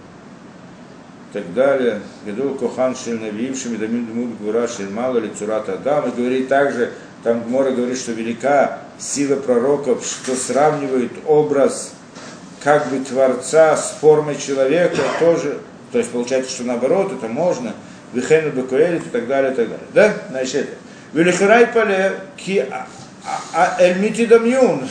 и 1.30 1.34
так 1.34 1.54
далее. 1.54 2.00
Гедул 2.26 2.56
кохан 2.56 2.96
шель 2.96 3.20
навившими 3.20 3.76
дамин 3.76 4.06
дмут 4.06 4.38
гура 4.40 4.66
шель 4.70 4.90
мало 4.90 5.18
ли 5.18 5.30
цурат 5.38 5.68
адам. 5.68 6.08
И 6.08 6.16
говорит 6.16 6.48
также, 6.48 6.92
там 7.22 7.44
Гмора 7.44 7.72
говорит, 7.72 7.98
что 7.98 8.14
велика 8.14 8.80
сила 9.00 9.38
пророков, 9.38 10.06
что 10.06 10.36
сравнивает 10.36 11.12
образ 11.26 11.94
как 12.64 12.90
бы 12.90 13.00
Творца 13.00 13.78
с 13.78 13.98
формой 14.02 14.38
человека 14.38 15.02
тоже, 15.20 15.60
то 15.92 15.98
есть 15.98 16.12
получается, 16.12 16.52
что 16.52 16.64
наоборот, 16.64 17.12
это 17.14 17.28
можно, 17.28 17.74
Вихену 18.14 18.52
Бекуэлит 18.52 19.06
и 19.06 19.10
так 19.10 19.28
далее, 19.28 19.54
и 19.54 19.56
так 19.56 19.70
далее. 19.70 19.88
Да? 19.94 20.14
Значит, 20.30 20.56
это. 20.56 20.72
Велихарай 21.14 21.68
Пале, 21.68 22.14
ки 22.38 22.66
а 23.54 23.76
Эльмити 23.80 24.26
Дамьюн, 24.26 24.88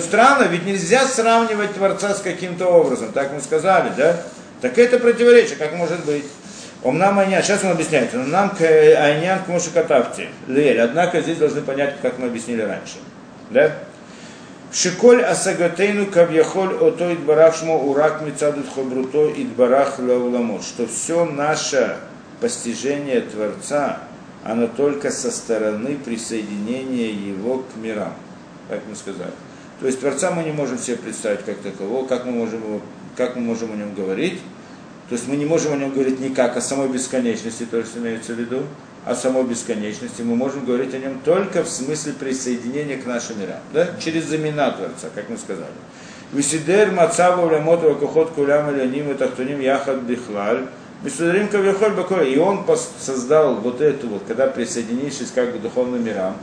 странно, 0.00 0.44
ведь 0.44 0.64
нельзя 0.64 1.04
сравнивать 1.06 1.74
Творца 1.74 2.14
с 2.14 2.20
каким-то 2.20 2.66
образом, 2.66 3.12
так 3.12 3.32
мы 3.32 3.40
сказали, 3.40 3.90
да? 3.96 4.22
Так 4.60 4.78
это 4.78 4.98
противоречие, 4.98 5.56
как 5.56 5.74
может 5.74 6.04
быть? 6.04 6.24
Он 6.82 6.98
нам 6.98 7.18
Айнян, 7.18 7.42
сейчас 7.42 7.64
он 7.64 7.72
объясняет, 7.72 8.12
нам 8.14 8.54
Айнян 8.60 9.40
к 9.44 9.48
Мошикатавте, 9.48 10.28
Лель, 10.46 10.80
однако 10.80 11.20
здесь 11.20 11.38
должны 11.38 11.60
понять, 11.62 11.96
как 12.00 12.18
мы 12.18 12.28
объяснили 12.28 12.62
раньше, 12.62 12.96
да? 13.50 13.72
Шиколь 14.72 15.22
асагатейну 15.22 16.06
кавьяхоль 16.06 16.74
ото 16.74 17.14
идбарахшмо 17.14 17.78
урак 17.78 18.22
мицадут 18.22 18.66
хобруто 18.68 19.32
идбарах 19.36 19.98
лауламот, 19.98 20.62
что 20.62 20.86
все 20.86 21.24
наше 21.24 21.96
постижение 22.40 23.22
Творца, 23.22 24.00
оно 24.44 24.66
только 24.66 25.10
со 25.10 25.30
стороны 25.30 25.96
присоединения 25.96 27.10
его 27.10 27.58
к 27.58 27.76
мирам, 27.76 28.12
как 28.68 28.80
мы 28.88 28.96
сказали. 28.96 29.32
То 29.80 29.86
есть 29.86 30.00
Творца 30.00 30.30
мы 30.30 30.42
не 30.42 30.52
можем 30.52 30.78
себе 30.78 30.96
представить 30.96 31.44
как 31.44 31.58
такового, 31.58 32.06
как 32.06 32.24
мы 32.24 32.32
можем 32.32 32.62
его 32.62 32.80
как 33.16 33.34
мы 33.34 33.42
можем 33.42 33.72
о 33.72 33.76
нем 33.76 33.94
говорить? 33.94 34.40
То 35.08 35.14
есть 35.14 35.26
мы 35.28 35.36
не 35.36 35.46
можем 35.46 35.72
о 35.72 35.76
нем 35.76 35.92
говорить 35.92 36.20
не 36.20 36.30
как 36.30 36.56
о 36.56 36.60
самой 36.60 36.88
бесконечности, 36.88 37.64
то 37.64 37.78
есть 37.78 37.96
имеется 37.96 38.34
в 38.34 38.38
виду, 38.38 38.64
о 39.06 39.14
самой 39.14 39.44
бесконечности. 39.44 40.22
Мы 40.22 40.34
можем 40.34 40.64
говорить 40.64 40.92
о 40.92 40.98
нем 40.98 41.20
только 41.24 41.62
в 41.62 41.68
смысле 41.68 42.12
присоединения 42.12 42.98
к 42.98 43.06
нашим 43.06 43.40
мирам, 43.40 43.60
да? 43.72 43.88
через 44.00 44.24
замена 44.24 44.72
Творца, 44.72 45.08
как 45.14 45.30
мы 45.30 45.38
сказали. 45.38 45.70
Висидер 46.32 46.90
мацаву 46.90 47.48
лемоту 47.48 47.94
кохот 47.94 48.32
кулям 48.32 48.74
ляним 48.74 49.12
и 49.12 49.14
тахтуним 49.14 49.60
яхад 49.60 50.00
бихлаль. 50.02 50.66
Мисударим 51.04 51.46
кавихоль 51.48 51.92
бакой. 51.92 52.32
И 52.32 52.38
он 52.38 52.66
создал 52.98 53.54
вот 53.56 53.80
эту 53.80 54.08
вот, 54.08 54.22
когда 54.26 54.48
присоединившись 54.48 55.30
как 55.32 55.52
бы 55.52 55.58
к 55.58 55.62
духовным 55.62 56.04
мирам, 56.04 56.36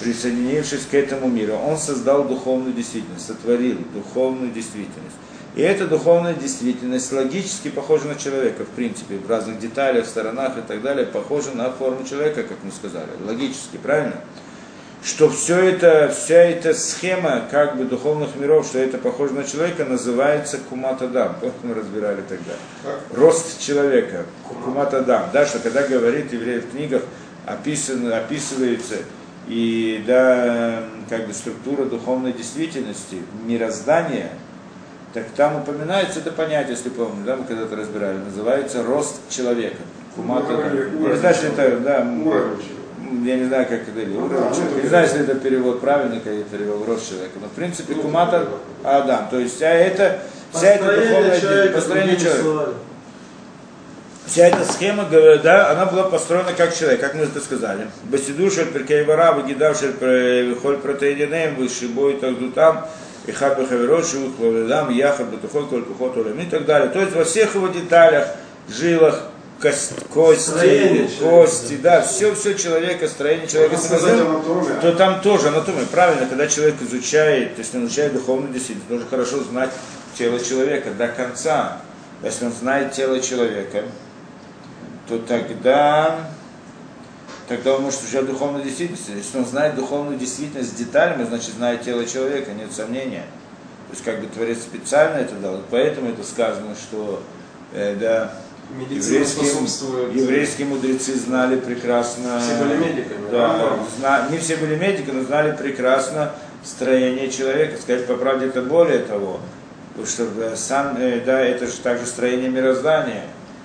присоединившись 0.00 0.86
к 0.90 0.94
этому 0.94 1.28
миру, 1.28 1.54
он 1.54 1.78
создал 1.78 2.24
духовную 2.24 2.72
действительность, 2.72 3.26
сотворил 3.26 3.78
духовную 3.94 4.50
действительность. 4.50 5.16
И 5.54 5.60
эта 5.60 5.86
духовная 5.86 6.32
действительность 6.32 7.12
логически 7.12 7.68
похожа 7.68 8.06
на 8.06 8.14
человека, 8.14 8.64
в 8.64 8.68
принципе, 8.68 9.16
в 9.16 9.28
разных 9.28 9.58
деталях, 9.58 10.06
сторонах 10.06 10.56
и 10.56 10.62
так 10.62 10.80
далее, 10.80 11.04
похожа 11.04 11.50
на 11.52 11.70
форму 11.70 12.06
человека, 12.06 12.42
как 12.42 12.56
мы 12.62 12.70
сказали, 12.70 13.08
логически, 13.26 13.76
правильно? 13.76 14.16
Что 15.04 15.28
все 15.28 15.58
это, 15.58 16.14
вся 16.16 16.36
эта 16.36 16.72
схема 16.72 17.42
как 17.50 17.76
бы 17.76 17.84
духовных 17.84 18.36
миров, 18.36 18.66
что 18.66 18.78
это 18.78 18.96
похоже 18.98 19.34
на 19.34 19.44
человека, 19.44 19.84
называется 19.84 20.58
куматадам. 20.70 21.36
Вот 21.42 21.52
мы 21.64 21.74
разбирали 21.74 22.22
тогда. 22.26 22.52
Рост 23.10 23.60
человека, 23.60 24.24
куматадам. 24.64 25.28
Да, 25.32 25.44
что 25.44 25.58
когда 25.58 25.86
говорит 25.86 26.32
еврей 26.32 26.60
в 26.60 26.70
книгах, 26.70 27.02
описан, 27.46 28.10
описывается 28.12 28.94
и 29.48 30.02
да, 30.06 30.84
как 31.10 31.26
бы 31.26 31.34
структура 31.34 31.84
духовной 31.84 32.32
действительности, 32.32 33.16
мироздания– 33.44 34.30
так 35.12 35.26
там 35.36 35.56
упоминается 35.56 36.20
это 36.20 36.32
понятие, 36.32 36.70
если 36.76 36.88
помню, 36.88 37.24
да, 37.24 37.36
мы 37.36 37.44
когда-то 37.44 37.76
разбирали, 37.76 38.18
называется 38.18 38.82
рост 38.82 39.20
человека. 39.28 39.76
Кумата, 40.14 40.56
да. 40.56 40.68
Я 40.68 41.10
не 41.10 41.16
знаю, 41.16 41.34
если 41.34 41.48
это, 41.52 41.80
да, 41.80 42.06
я 43.24 43.36
не 43.36 43.44
знаю, 43.44 43.66
как 43.66 43.82
это, 43.88 44.00
или 44.00 44.16
уровень, 44.16 44.82
не 44.82 44.88
знаю, 44.88 45.04
если 45.04 45.20
это 45.22 45.34
перевод 45.34 45.80
правильный, 45.80 46.20
как 46.20 46.32
я 46.32 46.44
перевел 46.44 46.84
рост 46.84 47.08
человека, 47.08 47.38
но 47.40 47.48
в 47.48 47.52
принципе 47.52 47.94
кумата 47.94 48.48
Адам, 48.82 49.28
то 49.30 49.38
есть 49.38 49.56
вся 49.56 49.70
это, 49.70 50.20
вся 50.52 50.68
эта 50.68 50.96
духовная 50.96 51.72
построение 51.72 52.16
человека. 52.16 52.72
Вся 54.24 54.46
эта 54.46 54.64
схема, 54.64 55.06
да, 55.10 55.72
она 55.72 55.84
была 55.86 56.04
построена 56.04 56.52
как 56.56 56.74
человек, 56.74 57.00
как 57.00 57.14
мы 57.14 57.24
это 57.24 57.40
сказали. 57.40 57.88
Басидушер, 58.04 58.66
Перкейвара, 58.66 59.32
Вагидавшер, 59.32 60.56
Холь 60.62 60.78
Протеидинем, 60.78 61.56
Высший 61.56 61.88
бой, 61.88 62.14
так 62.14 62.36
там, 62.54 62.86
и 63.26 63.32
хабы 63.32 63.66
хавероши, 63.66 64.30
хлаведам, 64.36 64.90
яхат, 64.90 65.28
батухой, 65.28 65.66
коль 65.66 65.84
кухот, 65.84 66.16
и 66.16 66.46
так 66.46 66.64
далее. 66.64 66.90
То 66.90 67.00
есть 67.00 67.14
во 67.14 67.24
всех 67.24 67.54
его 67.54 67.68
деталях, 67.68 68.28
жилах, 68.68 69.22
кость, 69.60 69.92
кости, 70.12 71.08
кости, 71.20 71.76
да, 71.76 72.02
все, 72.02 72.34
все 72.34 72.54
человека, 72.54 73.06
строение 73.06 73.46
человека, 73.46 73.76
то 74.80 74.92
там 74.92 75.20
тоже 75.20 75.48
анатомия. 75.48 75.86
Правильно, 75.86 76.26
когда 76.26 76.48
человек 76.48 76.76
изучает, 76.82 77.54
то 77.54 77.60
есть 77.60 77.74
он 77.74 77.86
изучает 77.86 78.12
духовную 78.12 78.52
действительность, 78.52 78.90
нужно 78.90 79.06
хорошо 79.08 79.42
знать 79.44 79.70
тело 80.18 80.40
человека 80.40 80.90
до 80.90 81.08
конца. 81.08 81.80
Если 82.24 82.44
он 82.44 82.52
знает 82.52 82.92
тело 82.92 83.20
человека, 83.20 83.84
то 85.08 85.18
тогда 85.18 86.31
тогда 87.48 87.74
он 87.74 87.82
может 87.82 88.02
изучать 88.02 88.26
духовную 88.26 88.64
действительность. 88.64 89.08
Если 89.08 89.38
он 89.38 89.46
знает 89.46 89.74
духовную 89.74 90.18
действительность 90.18 90.70
с 90.70 90.74
деталями, 90.74 91.24
значит 91.24 91.54
знает 91.54 91.82
тело 91.82 92.04
человека, 92.04 92.52
нет 92.52 92.72
сомнения. 92.72 93.24
То 93.88 93.92
есть 93.92 94.04
как 94.04 94.20
бы 94.20 94.26
Творец 94.26 94.58
специально 94.58 95.18
это 95.18 95.34
дал. 95.34 95.60
Поэтому 95.70 96.10
это 96.10 96.24
сказано, 96.24 96.74
что 96.74 97.22
э, 97.72 97.96
да, 97.96 98.32
еврейские, 98.90 100.22
еврейские 100.22 100.66
мудрецы 100.66 101.14
знали 101.14 101.56
прекрасно. 101.56 102.40
Все 102.40 102.62
были 102.62 102.76
медиками. 102.76 103.30
Да, 103.30 103.78
зна, 103.98 104.28
не 104.30 104.38
все 104.38 104.56
были 104.56 104.76
медиками, 104.76 105.20
но 105.20 105.24
знали 105.24 105.56
прекрасно 105.56 106.32
строение 106.64 107.30
человека. 107.30 107.80
Сказать 107.80 108.06
по 108.06 108.14
правде, 108.14 108.46
это 108.46 108.62
более 108.62 109.00
того. 109.00 109.40
Потому 109.90 110.06
что 110.06 110.56
сам, 110.56 110.96
э, 110.98 111.20
да, 111.24 111.40
это 111.40 111.66
же 111.66 111.74
также 111.82 112.06
строение 112.06 112.48
мироздания. 112.48 113.24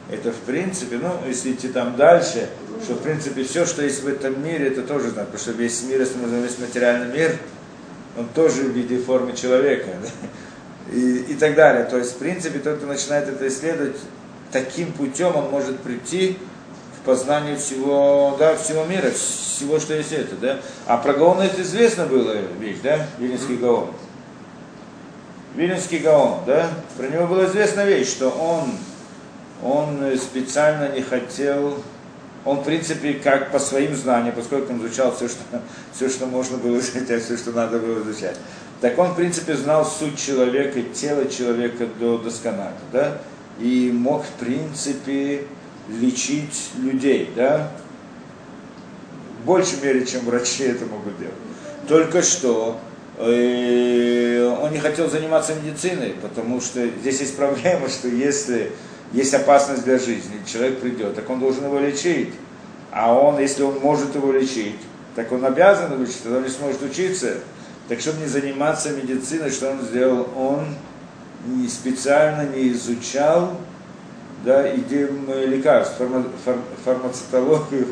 Это 0.10 0.32
в 0.32 0.40
принципе, 0.40 0.98
ну, 0.98 1.12
если 1.28 1.52
идти 1.52 1.68
там 1.68 1.96
дальше, 1.96 2.50
что 2.84 2.94
в 2.94 3.02
принципе 3.02 3.44
все, 3.44 3.66
что 3.66 3.84
есть 3.84 4.04
в 4.04 4.08
этом 4.08 4.44
мире, 4.44 4.68
это 4.68 4.82
тоже 4.82 5.10
знак, 5.10 5.28
потому 5.28 5.40
что 5.40 5.52
весь 5.52 5.84
мир, 5.84 6.00
если 6.00 6.16
мы 6.18 6.24
назовем 6.24 6.44
весь 6.44 6.60
материальный 6.60 7.14
мир, 7.14 7.38
он 8.18 8.28
тоже 8.30 8.64
в 8.64 8.70
виде 8.72 8.98
формы 8.98 9.34
человека. 9.34 9.90
И, 10.92 11.18
и 11.18 11.36
так 11.36 11.56
далее. 11.56 11.84
То 11.84 11.98
есть, 11.98 12.14
в 12.14 12.18
принципе, 12.18 12.60
тот, 12.60 12.78
кто 12.78 12.88
начинает 12.88 13.28
это 13.28 13.46
исследовать, 13.50 13.98
таким 14.54 14.94
путем 14.94 15.36
он 15.36 15.50
может 15.50 15.80
прийти 15.80 16.38
к 16.98 17.06
познанию 17.06 17.58
всего, 17.58 18.38
да, 18.40 18.56
всего 18.56 18.86
мира, 18.86 19.12
всего, 19.12 19.80
что 19.80 19.96
есть 19.96 20.14
это, 20.14 20.36
да. 20.36 20.60
А 20.86 20.98
про 20.98 21.14
Гаона 21.14 21.44
это 21.44 21.62
известно 21.62 22.06
было 22.06 22.38
вещь, 22.60 22.78
да, 22.84 23.06
Вильнинский 23.20 23.58
Гаон. 23.58 23.90
Вильнинский 25.56 26.00
Гаон, 26.00 26.46
да, 26.46 26.70
про 26.96 27.08
него 27.08 27.28
была 27.28 27.46
известна 27.46 27.84
вещь, 27.84 28.08
что 28.08 28.30
он, 28.30 28.72
он 29.62 30.18
специально 30.18 30.94
не 30.94 31.02
хотел 31.02 31.84
он, 32.48 32.62
в 32.62 32.64
принципе, 32.64 33.14
как 33.14 33.52
по 33.52 33.60
своим 33.60 33.94
знаниям, 33.94 34.34
поскольку 34.34 34.72
он 34.72 34.80
изучал 34.80 35.14
все, 35.14 35.28
что, 35.28 35.42
все, 35.94 36.10
что 36.10 36.26
можно 36.28 36.58
было 36.58 36.80
изучать, 36.80 37.22
все, 37.24 37.38
что 37.38 37.52
надо 37.52 37.78
было 37.80 38.02
изучать, 38.02 38.38
так 38.80 38.98
он, 38.98 39.12
в 39.12 39.16
принципе, 39.16 39.56
знал 39.56 39.86
суть 39.86 40.18
человека, 40.18 40.82
тело 40.94 41.28
человека 41.28 41.88
до 42.00 42.18
досконально, 42.18 42.78
да, 42.94 43.18
и 43.60 43.92
мог, 43.94 44.24
в 44.24 44.32
принципе, 44.40 45.44
лечить 45.90 46.72
людей, 46.78 47.32
да, 47.36 47.70
в 49.42 49.46
большей 49.46 49.82
мере, 49.82 50.06
чем 50.06 50.26
врачи 50.26 50.64
это 50.64 50.86
могут 50.86 51.18
делать. 51.20 51.34
Только 51.88 52.22
что 52.22 52.80
э, 53.18 54.58
он 54.62 54.72
не 54.72 54.80
хотел 54.80 55.10
заниматься 55.10 55.54
медициной, 55.56 56.16
потому 56.22 56.62
что 56.62 56.86
здесь 56.88 57.20
есть 57.20 57.36
проблема, 57.36 57.90
что 57.90 58.08
если 58.08 58.72
есть 59.14 59.34
опасность 59.34 59.84
для 59.84 59.98
жизни, 59.98 60.42
человек 60.46 60.80
придет, 60.80 61.16
так 61.16 61.30
он 61.30 61.40
должен 61.40 61.66
его 61.66 61.80
лечить. 61.80 62.34
А 62.92 63.14
он, 63.14 63.40
если 63.40 63.64
он 63.64 63.80
может 63.80 64.16
его 64.16 64.32
лечить, 64.32 64.80
так 65.16 65.32
он 65.32 65.46
обязан 65.46 65.92
его 65.92 66.04
лечить, 66.04 66.24
тогда 66.24 66.38
он 66.38 66.44
не 66.44 66.50
сможет 66.50 66.82
учиться. 66.82 67.36
Так 67.88 68.00
чтобы 68.02 68.20
не 68.20 68.28
заниматься 68.28 68.92
медициной, 68.92 69.50
что 69.50 69.72
он 69.72 69.82
сделал? 69.82 70.28
Он 70.36 70.66
не 71.46 71.68
специально 71.68 72.48
не 72.50 72.70
изучал 72.70 73.58
да, 74.44 74.76
идею 74.76 75.10
лекарств, 75.48 75.96
фарма, 75.98 76.26
фар, 76.46 76.58
фармацевтологию, 76.86 77.88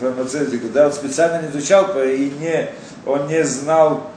фармацевтику. 0.00 0.68
Да, 0.72 0.86
он 0.86 0.92
специально 0.92 1.42
не 1.42 1.50
изучал 1.50 1.86
и 2.02 2.32
не, 2.40 2.70
он 3.06 3.26
не 3.28 3.44
знал 3.44 4.10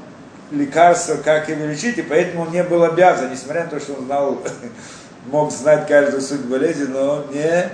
лекарства, 0.51 1.15
как 1.15 1.49
его 1.49 1.65
лечить, 1.65 1.97
и 1.97 2.03
поэтому 2.03 2.43
он 2.43 2.51
не 2.51 2.63
был 2.63 2.83
обязан, 2.83 3.31
несмотря 3.31 3.65
на 3.65 3.69
то, 3.71 3.79
что 3.79 3.93
он 3.93 4.05
знал 4.05 4.41
мог 5.27 5.51
знать 5.51 5.87
каждую 5.87 6.21
суть 6.21 6.41
болезни, 6.41 6.85
но 6.85 7.25
не, 7.31 7.69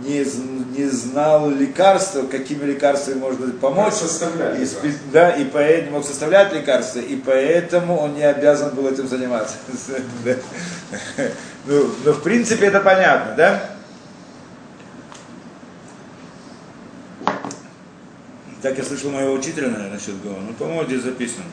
не, 0.00 0.24
не 0.76 0.88
знал 0.88 1.50
лекарства, 1.50 2.22
какими 2.22 2.64
лекарствами 2.64 3.18
можно 3.18 3.50
помочь. 3.52 3.94
И, 4.60 4.64
спи, 4.64 4.92
да, 5.12 5.30
и 5.30 5.44
поэтому 5.44 5.98
мог 5.98 6.06
составлять 6.06 6.52
лекарства, 6.52 7.00
и 7.00 7.16
поэтому 7.16 7.96
он 7.98 8.14
не 8.14 8.22
обязан 8.22 8.74
был 8.74 8.88
этим 8.88 9.08
заниматься. 9.08 9.56
ну, 11.66 11.90
но 12.04 12.12
в 12.12 12.22
принципе 12.22 12.66
это 12.66 12.80
понятно, 12.80 13.34
да? 13.36 13.70
Так 18.60 18.76
я 18.76 18.82
слышал 18.82 19.10
моего 19.10 19.34
учителя, 19.34 19.68
наверное, 19.68 19.94
насчет 19.94 20.20
Гова. 20.20 20.40
Ну, 20.40 20.52
по-моему, 20.52 20.84
здесь 20.84 21.02
записано. 21.02 21.44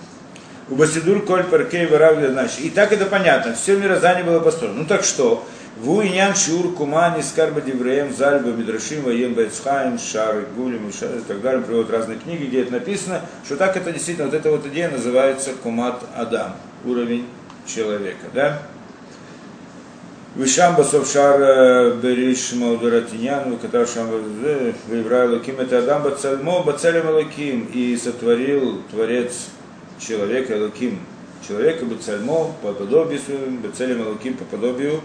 У 0.67 0.75
Басидур 0.75 1.23
Коль 1.23 1.43
Паркей 1.43 1.85
Варавля 1.85 2.31
значит. 2.31 2.59
И 2.61 2.69
так 2.69 2.91
это 2.91 3.05
понятно, 3.05 3.53
все 3.53 3.77
мироздание 3.77 4.23
было 4.23 4.39
построено. 4.39 4.79
Ну 4.79 4.85
так 4.85 5.03
что? 5.03 5.45
Ву 5.77 6.01
Иньян 6.01 6.33
Шур 6.35 6.73
Кумани 6.73 7.21
Скарба 7.21 7.61
Дивреем 7.61 8.15
Зальба 8.15 8.51
Бидрашим 8.51 9.03
Ваем 9.03 9.33
Бецхайм 9.33 9.99
Шар 9.99 10.45
Гулем 10.55 10.87
и 10.87 10.91
так 11.27 11.41
далее 11.41 11.61
приводят 11.61 11.91
разные 11.91 12.17
книги, 12.17 12.45
где 12.45 12.61
это 12.61 12.71
написано, 12.71 13.21
что 13.45 13.57
так 13.57 13.75
это 13.75 13.91
действительно, 13.91 14.27
вот 14.27 14.35
эта 14.35 14.49
вот 14.49 14.65
идея 14.67 14.89
называется 14.89 15.51
Кумат 15.61 16.01
Адам, 16.15 16.55
уровень 16.85 17.27
человека, 17.67 18.25
да? 18.33 18.61
Вишам 20.35 20.75
басов 20.75 21.09
шар 21.09 21.95
бериш 21.95 22.53
молдуратиньян, 22.53 23.57
который 23.57 23.87
шам 23.87 24.09
выбрал 24.87 25.33
Луким, 25.33 25.59
это 25.59 25.79
Адам 25.79 26.03
бацальмо 26.03 26.63
бацалем 26.63 27.09
Луким, 27.09 27.69
и 27.73 27.97
сотворил 27.97 28.81
Творец 28.91 29.47
человека 29.99 30.57
Элоким, 30.57 30.99
человека 31.47 31.85
Бецальмо, 31.85 32.53
по 32.61 32.73
подобию 32.73 33.19
своему, 33.19 33.57
Бецелем 33.57 34.01
Элоким, 34.03 34.35
по 34.35 34.45
подобию, 34.45 35.01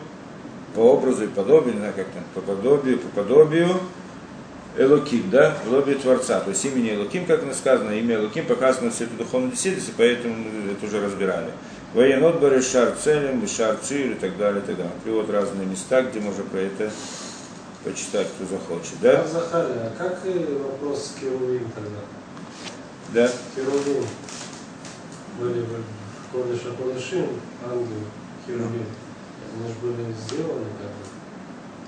по 0.75 0.81
образу 0.81 1.25
и 1.25 1.29
подобию, 1.29 1.75
не 1.75 1.81
знаю 1.81 1.95
как 1.97 2.07
там, 2.07 2.25
по 2.35 2.41
подобию, 2.41 2.99
по 2.99 3.09
подобию 3.09 3.69
Элоким, 4.77 5.31
да, 5.31 5.57
подобие 5.65 5.97
Творца, 5.97 6.41
то 6.41 6.51
есть 6.51 6.65
имени 6.65 6.95
Элоким, 6.95 7.27
как 7.27 7.41
сказано, 7.55 7.91
имя 7.91 8.17
Элоким 8.17 8.47
показано 8.47 8.91
все 8.91 9.05
это 9.05 9.15
духовной 9.15 9.51
действительности, 9.51 9.93
поэтому 9.97 10.35
мы 10.35 10.73
это 10.73 10.87
уже 10.87 11.05
разбирали. 11.05 11.51
Военот 11.93 12.41
Баре 12.41 12.63
Шар 12.63 12.95
Целем, 13.03 13.47
Шар 13.49 13.77
Цир 13.83 14.13
и 14.13 14.15
так 14.15 14.39
далее, 14.39 14.63
и 14.63 14.65
так 14.65 14.77
далее. 14.77 14.93
Привод 15.03 15.29
разные 15.29 15.67
места, 15.67 16.03
где 16.03 16.21
можно 16.21 16.45
про 16.45 16.61
это 16.61 16.91
почитать, 17.85 18.29
кто 18.29 18.47
захочет. 18.47 18.95
Да? 19.03 19.23
А, 19.23 19.27
Захария, 19.27 19.91
а 19.91 19.95
как 19.99 20.21
и 20.25 20.55
вопрос 20.63 21.07
с 21.07 21.21
Керувим 21.21 21.69
тогда? 21.75 21.99
Да? 23.13 23.33
Керувим 23.57 24.05
были 25.41 25.61
в 25.63 26.33
Кодыша 26.33 26.71
Кодышим, 26.79 27.27
ангелы, 27.65 28.05
Керувим. 28.47 28.87
Они 29.53 29.69
же 29.69 29.75
были 29.83 30.13
сделаны 30.13 30.67
как 30.79 30.91
бы. 30.93 31.05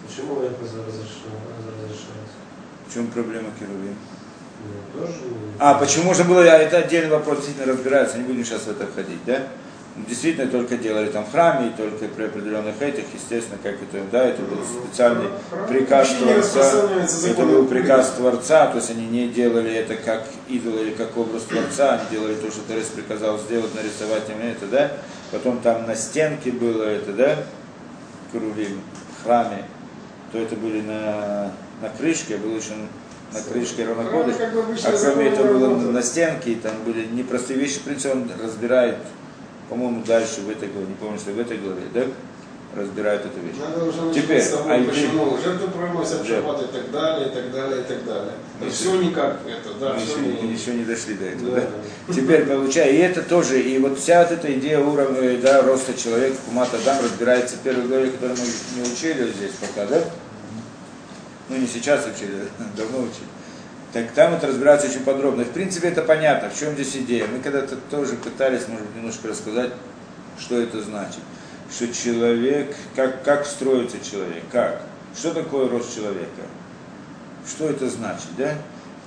Почему 0.07 0.43
это 0.43 0.57
разрешалось? 0.61 2.35
В 2.89 2.93
чем 2.93 3.07
проблема 3.09 3.51
Керувим? 3.59 3.97
Ну, 4.65 5.01
тоже 5.01 5.15
А, 5.59 5.75
почему 5.75 6.05
можно 6.05 6.25
было, 6.25 6.41
это 6.41 6.79
отдельный 6.79 7.11
вопрос, 7.11 7.39
действительно 7.39 7.73
разбирается, 7.73 8.19
не 8.19 8.25
будем 8.25 8.45
сейчас 8.45 8.63
в 8.63 8.71
это 8.71 8.87
входить, 8.87 9.25
да? 9.27 9.49
Действительно, 9.95 10.51
только 10.51 10.79
делали 10.79 11.11
там 11.11 11.27
в 11.27 11.33
храме, 11.33 11.69
и 11.69 11.71
только 11.77 12.07
при 12.07 12.25
определенных 12.25 12.81
этих, 12.81 13.05
естественно, 13.13 13.59
как 13.63 13.75
это, 13.75 14.03
да, 14.11 14.25
это 14.25 14.41
был 14.41 14.57
специальный 14.65 15.29
приказ 15.69 16.15
Творца, 16.15 16.89
это 17.29 17.43
был 17.43 17.67
приказ 17.67 18.13
Творца, 18.13 18.69
то 18.69 18.79
есть 18.79 18.91
они 18.91 19.07
не 19.07 19.29
делали 19.29 19.71
это 19.71 19.97
как 19.97 20.25
идол 20.49 20.79
или 20.79 20.93
как 20.93 21.15
образ 21.19 21.43
Творца, 21.43 21.93
они 21.93 22.05
делали 22.11 22.37
то, 22.37 22.51
что 22.51 22.63
Творец 22.63 22.87
приказал 22.87 23.39
сделать, 23.39 23.75
нарисовать 23.75 24.31
им 24.31 24.41
это, 24.41 24.67
да? 24.67 24.93
Потом 25.31 25.61
там 25.61 25.87
на 25.87 25.95
стенке 25.95 26.53
было 26.53 26.85
это, 26.85 27.13
да, 27.13 27.37
Керувим, 28.33 28.81
в 29.21 29.25
храме, 29.25 29.65
то 30.33 30.39
это 30.39 30.57
были 30.57 30.81
на, 30.81 31.53
на 31.83 31.91
крышке, 31.91 32.39
было 32.39 32.57
еще 32.57 32.73
на 33.33 33.41
крышке 33.43 33.85
обычно 34.63 34.89
а 34.89 34.99
кроме 34.99 35.29
этого 35.29 35.59
было 35.59 35.91
на 35.91 36.03
стенке, 36.03 36.53
и 36.53 36.55
там 36.55 36.73
были 36.87 37.07
непростые 37.07 37.59
вещи, 37.59 37.79
в 37.79 37.83
принципе, 37.83 38.13
он 38.13 38.31
разбирает, 38.43 38.97
по-моему, 39.73 40.05
дальше 40.05 40.43
в 40.43 40.51
этой 40.51 40.69
главе, 40.69 40.87
не 40.89 40.95
помню, 40.97 41.19
что 41.19 41.31
в 41.31 41.41
этой 41.41 41.57
главе, 41.57 41.81
да, 41.95 42.03
разбирает 42.77 43.23
эту 43.25 43.41
вещь. 43.41 43.57
Надо 43.59 43.85
уже 43.87 44.15
Теперь, 44.15 44.43
с 44.43 44.51
того, 44.51 44.65
а 44.71 44.85
почему 44.85 45.39
жертву 45.43 45.69
приносят 45.69 46.19
Да. 46.21 46.27
шаббат 46.27 46.63
и 46.63 46.67
так 46.67 46.91
далее, 46.91 47.29
и 47.29 47.31
так 47.35 47.51
далее, 47.53 47.81
и 47.81 47.85
так 47.85 48.05
далее. 48.05 48.33
Мы 48.61 48.69
все 48.69 48.95
никак 49.01 49.39
это, 49.49 49.73
да, 49.81 49.95
мы, 49.95 50.01
все 50.01 50.19
еще, 50.21 50.43
не- 50.43 50.53
еще 50.53 50.75
не 50.75 50.85
дошли 50.85 51.15
до 51.15 51.25
этого, 51.25 51.55
Да. 51.57 51.61
да? 52.07 52.13
Теперь 52.15 52.45
получаю, 52.45 52.93
и 52.95 52.99
это 52.99 53.23
тоже, 53.23 53.63
и 53.63 53.79
вот 53.79 53.99
вся 53.99 54.23
вот 54.25 54.33
эта 54.33 54.53
идея 54.59 54.81
уровня, 54.81 55.39
да, 55.41 55.63
роста 55.63 55.95
человека, 55.95 56.37
Кумата 56.47 56.77
Дам 56.85 56.99
разбирается 57.03 57.57
в 57.57 57.61
первой 57.61 57.87
главе, 57.87 58.11
которую 58.11 58.37
мы 58.39 58.83
не 58.85 58.93
учили 58.93 59.33
здесь 59.33 59.53
пока, 59.59 59.87
да? 59.87 60.03
Ну 61.49 61.57
не 61.57 61.67
сейчас 61.67 62.05
учили, 62.07 62.43
давно 62.77 62.99
учили. 62.99 63.29
Так 63.93 64.13
там 64.13 64.33
это 64.33 64.47
разбирается 64.47 64.89
очень 64.89 65.05
подробно. 65.05 65.45
В 65.45 65.51
принципе, 65.51 65.89
это 65.89 66.03
понятно, 66.03 66.49
в 66.49 66.59
чем 66.59 66.73
здесь 66.75 66.97
идея. 66.97 67.27
Мы 67.27 67.41
когда-то 67.41 67.77
тоже 67.91 68.17
пытались, 68.17 68.67
может 68.69 68.87
быть, 68.87 68.97
немножко 68.97 69.29
рассказать, 69.29 69.73
что 70.39 70.59
это 70.59 70.81
значит. 70.81 71.21
Что 71.71 71.93
человек, 71.93 72.75
как, 72.97 73.23
как 73.23 73.47
строится 73.47 73.99
человек, 74.01 74.45
как? 74.51 74.83
Что 75.15 75.35
такое 75.35 75.69
рост 75.69 75.95
человека? 75.95 76.43
Что 77.47 77.69
это 77.69 77.89
значит, 77.91 78.29
да? 78.39 78.55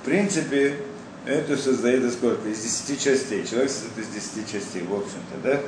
В 0.02 0.04
принципе, 0.04 0.76
это 1.24 1.56
создает 1.56 2.04
из 2.04 2.14
сколько? 2.14 2.48
Из 2.48 2.60
10 2.60 3.02
частей. 3.02 3.44
Человек 3.44 3.70
состоит 3.70 3.98
из 3.98 4.08
10 4.08 4.52
частей, 4.52 4.82
в 4.82 4.94
общем-то, 4.94 5.36
да? 5.42 5.60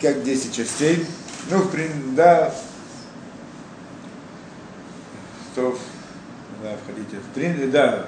Как 0.00 0.24
10 0.24 0.52
частей? 0.52 1.06
Ну, 1.48 1.58
в 1.58 1.70
принципе, 1.70 2.00
да. 2.16 2.52
То, 5.54 5.78
да, 6.62 6.76
входите. 6.82 7.16
В 7.18 7.34
принципе, 7.34 7.66
да. 7.68 8.06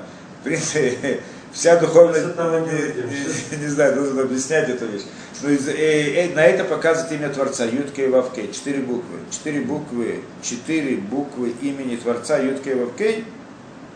В 0.49 0.51
принципе, 0.51 1.21
вся 1.53 1.77
духовная... 1.79 2.21
Этого 2.21 2.61
не 2.61 2.73
не, 2.73 3.57
не- 3.65 3.67
знаю, 3.69 3.97
нужно 3.97 4.23
объяснять 4.23 4.69
эту 4.71 4.87
вещь. 4.87 5.03
Но 5.43 5.51
из- 5.51 5.69
э, 5.69 5.73
э, 5.75 6.35
на 6.35 6.43
это 6.45 6.65
показывает 6.65 7.13
имя 7.13 7.29
Творца, 7.29 7.67
Ютка 7.67 8.03
и 8.03 8.09
Вавкей. 8.09 8.51
Четыре 8.53 8.79
буквы. 8.79 9.19
Четыре 9.31 9.61
буквы, 9.61 10.21
четыре 10.43 10.97
буквы 10.97 11.53
имени 11.61 11.97
Творца 11.97 12.39
Ютка 12.39 12.71
и 12.71 12.75
Вавкей, 12.75 13.25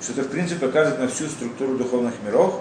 что 0.02 0.12
это 0.12 0.22
в 0.22 0.28
принципе 0.28 0.66
показывает 0.66 1.00
на 1.00 1.08
всю 1.08 1.26
структуру 1.26 1.76
духовных 1.76 2.14
миров. 2.24 2.60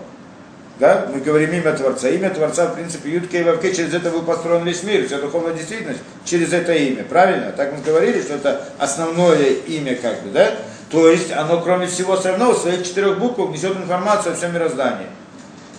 Да? 0.82 1.06
Мы 1.14 1.20
говорим 1.20 1.54
имя 1.54 1.74
Творца. 1.74 2.10
Имя 2.10 2.32
Творца, 2.32 2.66
в 2.66 2.74
принципе, 2.74 3.12
Ютка 3.12 3.38
и 3.38 3.44
Вавкей, 3.44 3.72
через 3.72 3.94
это 3.94 4.10
был 4.10 4.24
построен 4.24 4.66
весь 4.66 4.82
мир, 4.82 5.06
вся 5.06 5.20
духовная 5.20 5.54
действительность 5.54 6.00
через 6.26 6.52
это 6.54 6.74
имя. 6.74 7.04
Правильно? 7.04 7.52
Так 7.52 7.72
мы 7.72 7.84
говорили, 7.84 8.20
что 8.20 8.34
это 8.34 8.66
основное 8.80 9.52
имя, 9.68 9.96
как 9.96 10.24
бы, 10.24 10.32
да? 10.32 10.56
То 10.90 11.08
есть 11.08 11.32
оно, 11.32 11.62
кроме 11.62 11.86
всего 11.86 12.14
остального, 12.14 12.54
в 12.54 12.58
своих 12.58 12.84
четырех 12.84 13.20
буквах 13.20 13.52
несет 13.52 13.78
информацию 13.78 14.34
о 14.34 14.36
всем 14.36 14.56
мироздании. 14.56 15.06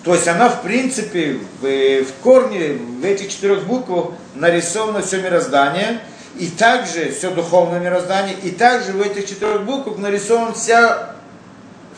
То 0.05 0.15
есть 0.15 0.29
она, 0.29 0.49
в 0.49 0.63
принципе, 0.63 1.39
в, 1.61 1.65
в 1.65 2.13
корне, 2.23 2.75
в 2.75 3.05
этих 3.05 3.29
четырех 3.29 3.65
буквах 3.65 4.13
нарисовано 4.37 5.03
все 5.03 5.21
мироздание, 5.21 5.99
и 6.39 6.47
также 6.47 7.11
все 7.11 7.31
духовное 7.31 7.81
мироздание, 7.81 8.37
и 8.41 8.53
также 8.53 8.93
в 8.93 9.01
этих 9.01 9.29
четырех 9.29 9.65
буквах 9.65 9.99
нарисована 9.99 10.53
вся 10.55 11.17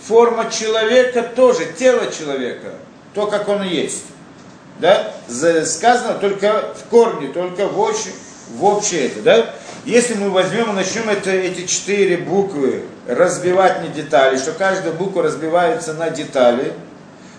форма 0.02 0.50
человека 0.50 1.22
тоже, 1.22 1.66
тело 1.78 2.11
человека, 2.11 2.72
то, 3.15 3.27
как 3.27 3.49
он 3.49 3.62
есть. 3.62 4.05
Да? 4.81 5.12
За- 5.29 5.65
Сказано 5.65 6.15
только 6.15 6.75
в 6.77 6.89
корне, 6.91 7.29
только 7.29 7.69
в 7.69 7.81
общем, 7.81 8.12
в 8.57 8.65
общее 8.65 9.07
это. 9.07 9.23
Да? 9.23 9.55
Если 9.85 10.15
мы 10.15 10.31
возьмем 10.31 10.71
и 10.71 10.75
начнем 10.75 11.09
это, 11.09 11.31
эти 11.31 11.67
четыре 11.67 12.17
буквы 12.17 12.85
разбивать 13.07 13.83
на 13.83 13.89
детали, 13.89 14.37
что 14.37 14.53
каждая 14.53 14.93
буква 14.93 15.23
разбивается 15.23 15.95
на 15.95 16.11
детали, 16.11 16.73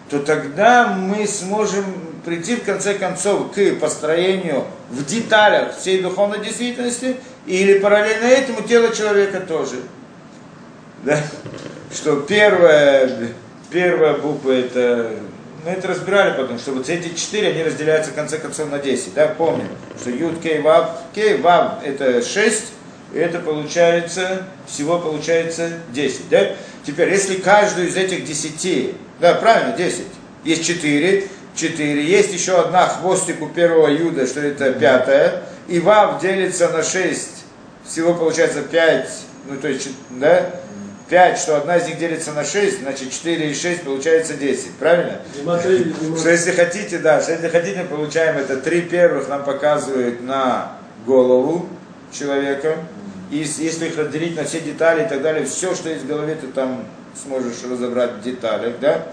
то 0.09 0.19
тогда 0.19 0.87
мы 0.87 1.27
сможем 1.27 1.83
прийти 2.23 2.55
в 2.55 2.63
конце 2.63 2.93
концов 2.93 3.51
к 3.51 3.75
построению 3.79 4.65
в 4.89 5.03
деталях 5.05 5.75
всей 5.77 6.01
духовной 6.01 6.39
действительности 6.39 7.17
или 7.47 7.79
параллельно 7.79 8.25
этому 8.25 8.61
тело 8.61 8.95
человека 8.95 9.39
тоже. 9.41 9.77
Да? 11.03 11.17
Что 11.93 12.17
первая, 12.21 13.29
первая 13.71 14.13
буква 14.15 14.51
это, 14.51 15.11
мы 15.65 15.71
это 15.71 15.87
разбирали 15.87 16.37
потом, 16.37 16.59
что 16.59 16.73
вот 16.73 16.87
эти 16.87 17.15
четыре, 17.15 17.49
они 17.49 17.63
разделяются 17.63 18.11
в 18.11 18.15
конце 18.15 18.37
концов 18.37 18.69
на 18.69 18.77
10, 18.77 19.15
да, 19.15 19.27
помним, 19.27 19.67
что 19.99 20.11
Юд, 20.11 20.39
Кей, 20.39 20.59
Вав, 20.59 20.91
Кей, 21.15 21.37
Вав 21.37 21.83
это 21.83 22.21
6, 22.21 22.65
и 23.13 23.17
это 23.17 23.39
получается, 23.39 24.43
всего 24.67 24.99
получается 24.99 25.71
10, 25.91 26.29
да? 26.29 26.51
Теперь, 26.85 27.09
если 27.09 27.35
каждую 27.35 27.87
из 27.87 27.97
этих 27.97 28.25
10, 28.25 28.95
да, 29.19 29.33
правильно, 29.33 29.75
10, 29.75 30.05
есть 30.43 30.67
4, 30.67 31.27
4, 31.55 32.05
есть 32.05 32.31
еще 32.31 32.59
одна 32.59 32.87
хвостик 32.87 33.41
у 33.41 33.47
первого 33.49 33.87
Юда, 33.87 34.27
что 34.27 34.41
это 34.41 34.71
пятая, 34.71 35.41
и 35.67 35.79
Вав 35.79 36.21
делится 36.21 36.69
на 36.69 36.83
6, 36.83 37.27
всего 37.89 38.13
получается 38.13 38.61
5, 38.61 39.09
ну 39.49 39.57
то 39.57 39.67
есть, 39.67 39.89
да, 40.11 40.51
5, 41.09 41.37
что 41.37 41.57
одна 41.57 41.77
из 41.77 41.87
них 41.87 41.99
делится 41.99 42.31
на 42.33 42.43
6, 42.43 42.81
значит 42.81 43.11
4 43.11 43.51
и 43.51 43.53
6 43.53 43.83
получается 43.83 44.33
10, 44.33 44.71
правильно? 44.77 45.19
Что 46.17 46.29
если 46.29 46.51
хотите, 46.51 46.97
да, 46.97 47.21
что 47.21 47.33
если 47.33 47.47
хотите, 47.47 47.83
получаем 47.83 48.37
это 48.37 48.57
три 48.57 48.81
первых 48.81 49.29
нам 49.29 49.43
показывают 49.43 50.23
на 50.23 50.73
голову 51.05 51.69
человека. 52.11 52.77
И 53.31 53.37
если 53.37 53.87
их 53.87 53.97
разделить 53.97 54.35
на 54.35 54.45
все 54.45 54.59
детали 54.61 55.03
и 55.05 55.07
так 55.07 55.21
далее, 55.21 55.45
все, 55.45 55.75
что 55.75 55.89
есть 55.89 56.03
в 56.03 56.07
голове, 56.07 56.35
ты 56.39 56.47
там 56.47 56.85
сможешь 57.23 57.63
разобрать 57.69 58.13
в 58.13 58.21
деталях, 58.21 58.73
да. 58.79 59.07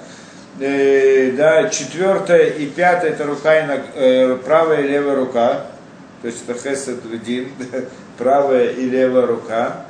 Э, 0.61 1.33
да, 1.33 1.69
четвертое 1.71 2.49
и 2.49 2.67
пятое 2.67 3.13
это 3.13 3.25
рука 3.25 3.59
и 3.59 3.67
ног- 3.67 3.95
э, 3.95 4.37
правая 4.45 4.83
и 4.83 4.89
левая 4.89 5.17
рука. 5.17 5.67
То 6.21 6.29
есть 6.29 6.45
это 6.47 6.59
хесед 6.59 7.01
правая 8.19 8.69
и 8.69 8.85
левая 8.89 9.27
рука. 9.27 9.87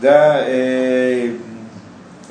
Да, 0.00 0.44
э, 0.46 1.32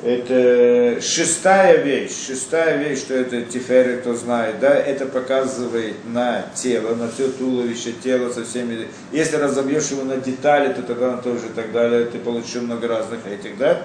это 0.02 1.02
шестая 1.02 1.82
вещь, 1.82 2.26
шестая 2.28 2.76
вещь, 2.78 3.00
что 3.00 3.14
это 3.14 3.42
тиферы, 3.42 3.98
кто 3.98 4.14
знает, 4.14 4.60
да, 4.60 4.74
это 4.74 5.06
показывает 5.06 5.96
на 6.06 6.46
тело, 6.54 6.94
на 6.94 7.10
все 7.10 7.28
туловище, 7.28 7.92
тело 7.92 8.32
со 8.32 8.44
всеми, 8.44 8.86
если 9.12 9.36
разобьешь 9.36 9.88
его 9.88 10.04
на 10.04 10.16
детали, 10.16 10.72
то 10.72 10.82
тогда 10.82 11.10
он 11.10 11.20
тоже 11.20 11.46
и 11.46 11.50
так 11.50 11.72
далее, 11.72 12.06
ты 12.06 12.18
получишь 12.18 12.62
много 12.62 12.86
разных 12.86 13.26
этих, 13.26 13.58
да. 13.58 13.82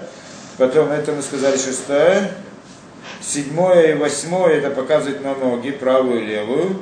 Потом 0.58 0.92
это 0.92 1.12
мы 1.14 1.22
сказали 1.24 1.58
шестое, 1.58 2.32
седьмое 3.22 3.94
и 3.94 3.96
восьмое 3.96 4.60
это 4.60 4.70
показывает 4.70 5.24
на 5.24 5.34
ноги, 5.34 5.72
правую 5.72 6.22
и 6.22 6.28
левую, 6.28 6.78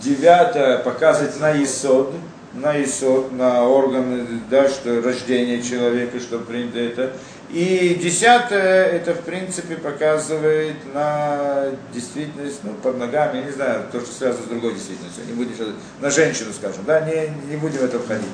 девятое 0.00 0.78
показывает 0.78 1.38
на 1.38 1.62
исод, 1.62 2.14
на 2.54 2.82
исод, 2.82 3.32
на 3.32 3.64
органы, 3.68 4.26
да, 4.50 4.68
что 4.68 5.02
рождение 5.02 5.62
человека, 5.62 6.20
что 6.20 6.38
принято 6.38 6.78
это. 6.78 7.12
И 7.50 7.98
десятое, 8.02 8.86
это 8.86 9.14
в 9.14 9.20
принципе 9.20 9.76
показывает 9.76 10.76
на 10.92 11.66
действительность, 11.92 12.60
ну, 12.62 12.72
под 12.74 12.98
ногами, 12.98 13.38
я 13.38 13.44
не 13.44 13.52
знаю, 13.52 13.84
то, 13.92 14.00
что 14.00 14.12
связано 14.12 14.44
с 14.44 14.48
другой 14.48 14.74
действительностью, 14.74 15.24
не 15.26 15.34
будем 15.34 15.52
на 16.00 16.10
женщину, 16.10 16.52
скажем, 16.52 16.84
да, 16.86 17.00
не, 17.00 17.30
не 17.50 17.56
будем 17.56 17.78
в 17.78 17.84
это 17.84 17.98
входить. 17.98 18.26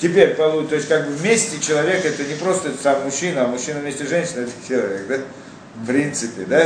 Теперь, 0.00 0.34
то 0.36 0.68
есть 0.70 0.86
как 0.86 1.06
бы 1.06 1.12
вместе 1.12 1.58
человек, 1.60 2.04
это 2.04 2.22
не 2.24 2.34
просто 2.34 2.70
сам 2.80 3.02
мужчина, 3.04 3.44
а 3.44 3.48
мужчина 3.48 3.80
вместе 3.80 4.04
с 4.04 4.08
женщиной, 4.08 4.44
это 4.44 4.52
человек, 4.68 5.06
да, 5.08 5.16
в 5.82 5.86
принципе, 5.86 6.44
да. 6.46 6.62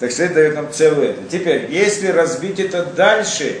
Так 0.00 0.10
что 0.10 0.24
это 0.24 0.34
дает 0.34 0.54
нам 0.56 0.72
целое. 0.72 1.14
Теперь, 1.30 1.70
если 1.70 2.08
разбить 2.08 2.58
это 2.58 2.84
дальше, 2.84 3.60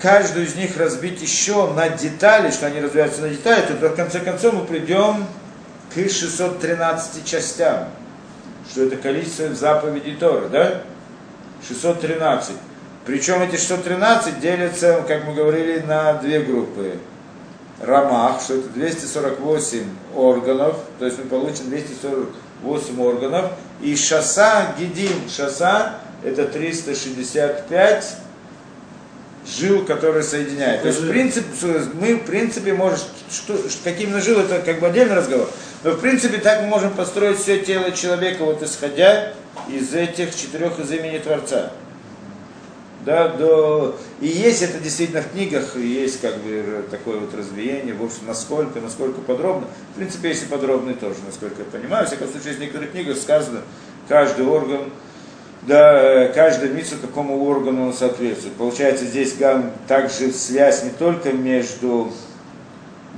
каждую 0.00 0.46
из 0.46 0.54
них 0.56 0.76
разбить 0.76 1.22
еще 1.22 1.72
на 1.72 1.88
детали, 1.88 2.50
что 2.50 2.66
они 2.66 2.80
развиваются 2.80 3.22
на 3.22 3.30
детали, 3.30 3.62
то 3.66 3.88
в 3.88 3.96
конце 3.96 4.20
концов 4.20 4.54
мы 4.54 4.64
придем 4.64 5.26
к 5.94 5.94
613 5.94 7.24
частям, 7.24 7.88
что 8.70 8.82
это 8.82 8.96
количество 8.96 9.52
заповедей 9.54 10.16
Торы, 10.16 10.48
да? 10.48 10.82
613. 11.66 12.56
Причем 13.06 13.42
эти 13.42 13.56
613 13.56 14.40
делятся, 14.40 15.04
как 15.06 15.24
мы 15.24 15.34
говорили, 15.34 15.78
на 15.80 16.14
две 16.14 16.40
группы. 16.40 16.98
Рамах, 17.80 18.40
что 18.40 18.54
это 18.54 18.68
248 18.70 19.84
органов, 20.14 20.76
то 20.98 21.04
есть 21.04 21.18
мы 21.18 21.24
получим 21.26 21.68
248 21.68 23.00
органов, 23.00 23.52
и 23.82 23.94
шаса 23.94 24.74
гидин, 24.78 25.28
шаса 25.28 25.96
это 26.24 26.46
365 26.46 28.16
жил, 29.46 29.84
которые 29.84 30.22
соединяют. 30.22 30.82
То 30.82 30.88
есть, 30.88 31.00
в 31.00 31.08
принципе, 31.08 31.46
мы, 31.94 32.16
в 32.16 32.24
принципе, 32.24 32.72
можем, 32.72 32.98
что, 33.30 33.58
каким 33.84 34.08
именно 34.08 34.20
жил, 34.20 34.40
это 34.40 34.60
как 34.60 34.80
бы 34.80 34.88
отдельный 34.88 35.14
разговор. 35.14 35.48
Но, 35.84 35.92
в 35.92 36.00
принципе, 36.00 36.38
так 36.38 36.62
мы 36.62 36.68
можем 36.68 36.92
построить 36.92 37.38
все 37.38 37.60
тело 37.60 37.92
человека, 37.92 38.44
вот 38.44 38.62
исходя 38.62 39.32
из 39.68 39.94
этих 39.94 40.34
четырех 40.34 40.78
из 40.80 40.90
имени 40.90 41.18
Творца. 41.18 41.70
Да, 43.04 43.28
до... 43.28 43.96
И 44.20 44.26
есть 44.26 44.62
это 44.62 44.80
действительно 44.80 45.22
в 45.22 45.30
книгах, 45.30 45.76
есть 45.76 46.20
как 46.20 46.38
бы 46.38 46.84
такое 46.90 47.18
вот 47.18 47.32
разбиение, 47.34 47.94
в 47.94 48.02
общем, 48.02 48.26
насколько, 48.26 48.80
насколько 48.80 49.20
подробно. 49.20 49.68
В 49.92 49.96
принципе, 49.96 50.30
есть 50.30 50.42
и 50.42 50.46
подробные 50.46 50.96
тоже, 50.96 51.14
насколько 51.24 51.62
я 51.62 51.64
понимаю. 51.66 52.04
В 52.04 52.08
всяком 52.08 52.28
случае, 52.28 52.54
в 52.54 52.60
некоторых 52.60 52.90
книгах 52.90 53.16
сказано, 53.16 53.60
каждый 54.08 54.44
орган, 54.44 54.90
да, 55.66 56.28
каждый 56.28 56.70
митсу 56.70 56.96
какому 56.96 57.44
органу 57.44 57.88
он 57.88 57.92
соответствует. 57.92 58.54
Получается, 58.54 59.04
здесь 59.04 59.34
также 59.88 60.30
связь 60.30 60.84
не 60.84 60.90
только 60.90 61.32
между 61.32 62.12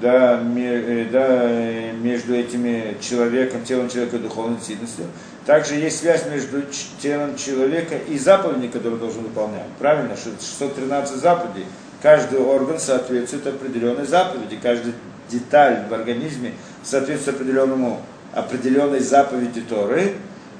да, 0.00 0.38
ме, 0.38 1.06
да, 1.10 1.92
между 2.00 2.34
этими 2.34 2.96
человеком, 3.00 3.64
телом 3.64 3.88
человека 3.88 4.16
и 4.16 4.20
духовной 4.20 4.56
действительностью. 4.56 5.06
Также 5.44 5.74
есть 5.74 6.00
связь 6.00 6.26
между 6.26 6.62
телом 7.00 7.36
человека 7.36 7.96
и 7.96 8.18
заповедями, 8.18 8.68
которые 8.68 8.98
должен 8.98 9.22
выполнять. 9.24 9.66
Правильно, 9.78 10.16
что 10.16 10.30
613 10.30 11.16
заповедей. 11.16 11.66
Каждый 12.00 12.38
орган 12.38 12.78
соответствует 12.78 13.46
определенной 13.46 14.06
заповеди, 14.06 14.58
каждая 14.62 14.94
деталь 15.28 15.84
в 15.88 15.92
организме 15.92 16.52
соответствует 16.84 17.36
определенному, 17.36 18.00
определенной 18.32 19.00
заповеди 19.00 19.62
Торы, 19.62 20.14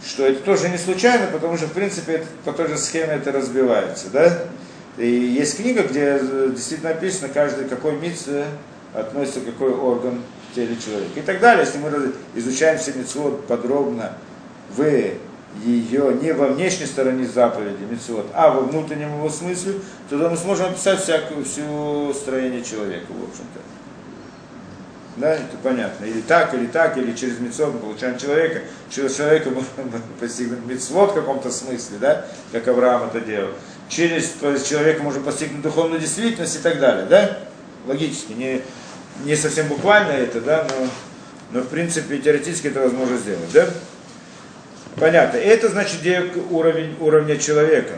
что 0.04 0.26
это 0.26 0.40
тоже 0.42 0.68
не 0.68 0.78
случайно, 0.78 1.26
потому 1.26 1.56
что, 1.56 1.66
в 1.66 1.72
принципе, 1.72 2.12
это, 2.14 2.26
по 2.44 2.52
той 2.52 2.68
же 2.68 2.78
схеме 2.78 3.14
это 3.14 3.32
разбивается. 3.32 4.10
Да? 4.10 4.38
И 4.96 5.06
есть 5.06 5.56
книга, 5.56 5.82
где 5.82 6.20
действительно 6.50 6.94
написано, 6.94 7.28
каждый 7.28 7.68
какой 7.68 7.96
митц 7.96 8.26
относится 8.94 9.40
какой 9.40 9.72
орган 9.72 10.22
в 10.50 10.54
теле 10.54 10.76
человека. 10.76 11.20
И 11.20 11.22
так 11.22 11.40
далее. 11.40 11.64
Если 11.64 11.78
мы 11.78 12.12
изучаем 12.34 12.78
все 12.78 12.92
митцвот 12.92 13.46
подробно 13.46 14.12
в 14.76 14.82
ее 15.64 16.14
не 16.20 16.32
во 16.32 16.48
внешней 16.48 16.86
стороне 16.86 17.26
заповеди 17.26 17.84
митцвот, 17.90 18.26
а 18.34 18.50
во 18.50 18.60
внутреннем 18.60 19.16
его 19.16 19.28
смысле, 19.30 19.74
тогда 20.08 20.28
мы 20.28 20.36
сможем 20.36 20.66
описать 20.66 21.00
всякую, 21.00 21.44
всю 21.44 22.12
строение 22.14 22.62
человека, 22.62 23.06
в 23.08 23.30
общем-то. 23.30 23.77
Да, 25.18 25.34
это 25.34 25.56
понятно. 25.62 26.04
Или 26.04 26.20
так, 26.20 26.54
или 26.54 26.66
так, 26.66 26.96
или 26.96 27.12
через 27.12 27.40
мецвод 27.40 27.74
мы 27.74 27.80
получаем 27.80 28.18
человека. 28.18 28.62
Через 28.88 29.16
человека 29.16 29.50
мы 29.50 29.62
постигнуть 30.20 30.64
мецвод 30.64 31.10
в 31.10 31.14
каком-то 31.14 31.50
смысле, 31.50 31.98
да, 32.00 32.26
как 32.52 32.68
Авраам 32.68 33.08
это 33.08 33.20
делал. 33.20 33.50
Через 33.88 34.28
то 34.28 34.52
есть, 34.52 34.68
человека 34.68 35.02
можем 35.02 35.24
постигнуть 35.24 35.62
духовную 35.62 36.00
действительность 36.00 36.56
и 36.56 36.60
так 36.60 36.78
далее, 36.78 37.06
да? 37.06 37.38
Логически, 37.86 38.32
не, 38.32 38.62
не 39.24 39.34
совсем 39.34 39.66
буквально 39.66 40.12
это, 40.12 40.40
да, 40.40 40.66
но, 40.68 40.88
но 41.52 41.60
в 41.64 41.68
принципе 41.68 42.18
теоретически 42.18 42.68
это 42.68 42.80
возможно 42.80 43.16
сделать, 43.16 43.50
да? 43.52 43.66
Понятно. 44.96 45.38
Это 45.38 45.68
значит 45.68 46.00
где 46.00 46.30
уровень 46.50 46.96
уровня 47.00 47.38
человека, 47.38 47.94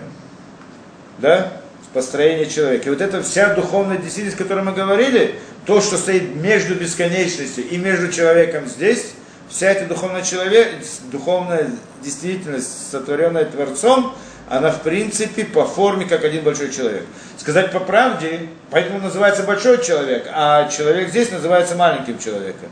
да? 1.19 1.61
Построение 1.93 2.47
человека. 2.47 2.87
И 2.87 2.91
вот 2.91 3.01
эта 3.01 3.21
вся 3.23 3.53
духовная 3.53 3.99
действительность, 3.99 4.41
о 4.41 4.45
которой 4.45 4.63
мы 4.63 4.73
говорили, 4.73 5.35
то, 5.67 5.81
что 5.81 5.97
стоит 5.97 6.35
между 6.35 6.75
бесконечностью 6.75 7.69
и 7.69 7.77
между 7.77 8.11
человеком 8.11 8.67
здесь, 8.67 9.13
вся 9.49 9.71
эта 9.71 9.87
духовная, 9.87 10.23
человек, 10.23 10.69
духовная 11.11 11.71
действительность, 12.03 12.91
сотворенная 12.91 13.45
Творцом, 13.45 14.15
она 14.49 14.71
в 14.71 14.83
принципе 14.83 15.45
по 15.45 15.65
форме 15.65 16.07
как 16.07 16.25
один 16.25 16.43
большой 16.43 16.71
человек. 16.73 17.05
Сказать 17.37 17.71
по 17.71 17.79
правде, 17.79 18.49
поэтому 18.71 18.99
называется 18.99 19.45
большой 19.45 19.83
человек, 19.83 20.27
а 20.33 20.69
человек 20.69 21.11
здесь 21.11 21.31
называется 21.31 21.77
маленьким 21.77 22.19
человеком. 22.19 22.69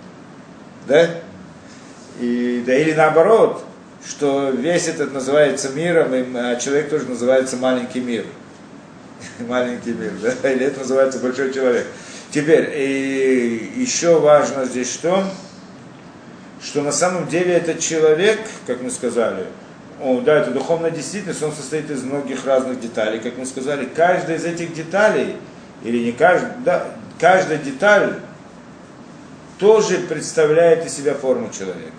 Да? 0.86 1.09
И, 2.20 2.64
да 2.66 2.74
или 2.76 2.93
наоборот, 2.95 3.64
что 4.05 4.51
весь 4.51 4.89
этот 4.89 5.12
называется 5.12 5.68
миром, 5.70 6.12
а 6.36 6.57
человек 6.57 6.91
тоже 6.91 7.05
называется 7.05 7.57
маленький 7.57 8.01
мир. 8.01 8.24
маленький 9.47 9.93
мир, 9.93 10.12
да? 10.20 10.51
Или 10.51 10.66
это 10.66 10.80
называется 10.80 11.18
большой 11.18 11.53
человек. 11.53 11.86
Теперь, 12.31 12.70
и 12.74 13.72
еще 13.76 14.20
важно 14.20 14.64
здесь 14.66 14.93
что? 14.93 15.24
Что 16.62 16.83
на 16.83 16.93
самом 16.93 17.29
деле 17.29 17.55
этот 17.55 17.81
человек, 17.81 18.41
как 18.66 18.83
мы 18.83 18.91
сказали, 18.91 19.47
о, 20.01 20.20
да, 20.20 20.41
это 20.41 20.51
духовная 20.51 20.91
действительность, 20.91 21.43
он 21.43 21.53
состоит 21.53 21.91
из 21.91 22.03
многих 22.03 22.45
разных 22.45 22.81
деталей, 22.81 23.18
как 23.18 23.37
мы 23.37 23.47
сказали. 23.47 23.87
Каждая 23.87 24.37
из 24.37 24.45
этих 24.45 24.74
деталей, 24.74 25.37
или 25.83 26.05
не 26.05 26.12
каждая, 26.12 26.57
да, 26.64 26.87
каждая 27.18 27.59
деталь 27.59 28.14
тоже 29.59 29.99
представляет 29.99 30.87
из 30.87 30.95
себя 30.95 31.14
форму 31.14 31.51
человека. 31.51 31.93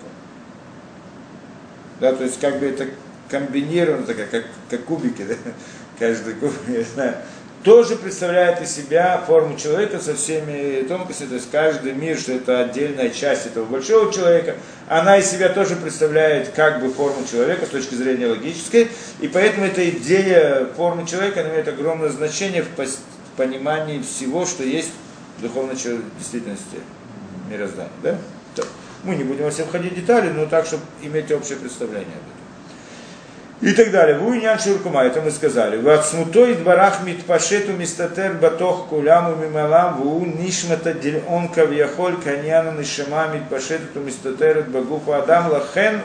Да, 2.00 2.14
то 2.14 2.24
есть 2.24 2.40
как 2.40 2.58
бы 2.58 2.66
это 2.66 2.86
комбинировано, 3.28 4.06
такая, 4.06 4.26
как, 4.26 4.44
как 4.70 4.84
кубики, 4.84 5.22
да? 5.22 5.34
каждый 5.98 6.34
кубик, 6.34 6.60
я 6.68 6.82
знаю, 6.82 7.16
тоже 7.64 7.96
представляет 7.96 8.62
из 8.62 8.74
себя 8.74 9.22
форму 9.26 9.56
человека 9.56 9.98
со 9.98 10.14
всеми 10.14 10.82
тонкостями, 10.82 11.28
то 11.28 11.34
есть 11.34 11.50
каждый 11.50 11.92
мир, 11.92 12.18
что 12.18 12.32
это 12.32 12.60
отдельная 12.60 13.10
часть 13.10 13.46
этого 13.46 13.66
большого 13.66 14.12
человека, 14.12 14.56
она 14.88 15.18
из 15.18 15.30
себя 15.30 15.50
тоже 15.50 15.76
представляет 15.76 16.48
как 16.48 16.80
бы 16.80 16.90
форму 16.90 17.26
человека 17.30 17.66
с 17.66 17.68
точки 17.68 17.94
зрения 17.94 18.26
логической, 18.26 18.88
и 19.20 19.28
поэтому 19.28 19.66
эта 19.66 19.88
идея 19.90 20.66
формы 20.76 21.06
человека 21.06 21.42
имеет 21.42 21.68
огромное 21.68 22.08
значение 22.08 22.62
в 22.62 23.36
понимании 23.36 24.00
всего, 24.00 24.46
что 24.46 24.64
есть 24.64 24.92
в 25.38 25.42
духовной 25.42 25.74
действительности 25.74 26.78
мироздания. 27.50 27.90
Да? 28.02 28.18
Мы 29.02 29.16
не 29.16 29.24
будем 29.24 29.44
во 29.44 29.50
все 29.50 29.64
входить 29.64 29.92
в 29.92 29.96
детали, 29.96 30.30
но 30.30 30.46
так, 30.46 30.66
чтобы 30.66 30.82
иметь 31.02 31.30
общее 31.32 31.56
представление 31.56 32.16
об 32.16 32.28
этом. 32.28 32.39
И 33.60 33.72
так 33.72 33.90
далее. 33.90 34.16
Вуйнян 34.16 34.58
Шуркума, 34.58 35.04
это 35.04 35.20
мы 35.20 35.30
сказали. 35.30 35.76
Вацмутой 35.76 36.54
дворах 36.54 37.02
митпашету 37.04 37.72
мистатер 37.72 38.32
батох 38.32 38.88
куляму 38.88 39.36
мималам 39.36 40.00
ву 40.00 40.24
нишмата 40.24 40.94
дельон 40.94 41.48
кавьяхоль 41.48 42.16
каньяна 42.16 42.78
нишама 42.78 43.28
митпашету 43.34 44.00
мистатер 44.00 44.62
багуфа 44.62 45.18
адам 45.18 45.50
лахен 45.50 46.00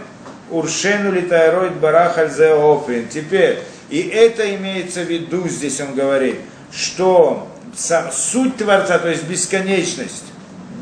уршену 0.51 1.13
литайроид 1.13 1.77
барах 1.77 2.17
альзеофин. 2.17 3.07
Теперь, 3.07 3.59
и 3.89 4.01
это 4.01 4.53
имеется 4.55 5.03
в 5.03 5.09
виду, 5.09 5.47
здесь 5.47 5.79
он 5.79 5.95
говорит, 5.95 6.41
что 6.73 7.47
суть 8.11 8.57
Творца, 8.57 8.99
то 8.99 9.07
есть 9.09 9.23
бесконечность, 9.23 10.25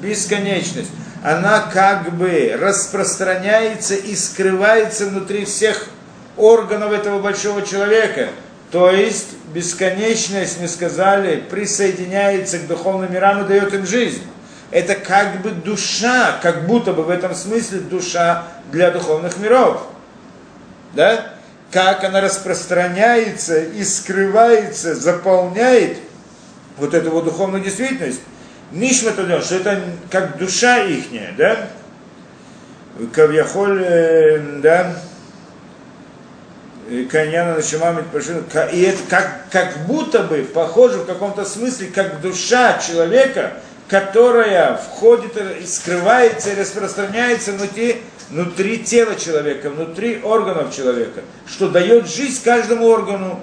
бесконечность, 0.02 0.90
она 1.24 1.70
как 1.72 2.14
бы 2.16 2.58
распространяется 2.60 3.94
и 3.94 4.16
скрывается 4.16 5.06
внутри 5.06 5.46
всех 5.46 5.88
органов 6.38 6.92
этого 6.92 7.20
большого 7.20 7.62
человека. 7.62 8.30
То 8.72 8.90
есть 8.90 9.38
бесконечность, 9.54 10.60
мы 10.60 10.68
сказали, 10.68 11.38
присоединяется 11.38 12.58
к 12.60 12.68
духовным 12.68 13.14
мирам 13.14 13.44
и 13.44 13.48
дает 13.48 13.74
им 13.74 13.86
жизнь. 13.86 14.24
Это 14.72 14.96
как 14.96 15.42
бы 15.42 15.52
душа, 15.52 16.40
как 16.42 16.66
будто 16.66 16.94
бы 16.94 17.04
в 17.04 17.12
этом 17.12 17.36
смысле 17.36 17.80
душа 17.80 18.46
для 18.72 18.90
духовных 18.90 19.38
миров. 19.38 19.86
Да? 20.94 21.34
Как 21.72 22.04
она 22.04 22.22
распространяется 22.22 23.60
и 23.60 23.84
скрывается, 23.84 24.96
заполняет 24.96 25.98
вот 26.78 26.96
эту 26.96 27.12
вот 27.12 27.26
духовную 27.26 27.64
действительность. 27.64 28.22
Нишма 28.72 29.12
что 29.12 29.56
это 29.56 29.82
как 30.10 30.38
душа 30.40 30.80
ихняя, 30.80 31.34
да? 31.38 31.70
Кавьяхоль, 33.14 33.84
э, 33.84 34.40
да? 34.64 34.96
Каньяна 37.10 37.56
Нашимамит 37.56 38.06
И 38.74 38.82
это 38.82 39.00
как, 39.10 39.46
как 39.52 39.86
будто 39.86 40.24
бы 40.24 40.48
похоже 40.54 41.00
в 41.00 41.06
каком-то 41.06 41.46
смысле, 41.46 41.88
как 41.88 42.22
душа 42.22 42.80
человека, 42.80 43.54
которая 43.88 44.76
входит 44.76 45.38
и 45.62 45.66
скрывается 45.66 46.52
и 46.52 46.60
распространяется 46.60 47.54
внутри, 47.54 48.02
внутри 48.30 48.80
тела 48.80 49.16
человека, 49.16 49.70
внутри 49.70 50.20
органов 50.24 50.76
человека, 50.76 51.22
что 51.48 51.70
дает 51.70 52.10
жизнь 52.10 52.44
каждому 52.44 52.88
органу. 52.88 53.40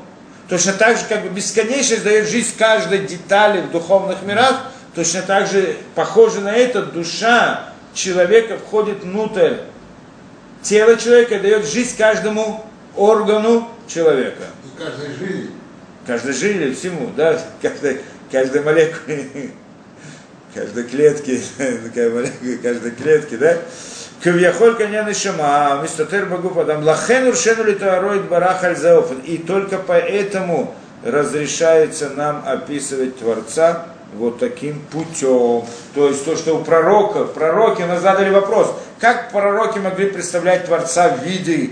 Точно 0.48 0.72
так 0.72 0.98
же, 0.98 1.04
как 1.08 1.22
бы 1.22 1.28
бесконечность 1.28 2.04
дает 2.04 2.28
жизнь 2.28 2.54
каждой 2.58 3.06
детали 3.06 3.60
в 3.62 3.70
духовных 3.70 4.22
мирах, 4.22 4.72
точно 4.94 5.22
так 5.22 5.46
же, 5.46 5.76
похоже 5.94 6.40
на 6.40 6.52
это, 6.52 6.82
душа 6.82 7.70
человека 7.94 8.58
входит 8.58 9.02
внутрь 9.02 9.54
тела 10.62 10.96
человека 10.96 11.36
и 11.36 11.40
дает 11.40 11.66
жизнь 11.66 11.96
каждому 11.96 12.66
органу 13.00 13.68
человека. 13.88 14.44
И 14.64 14.78
каждой 14.78 15.14
жизни. 15.14 15.50
Каждой 16.06 16.32
жиле, 16.32 16.74
всему, 16.74 17.10
да, 17.16 17.38
каждой, 17.60 18.00
каждой 18.30 18.62
молекуле, 18.62 19.50
каждой 20.54 20.84
клетке, 20.84 21.40
каждой 22.62 22.90
клетке, 22.92 23.36
да. 23.36 23.58
Кавьяхоль 24.22 24.76
коня 24.76 25.12
шама, 25.14 25.80
мистотер 25.82 26.26
богу 26.26 26.50
подам, 26.50 26.84
лахен 26.84 27.28
уршену 27.28 27.64
литароид 27.64 28.28
барах 28.28 28.62
альзаофан. 28.64 29.20
И 29.20 29.38
только 29.38 29.78
поэтому 29.78 30.74
разрешается 31.04 32.10
нам 32.10 32.42
описывать 32.46 33.18
Творца 33.18 33.86
вот 34.14 34.38
таким 34.38 34.80
путем. 34.90 35.64
То 35.94 36.08
есть 36.08 36.24
то, 36.24 36.36
что 36.36 36.58
у 36.58 36.64
пророков, 36.64 37.32
пророки 37.32 37.82
нас 37.82 38.02
задали 38.02 38.30
вопрос, 38.30 38.74
как 38.98 39.30
пророки 39.30 39.78
могли 39.78 40.10
представлять 40.10 40.66
Творца 40.66 41.08
в 41.08 41.24
виде 41.24 41.70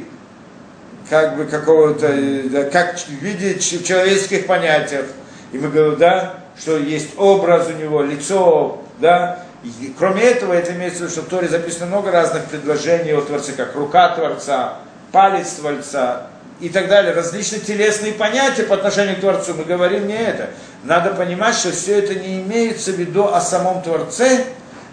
как 1.08 1.36
бы 1.36 1.44
какого-то, 1.46 2.12
да, 2.44 2.64
как 2.64 2.98
в 2.98 3.08
виде 3.08 3.58
человеческих 3.58 4.46
понятиях. 4.46 5.06
И 5.52 5.58
мы 5.58 5.68
говорим, 5.68 5.98
да, 5.98 6.34
что 6.58 6.76
есть 6.76 7.10
образ 7.16 7.68
у 7.68 7.72
него, 7.72 8.02
лицо, 8.02 8.82
да, 8.98 9.44
и, 9.64 9.92
кроме 9.98 10.22
этого, 10.22 10.52
это 10.52 10.72
имеется 10.72 10.98
в 10.98 11.02
виду, 11.02 11.12
что 11.12 11.22
в 11.22 11.26
Торе 11.26 11.48
записано 11.48 11.86
много 11.86 12.12
разных 12.12 12.44
предложений 12.44 13.12
о 13.14 13.22
Творце, 13.22 13.52
как 13.52 13.74
рука 13.74 14.10
Творца, 14.10 14.76
палец 15.10 15.52
Творца 15.52 16.28
и 16.60 16.68
так 16.68 16.88
далее, 16.88 17.12
различные 17.12 17.60
телесные 17.60 18.12
понятия 18.12 18.64
по 18.64 18.74
отношению 18.74 19.16
к 19.16 19.20
Творцу. 19.20 19.54
Мы 19.54 19.64
говорим 19.64 20.06
не 20.06 20.16
это. 20.16 20.50
Надо 20.84 21.10
понимать, 21.10 21.56
что 21.56 21.72
все 21.72 21.98
это 21.98 22.14
не 22.14 22.40
имеется 22.40 22.92
в 22.92 22.96
виду 22.96 23.26
о 23.26 23.40
самом 23.40 23.82
Творце, 23.82 24.44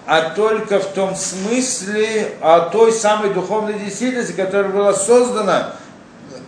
а 0.07 0.29
только 0.31 0.79
в 0.79 0.87
том 0.93 1.15
смысле 1.15 2.33
о 2.41 2.61
той 2.61 2.91
самой 2.91 3.31
духовной 3.33 3.73
действительности, 3.73 4.33
которая 4.33 4.71
была 4.71 4.93
создана 4.93 5.75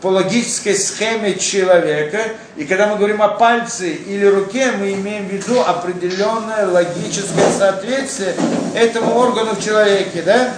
по 0.02 0.08
логической 0.08 0.76
схеме 0.76 1.36
человека. 1.36 2.20
И 2.56 2.66
когда 2.66 2.88
мы 2.88 2.98
говорим 2.98 3.22
о 3.22 3.30
пальце 3.30 3.90
или 3.90 4.26
руке, 4.26 4.72
мы 4.72 4.94
имеем 4.94 5.28
в 5.28 5.32
виду 5.32 5.62
определенное 5.62 6.68
логическое 6.68 7.52
соответствие 7.58 8.36
этому 8.76 9.16
органу 9.16 9.56
в 9.56 9.64
человеке, 9.64 10.22
да? 10.22 10.54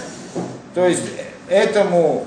То 0.74 0.86
есть 0.86 1.02
этому 1.48 2.26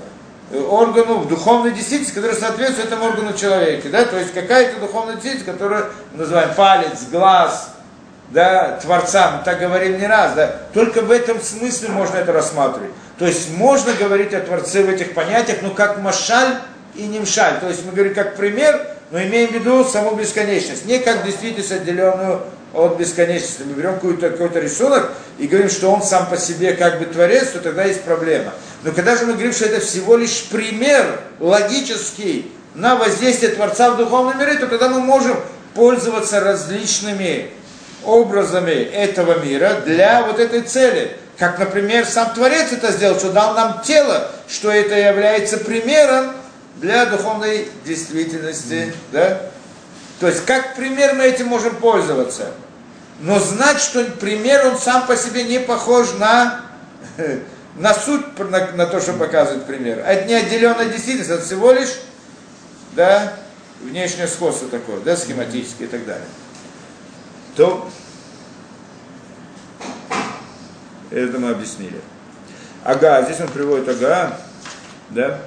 органу 0.69 1.19
в 1.19 1.27
духовной 1.27 1.71
действительности, 1.71 2.15
который 2.15 2.35
соответствует 2.35 2.87
этому 2.87 3.05
органу 3.05 3.33
человека, 3.33 3.89
да? 3.89 4.05
То 4.05 4.17
есть 4.17 4.33
какая-то 4.33 4.79
духовная 4.79 5.15
действительность, 5.15 5.51
которую 5.51 5.91
мы 6.13 6.19
называем 6.19 6.53
палец, 6.55 7.03
глаз, 7.11 7.69
да, 8.29 8.79
Творца, 8.81 9.37
мы 9.37 9.45
так 9.45 9.59
говорим 9.59 9.99
не 9.99 10.07
раз, 10.07 10.33
да, 10.33 10.55
только 10.73 11.01
в 11.01 11.11
этом 11.11 11.39
смысле 11.39 11.89
можно 11.89 12.17
это 12.17 12.31
рассматривать. 12.31 12.91
То 13.19 13.27
есть 13.27 13.55
можно 13.55 13.93
говорить 13.93 14.33
о 14.33 14.39
Творце 14.39 14.81
в 14.81 14.89
этих 14.89 15.13
понятиях, 15.13 15.59
но 15.61 15.69
как 15.69 15.99
машаль 15.99 16.55
и 16.95 17.03
немшаль. 17.03 17.59
То 17.59 17.69
есть 17.69 17.85
мы 17.85 17.91
говорим 17.91 18.13
как 18.13 18.35
пример, 18.35 18.87
но 19.11 19.21
имеем 19.21 19.49
в 19.49 19.53
виду 19.53 19.83
саму 19.85 20.15
бесконечность, 20.15 20.85
не 20.85 20.99
как 20.99 21.23
действительность 21.25 21.71
отделенную 21.71 22.41
от 22.73 22.97
бесконечности. 22.97 23.63
Мы 23.63 23.73
берем 23.73 23.95
какой-то 23.95 24.31
какой 24.31 24.61
рисунок 24.61 25.11
и 25.37 25.47
говорим, 25.47 25.69
что 25.69 25.91
он 25.91 26.01
сам 26.01 26.27
по 26.27 26.37
себе 26.37 26.73
как 26.73 26.99
бы 26.99 27.05
творец, 27.05 27.49
то 27.49 27.59
тогда 27.59 27.83
есть 27.83 28.01
проблема. 28.01 28.53
Но 28.83 28.91
когда 28.91 29.15
же 29.15 29.25
мы 29.25 29.33
говорим, 29.33 29.53
что 29.53 29.65
это 29.65 29.79
всего 29.79 30.17
лишь 30.17 30.45
пример 30.45 31.19
логический 31.39 32.51
на 32.73 32.95
воздействие 32.95 33.51
Творца 33.51 33.91
в 33.91 33.97
духовном 33.97 34.39
мире, 34.39 34.55
то 34.55 34.67
тогда 34.67 34.89
мы 34.89 34.99
можем 34.99 35.37
пользоваться 35.75 36.39
различными 36.39 37.51
образами 38.03 38.71
этого 38.71 39.39
мира 39.43 39.81
для 39.85 40.23
вот 40.23 40.39
этой 40.39 40.61
цели. 40.61 41.15
Как, 41.37 41.59
например, 41.59 42.05
сам 42.05 42.33
Творец 42.33 42.71
это 42.71 42.91
сделал, 42.91 43.17
что 43.17 43.31
дал 43.31 43.53
нам 43.53 43.81
тело, 43.83 44.29
что 44.47 44.71
это 44.71 44.95
является 44.95 45.57
примером 45.57 46.31
для 46.77 47.05
духовной 47.05 47.69
действительности. 47.85 48.93
Да? 49.11 49.41
То 50.19 50.27
есть, 50.27 50.45
как 50.45 50.75
пример 50.75 51.15
мы 51.15 51.23
этим 51.25 51.47
можем 51.47 51.75
пользоваться. 51.75 52.51
Но 53.19 53.39
знать, 53.39 53.79
что 53.79 54.03
пример, 54.03 54.67
он 54.67 54.77
сам 54.77 55.05
по 55.05 55.15
себе 55.15 55.43
не 55.43 55.59
похож 55.59 56.13
на, 56.19 56.61
на 57.75 57.93
суть, 57.93 58.37
на, 58.37 58.71
на 58.71 58.85
то, 58.85 58.99
что 58.99 59.13
показывает 59.13 59.65
пример. 59.65 60.03
А 60.05 60.13
это 60.13 60.27
не 60.27 60.33
отделенная 60.33 60.89
действительность, 60.89 61.29
это 61.29 61.43
всего 61.43 61.71
лишь 61.71 61.93
да, 62.93 63.33
внешнее 63.81 64.27
сходство 64.27 64.67
такое, 64.67 64.99
да, 65.01 65.15
схематическое 65.15 65.87
и 65.87 65.91
так 65.91 66.05
далее. 66.05 66.25
То 67.55 67.89
это 71.11 71.37
мы 71.37 71.51
объяснили. 71.51 72.01
Ага, 72.83 73.21
здесь 73.23 73.39
он 73.39 73.47
приводит 73.47 73.87
ага, 73.87 74.39
да, 75.09 75.39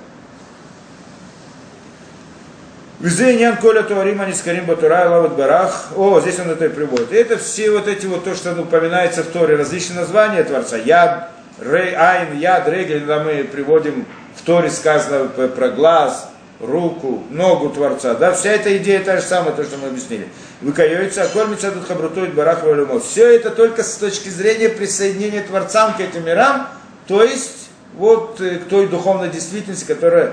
Визейнян 2.98 3.58
Коля 3.58 3.82
Туарим 3.82 4.22
Анискарим 4.22 4.64
Батура 4.64 5.10
Лават 5.10 5.36
Барах. 5.36 5.88
О, 5.96 6.18
здесь 6.20 6.38
он 6.38 6.48
это 6.48 6.64
и 6.64 6.68
приводит. 6.70 7.12
И 7.12 7.16
это 7.16 7.36
все 7.36 7.70
вот 7.70 7.88
эти 7.88 8.06
вот 8.06 8.24
то, 8.24 8.34
что 8.34 8.58
упоминается 8.58 9.22
в 9.22 9.26
Торе, 9.26 9.56
различные 9.56 10.00
названия 10.00 10.42
Творца. 10.44 10.78
Яд, 10.78 11.30
Рей, 11.60 11.94
Айн, 11.94 12.38
Яд, 12.38 12.66
Регель, 12.66 13.00
когда 13.00 13.22
мы 13.22 13.44
приводим 13.44 14.06
в 14.34 14.40
Торе 14.42 14.70
сказано 14.70 15.28
про 15.28 15.68
глаз, 15.68 16.30
руку, 16.58 17.22
ногу 17.28 17.68
Творца. 17.68 18.14
Да, 18.14 18.32
вся 18.32 18.52
эта 18.52 18.74
идея 18.78 19.00
та 19.04 19.18
же 19.18 19.22
самая, 19.22 19.52
то, 19.52 19.62
что 19.62 19.76
мы 19.76 19.88
объяснили. 19.88 20.28
Выкаюется, 20.62 21.24
а 21.24 21.26
тут 21.26 21.86
хабрутует 21.86 22.32
барах 22.32 22.62
валюмот. 22.62 23.04
Все 23.04 23.36
это 23.36 23.50
только 23.50 23.82
с 23.82 23.96
точки 23.96 24.30
зрения 24.30 24.70
присоединения 24.70 25.42
Творцам 25.42 25.92
к 25.92 26.00
этим 26.00 26.24
мирам, 26.24 26.68
то 27.06 27.22
есть 27.22 27.68
вот 27.94 28.40
э, 28.40 28.56
к 28.56 28.68
той 28.68 28.88
духовной 28.88 29.28
действительности, 29.28 29.84
которая 29.84 30.32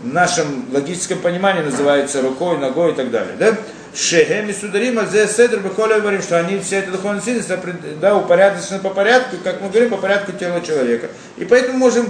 в 0.00 0.06
нашем 0.06 0.66
логическом 0.72 1.18
понимании 1.18 1.62
называется 1.62 2.22
рукой, 2.22 2.58
ногой 2.58 2.92
и 2.92 2.94
так 2.94 3.10
далее. 3.10 3.34
Да? 3.38 3.56
Шехем 3.94 4.48
и 4.48 4.52
сударим, 4.52 5.00
зе 5.10 5.26
седр 5.26 5.58
бехоля 5.60 5.98
говорим, 5.98 6.22
что 6.22 6.38
они 6.38 6.58
все 6.60 6.76
это 6.76 6.92
духовная 6.92 7.20
сильность 7.20 7.48
да, 8.00 8.16
упорядочены 8.16 8.78
по 8.78 8.90
порядку, 8.90 9.36
как 9.42 9.60
мы 9.60 9.70
говорим, 9.70 9.90
по 9.90 9.96
порядку 9.96 10.32
тела 10.32 10.60
человека. 10.60 11.08
И 11.36 11.44
поэтому 11.44 11.78
можем 11.78 12.06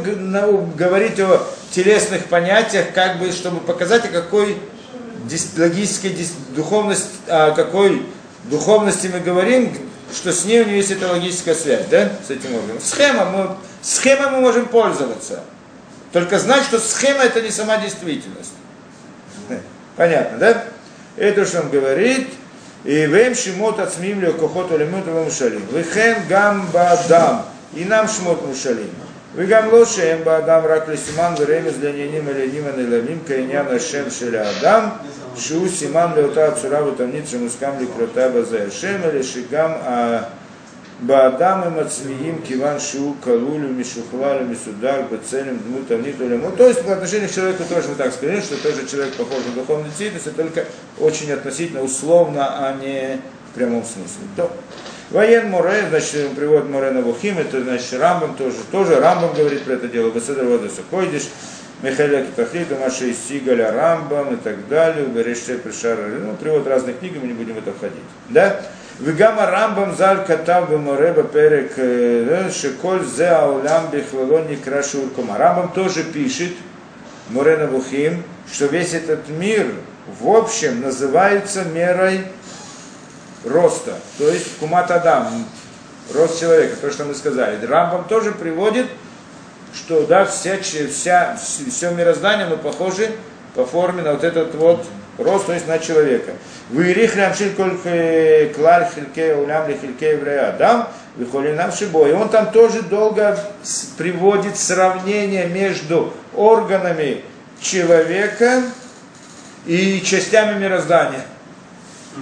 говорить 0.74 1.18
о 1.20 1.46
телесных 1.70 2.24
понятиях, 2.24 2.92
как 2.92 3.18
бы, 3.18 3.30
чтобы 3.32 3.60
показать, 3.60 4.04
о 4.04 4.08
какой 4.08 4.58
логической 5.56 6.14
духовности, 6.54 7.08
о 7.26 7.52
какой 7.52 8.04
духовности 8.44 9.08
мы 9.12 9.20
говорим, 9.20 9.72
что 10.14 10.32
с 10.32 10.44
ней 10.44 10.62
у 10.62 10.64
нее 10.64 10.78
есть 10.78 10.90
эта 10.90 11.08
логическая 11.08 11.54
связь, 11.54 11.86
да, 11.90 12.10
с 12.26 12.30
этим 12.30 12.54
органом. 12.54 12.80
Схема, 12.82 13.24
мы, 13.26 13.56
схемой 13.82 14.30
мы 14.30 14.40
можем 14.40 14.66
пользоваться. 14.66 15.42
Только 16.11 16.37
знать, 16.39 16.63
что 16.63 16.79
схема 16.79 17.23
это 17.23 17.41
не 17.41 17.49
сама 17.49 17.77
действительность. 17.77 18.53
Понятно, 19.95 20.37
да? 20.37 20.63
Это 21.17 21.45
что 21.45 21.61
он 21.61 21.69
говорит. 21.69 22.27
И 22.83 23.05
вем 23.05 23.33
шимот 23.33 23.79
ацмим 23.79 24.21
ле 24.21 24.31
кохот 24.33 24.71
олемут 24.71 25.07
мушалим. 25.07 25.65
Вихен 25.71 26.17
гам 26.27 26.67
бадам. 26.73 27.45
И 27.73 27.85
нам 27.85 28.07
шмот 28.07 28.45
мушалим. 28.45 28.91
וגם 29.35 29.71
לא 29.71 29.85
שהם 29.85 30.23
באדם 30.23 30.61
רק 30.69 30.87
לסימן 30.87 31.33
ורמז 31.39 31.83
לעניינים 31.83 32.27
עליונים 32.27 32.63
הנעלמים 32.67 33.19
כעניין 33.27 33.65
השם 33.75 34.09
של 34.09 34.35
האדם 34.35 34.89
שהוא 35.35 35.67
סימן 35.69 36.07
לאותה 36.15 36.47
הצורה 36.47 36.87
ותבנית 36.87 37.27
שמוסכם 37.27 37.71
לקרותה 37.79 38.29
בזה 38.29 38.65
השם 38.67 38.95
אלא 39.03 39.23
שגם 39.23 39.71
Баадам 41.00 41.76
и 41.76 41.80
отсмеим, 41.80 42.42
Киван 42.42 42.80
Шу 42.80 43.14
Калулю 43.24 43.68
Мишухлалю 43.68 44.44
Мисудар 44.46 45.04
Бацелем 45.04 45.58
Дмута 45.58 45.96
Нитулем. 45.96 46.42
Ну, 46.42 46.50
то 46.50 46.66
есть 46.66 46.84
по 46.84 46.92
отношению 46.92 47.28
к 47.28 47.32
человеку 47.32 47.62
тоже 47.68 47.88
мы 47.88 47.94
так 47.94 48.12
сказали, 48.12 48.40
что 48.40 48.56
тоже 48.56 48.86
человек 48.88 49.14
похож 49.14 49.38
на 49.46 49.52
духовный 49.52 49.90
цитис, 49.96 50.22
только 50.34 50.64
очень 50.98 51.30
относительно 51.30 51.82
условно, 51.82 52.48
а 52.48 52.74
не 52.74 53.20
в 53.50 53.54
прямом 53.54 53.84
смысле. 53.84 54.24
То. 54.36 54.50
Воен 55.10 55.48
Море, 55.50 55.86
значит, 55.88 56.26
он 56.28 56.34
приводит 56.34 56.68
Море 56.68 56.90
на 56.90 57.00
Бухим, 57.00 57.38
это 57.38 57.62
значит 57.62 57.94
Рамбам 57.94 58.34
тоже, 58.34 58.56
тоже 58.70 58.98
Рамбам 58.98 59.34
говорит 59.34 59.62
про 59.62 59.74
это 59.74 59.88
дело, 59.88 60.10
Беседр 60.10 60.44
Водоса 60.44 60.82
Койдиш, 60.90 61.28
Михаила 61.80 62.22
Китахрита, 62.22 62.74
Маша 62.74 63.06
из 63.06 63.16
Сигаля, 63.26 63.72
Рамбам 63.72 64.34
и 64.34 64.36
так 64.36 64.68
далее, 64.68 65.06
Береште 65.06 65.58
Пришара, 65.58 66.08
ну, 66.08 66.34
привод 66.34 66.66
разных 66.66 66.98
книг, 66.98 67.12
мы 67.22 67.28
не 67.28 67.32
будем 67.32 67.54
в 67.54 67.58
это 67.58 67.72
входить. 67.72 67.96
Да? 68.28 68.60
וגם 69.03 69.39
הרמב"ם 69.39 69.91
ז"ל 69.95 70.17
כתב 70.27 70.63
במורה 70.69 71.11
בפרק 71.11 71.77
שכל 72.49 73.03
זה 73.03 73.37
העולם 73.37 73.83
בכללו 73.91 74.39
נקרא 74.49 74.81
שיעור 74.81 75.07
קומה. 75.15 75.35
הרמב"ם 75.35 75.67
тоже 75.73 76.03
пишет, 76.13 76.51
Море 77.29 77.57
Навухим, 77.57 78.23
что 78.51 78.65
весь 78.65 78.93
этот 78.93 79.29
мир 79.29 79.73
в 80.19 80.27
общем 80.27 80.81
называется 80.81 81.63
мерой 81.63 82.25
роста, 83.45 83.95
то 84.17 84.27
есть 84.27 84.57
кумат 84.57 84.91
Адам, 84.91 85.45
рост 86.13 86.39
человека, 86.39 86.75
то, 86.75 86.91
что 86.91 87.05
мы 87.05 87.15
сказали. 87.15 87.65
Рамбам 87.65 88.05
тоже 88.05 88.31
приводит, 88.31 88.87
что 89.73 90.05
да, 90.05 90.25
вся, 90.25 90.57
вся, 90.59 91.37
все 91.37 91.91
мироздание 91.91 92.45
мы 92.45 92.57
похожи 92.57 93.11
по 93.55 93.65
форме 93.65 94.01
на 94.03 94.13
вот 94.13 94.23
этот 94.23 94.53
вот 94.55 94.85
рост, 95.18 95.46
то 95.46 95.52
есть 95.52 95.66
на 95.66 95.78
человека. 95.78 96.32
Вырих 96.70 97.16
коль 97.56 97.76
э, 97.84 98.52
клаль 98.54 98.88
хильке 98.94 99.34
улям 99.34 99.68
ли 99.68 99.76
хильке 99.80 100.12
еврея 100.12 100.50
Адам, 100.50 100.88
нам 101.54 101.72
шибо. 101.72 102.08
И 102.08 102.12
он 102.12 102.28
там 102.28 102.50
тоже 102.52 102.82
долго 102.82 103.38
приводит 103.96 104.56
сравнение 104.56 105.46
между 105.46 106.12
органами 106.34 107.24
человека 107.60 108.62
и 109.66 110.00
частями 110.02 110.58
мироздания. 110.58 111.22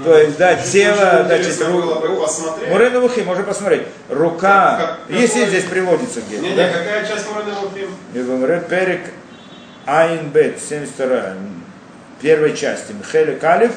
То 0.05 0.19
есть, 0.19 0.37
да, 0.37 0.55
тело, 0.57 1.25
да, 1.27 1.39
посмотреть. 2.21 2.71
Мурена 2.71 3.01
Вухи, 3.01 3.21
можно 3.21 3.45
посмотреть. 3.45 3.83
Рука, 4.11 4.99
Как- 5.07 5.17
если 5.17 5.41
какой- 5.41 5.49
здесь 5.49 5.65
приводится 5.65 6.21
где-то. 6.21 6.43
Не, 6.43 6.51
не, 6.51 6.57
да? 6.57 6.69
какая 6.69 7.07
часть 7.07 7.27
Мурена? 7.33 8.37
Говорят, 8.37 8.69
Перек 8.69 9.01
Айн 9.87 10.29
Бет, 10.29 10.61
72 10.61 11.35
первой 12.21 12.57
части. 12.57 12.93
Михаил 12.93 13.39
Калиф, 13.39 13.73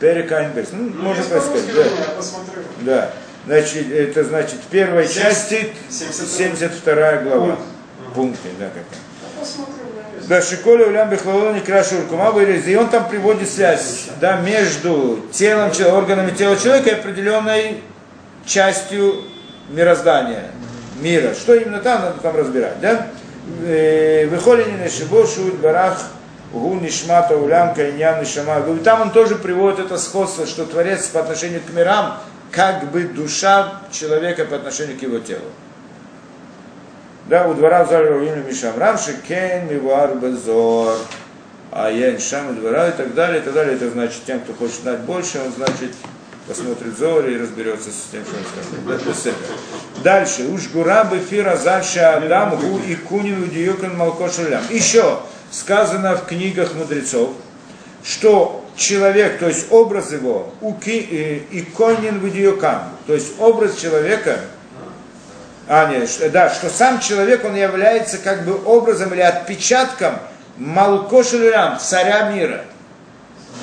Перек 0.00 0.30
Айн 0.32 0.50
Бет. 0.52 0.68
Ну, 0.72 0.90
Ну, 0.94 1.02
можно 1.02 1.22
сказать. 1.24 1.52
Да. 1.74 1.82
Я 1.82 2.10
посмотрю. 2.16 2.62
да. 2.80 3.10
Значит, 3.46 3.92
это 3.92 4.24
значит, 4.24 4.54
в 4.54 4.66
первой 4.70 5.06
Семь- 5.06 5.22
части 5.22 5.68
72. 5.88 6.26
72 6.36 7.16
глава. 7.22 7.46
Пункт. 7.46 7.60
Пункты, 8.14 8.48
да, 8.58 8.66
как 8.66 8.82
Я 8.82 9.40
посмотрю, 9.40 9.74
у 9.88 9.92
меня 9.92 10.02
есть. 10.16 10.28
да, 10.28 10.42
Шиколя 10.42 10.86
Улям 10.86 11.10
Бехлалони 11.10 11.60
Крашу 11.60 11.98
Уркума 11.98 12.32
вырез. 12.32 12.66
И 12.66 12.74
он 12.76 12.88
там 12.88 13.08
приводит 13.08 13.48
связь 13.48 14.06
да, 14.20 14.38
между 14.38 15.24
телом, 15.32 15.70
органами 15.94 16.32
тела 16.32 16.56
человека 16.56 16.90
и 16.90 16.92
определенной 16.94 17.82
частью 18.44 19.22
мироздания, 19.68 20.50
мира. 21.00 21.32
Что 21.34 21.54
именно 21.54 21.78
там, 21.80 22.02
надо 22.02 22.18
там 22.20 22.36
разбирать. 22.36 22.80
Да? 22.80 23.08
Э, 23.64 24.26
Выхолини 24.26 24.82
Нешибошу 24.82 25.52
Барах 25.62 26.02
Гу 26.52 26.74
Нишмата 26.74 27.36
Улям 27.36 27.74
Кайнян 27.74 28.20
Нишама. 28.20 28.62
Там 28.84 29.02
он 29.02 29.10
тоже 29.10 29.36
приводит 29.36 29.80
это 29.80 29.98
сходство, 29.98 30.46
что 30.46 30.64
Творец 30.64 31.06
по 31.08 31.20
отношению 31.20 31.60
к 31.60 31.72
мирам, 31.72 32.18
как 32.50 32.90
бы 32.90 33.04
душа 33.04 33.80
человека 33.90 34.44
по 34.44 34.56
отношению 34.56 34.98
к 34.98 35.02
его 35.02 35.18
телу. 35.18 35.44
Да, 37.26 37.48
у 37.48 37.54
двора 37.54 37.84
в 37.84 37.88
зале 37.88 38.10
Равину 38.10 38.44
Мишам 38.44 38.78
Рамши, 38.78 39.16
Кен, 39.26 39.68
Мивар, 39.68 40.14
Безор, 40.16 40.96
а 41.72 41.90
я 41.90 42.18
Шам, 42.20 42.54
двора 42.54 42.88
и 42.88 42.92
так 42.92 43.14
далее, 43.14 43.40
и 43.40 43.44
так 43.44 43.52
далее. 43.52 43.74
Это 43.74 43.90
значит, 43.90 44.24
тем, 44.24 44.40
кто 44.40 44.52
хочет 44.54 44.76
знать 44.82 45.00
больше, 45.00 45.40
он, 45.44 45.52
значит, 45.52 45.90
посмотрит 46.46 46.96
Зор 46.96 47.26
и 47.26 47.36
разберется 47.36 47.90
с 47.90 48.10
тем, 48.12 48.22
что 48.24 48.36
он 48.36 48.92
этого. 48.92 49.14
Дальше. 50.04 50.44
Уж 50.44 50.68
гура 50.68 51.04
бефира 51.04 51.56
зальша 51.56 52.16
Адам 52.16 52.56
гу 52.56 52.78
и 52.86 52.94
кунин 52.94 53.42
удиюкан 53.42 53.96
малкошелям. 53.96 54.62
Еще 54.70 55.18
сказано 55.50 56.16
в 56.16 56.26
книгах 56.26 56.74
мудрецов, 56.74 57.30
что 58.04 58.64
человек, 58.76 59.38
то 59.38 59.48
есть 59.48 59.66
образ 59.70 60.12
его, 60.12 60.52
уки, 60.60 61.08
э, 61.10 61.58
иконин 61.58 62.20
видеокам, 62.20 62.90
то 63.06 63.14
есть 63.14 63.38
образ 63.38 63.76
человека, 63.76 64.40
а, 65.68 65.90
нет, 65.90 66.08
да, 66.30 66.48
что 66.50 66.68
сам 66.68 67.00
человек, 67.00 67.44
он 67.44 67.56
является 67.56 68.18
как 68.18 68.44
бы 68.44 68.60
образом 68.64 69.12
или 69.12 69.20
отпечатком 69.22 70.18
Малкошелям, 70.58 71.78
царя 71.78 72.30
мира. 72.30 72.62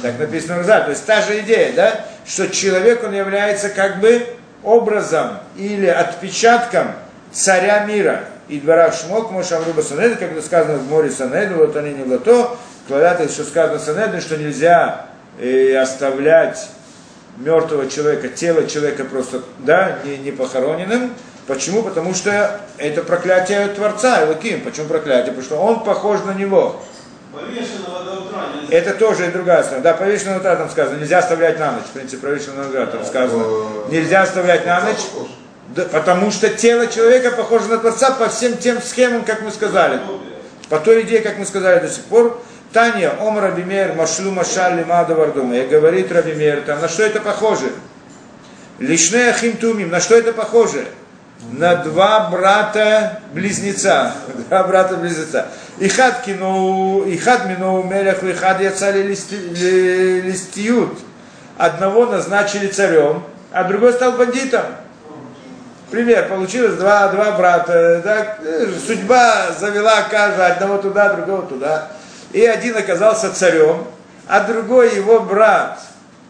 Так 0.01 0.19
написано 0.19 0.61
в. 0.63 0.81
То 0.81 0.89
есть 0.89 1.05
та 1.05 1.21
же 1.21 1.39
идея, 1.39 1.73
да, 1.73 2.05
что 2.25 2.49
человек, 2.49 3.03
он 3.03 3.13
является 3.13 3.69
как 3.69 3.99
бы 3.99 4.27
образом 4.63 5.39
или 5.55 5.87
отпечатком 5.87 6.93
царя 7.31 7.85
мира. 7.85 8.25
И 8.49 8.59
двора 8.59 8.91
Шмок, 8.91 9.31
Мошамруба 9.31 9.81
Санеда, 9.81 10.15
как 10.15 10.31
это 10.33 10.41
сказано 10.41 10.77
в 10.77 10.89
море 10.89 11.09
Санеда, 11.09 11.55
вот 11.55 11.75
они 11.77 11.93
не 11.93 12.03
лото, 12.03 12.57
кладят, 12.87 13.31
что 13.31 13.43
сказано 13.43 13.79
Санеда, 13.79 14.19
что 14.19 14.37
нельзя 14.37 15.05
э, 15.39 15.75
оставлять 15.77 16.69
мертвого 17.37 17.89
человека, 17.89 18.27
тело 18.29 18.67
человека 18.67 19.05
просто, 19.05 19.41
да, 19.59 19.99
не, 20.03 20.17
не 20.17 20.31
похороненным. 20.31 21.11
Почему? 21.47 21.83
Потому 21.83 22.13
что 22.13 22.61
это 22.77 23.01
проклятие 23.01 23.67
Творца, 23.69 24.23
Элоким. 24.23 24.61
Почему 24.61 24.87
проклятие? 24.87 25.33
Потому 25.33 25.43
что 25.43 25.57
он 25.57 25.83
похож 25.83 26.23
на 26.23 26.33
него. 26.33 26.81
Повешенного 27.33 28.03
до 28.03 28.21
утра 28.21 28.45
нельзя. 28.55 28.77
Это 28.77 28.93
тоже 28.93 29.27
и 29.27 29.31
другая 29.31 29.63
сторона. 29.63 29.83
Да, 29.83 29.93
повешенного 29.93 30.39
утра 30.39 30.55
там 30.55 30.69
сказано, 30.69 30.99
нельзя 30.99 31.17
оставлять 31.19 31.59
на 31.59 31.73
ночь. 31.73 31.85
В 31.85 31.91
принципе, 31.91 32.27
повешенного 32.27 32.69
утра 32.69 32.85
там 32.85 33.03
сказано, 33.03 33.45
нельзя 33.89 34.21
оставлять 34.21 34.65
на 34.65 34.81
ночь. 34.81 34.99
Да, 35.69 35.85
потому 35.85 36.29
что 36.31 36.49
тело 36.49 36.87
человека 36.87 37.31
похоже 37.31 37.67
на 37.69 37.77
Творца 37.77 38.11
по 38.11 38.29
всем 38.29 38.57
тем 38.57 38.81
схемам, 38.81 39.23
как 39.23 39.41
мы 39.41 39.51
сказали. 39.51 39.99
По 40.69 40.79
той 40.79 41.03
идее, 41.03 41.21
как 41.21 41.37
мы 41.37 41.45
сказали 41.45 41.79
до 41.79 41.89
сих 41.89 42.03
пор. 42.03 42.41
Таня, 42.73 43.13
Ом 43.19 43.39
Рабимер, 43.39 43.93
Машлу 43.93 44.31
Машаль 44.31 44.79
Лимада 44.79 45.15
Вардума. 45.15 45.55
И 45.55 45.67
говорит 45.67 46.11
Рабимер, 46.11 46.61
там, 46.61 46.81
на 46.81 46.87
что 46.87 47.03
это 47.03 47.21
похоже? 47.21 47.71
Лишне 48.79 49.29
Ахим 49.29 49.57
Тумим, 49.57 49.89
на 49.89 49.99
что 49.99 50.15
это 50.15 50.33
похоже? 50.33 50.87
На 51.51 51.75
два 51.75 52.29
брата-близнеца. 52.29 54.13
Два 54.49 54.63
брата-близнеца. 54.63 55.47
Ихад 55.79 56.21
кино, 56.23 57.03
ихад 57.05 57.45
мино 57.45 57.83
мелях, 57.83 58.23
ихад 58.23 58.61
яцали 58.61 59.03
листиют. 59.03 60.97
Одного 61.57 62.05
назначили 62.05 62.67
царем, 62.67 63.23
а 63.51 63.63
другой 63.65 63.93
стал 63.93 64.13
бандитом. 64.13 64.63
Пример, 65.93 66.27
получилось 66.27 66.73
два, 66.73 67.09
два 67.09 67.33
брата, 67.33 68.01
так, 68.03 68.39
судьба 68.83 69.51
завела 69.59 70.01
каждого, 70.09 70.47
одного 70.47 70.77
туда, 70.79 71.13
другого 71.13 71.43
туда. 71.43 71.91
И 72.31 72.43
один 72.43 72.75
оказался 72.75 73.31
царем, 73.31 73.85
а 74.27 74.39
другой 74.39 74.95
его 74.95 75.19
брат, 75.19 75.79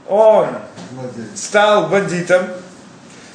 он 0.09 0.47
стал 1.33 1.87
бандитом. 1.87 2.41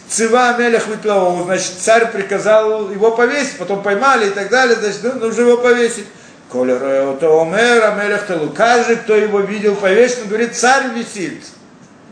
Цива 0.07 0.55
Мелех 0.59 0.87
Витлову, 0.89 1.45
значит, 1.45 1.79
царь 1.79 2.13
приказал 2.13 2.91
его 2.91 3.13
повесить, 3.13 3.57
потом 3.57 3.83
поймали 3.83 4.27
и 4.27 4.31
так 4.31 4.51
далее, 4.51 4.77
значит, 4.77 5.01
ну, 5.05 5.15
нужно 5.15 5.41
его 5.41 5.57
повесить. 5.57 6.09
Коля 6.51 6.79
Роэото 6.79 7.41
Омера, 7.41 7.93
Мелех 7.93 8.27
Талу, 8.27 8.51
каждый, 8.51 8.97
кто 8.97 9.17
его 9.17 9.41
видел 9.41 9.77
повешенным, 9.77 10.29
говорит, 10.29 10.55
царь 10.55 10.91
висит. 10.95 11.43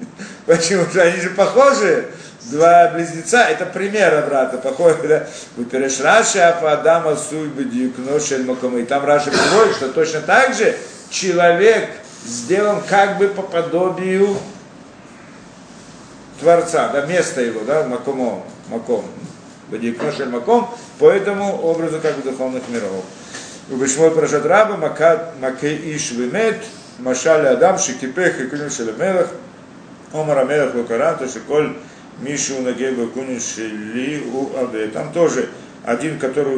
Почему? 0.47 0.87
Что 0.87 1.03
они 1.03 1.21
же 1.21 1.29
похожи. 1.29 2.07
Два 2.51 2.91
близнеца, 2.91 3.43
это 3.49 3.67
пример 3.67 4.25
брата, 4.29 4.59
похоже, 4.59 4.99
да? 5.09 5.27
Выперешь 5.57 6.01
Раши, 6.01 6.39
а 6.39 6.53
по 6.53 6.73
Адама 6.73 7.17
Суйбы 7.17 7.65
Дьюкношель 7.65 8.45
Макомы. 8.45 8.83
И 8.83 8.85
там 8.85 9.05
Раши 9.05 9.33
приводит, 9.33 9.75
что 9.75 9.89
точно 9.89 10.21
так 10.21 10.55
же 10.55 10.77
человек 11.11 11.91
сделан 12.25 12.83
как 12.89 13.19
бы 13.19 13.29
по 13.29 13.43
подобию 13.43 14.37
Творца, 16.39 16.89
да, 16.93 17.05
место 17.07 17.41
его, 17.41 17.63
да, 17.67 17.83
Макомо, 17.83 18.45
Маком, 18.69 19.05
Бадикношель 19.69 20.29
Маком, 20.29 20.69
по 21.01 21.11
этому 21.11 21.61
образу 21.63 21.99
как 22.01 22.15
бы 22.15 22.31
духовных 22.31 22.63
миров. 22.69 23.05
Убишмот 23.71 24.15
Парашат 24.15 24.47
Раба, 24.47 24.77
Макей 25.41 25.97
Иш 25.97 26.13
Вимет, 26.13 26.63
Машали 27.01 27.47
Адам, 27.47 27.77
Шикипех 27.77 28.41
и 28.41 28.47
Кунин 28.47 28.71
Шелемелах, 28.71 29.31
Омар 30.13 30.39
Амелах 30.39 30.77
Лукаран, 30.77 31.19
то 31.19 31.25
есть 31.25 31.41
Коль 31.49 31.75
Мишу 32.21 32.61
Нагеба 32.63 33.07
Кунин 33.09 33.41
Шели 33.41 34.23
у 34.33 34.57
Абе. 34.59 34.89
Там 34.89 35.13
тоже 35.13 35.49
один, 35.85 36.19
который 36.19 36.57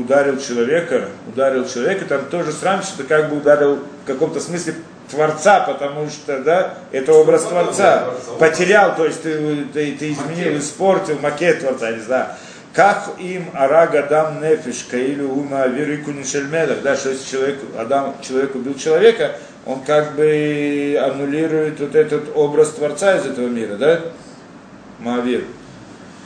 ударил 0.00 0.38
человека, 0.40 1.08
ударил 1.28 1.68
человека, 1.68 2.06
там 2.06 2.26
тоже 2.26 2.52
срам, 2.52 2.82
что 2.82 3.04
как 3.04 3.28
бы 3.28 3.36
ударил 3.36 3.80
в 4.04 4.06
каком-то 4.06 4.40
смысле 4.40 4.74
Творца, 5.10 5.60
потому 5.60 6.08
что, 6.08 6.38
да, 6.38 6.74
это 6.92 7.12
образ 7.12 7.44
Творца. 7.44 8.10
Потерял, 8.38 8.96
то 8.96 9.04
есть 9.04 9.22
ты, 9.22 9.64
ты, 9.72 9.92
ты 9.92 10.12
изменил, 10.12 10.58
испортил 10.58 11.18
макет 11.18 11.60
Творца, 11.60 11.90
не 11.90 12.00
знаю. 12.00 12.28
Как 12.72 13.10
им 13.18 13.50
араг 13.52 13.96
Адам 13.96 14.40
Нефиш, 14.40 14.86
Каилю 14.88 15.28
Ума 15.28 15.64
Авирику 15.64 16.12
Нишельмелах, 16.12 16.82
да, 16.82 16.96
что 16.96 17.10
если 17.10 17.28
человек, 17.28 17.58
Адам, 17.76 18.14
человек 18.22 18.54
убил 18.54 18.74
человека, 18.76 19.32
он 19.66 19.80
как 19.80 20.14
бы 20.14 20.98
аннулирует 21.02 21.80
вот 21.80 21.94
этот 21.94 22.34
образ 22.34 22.70
Творца 22.70 23.16
из 23.16 23.26
этого 23.26 23.48
мира, 23.48 23.74
да? 23.74 24.00
Маавир. 25.00 25.44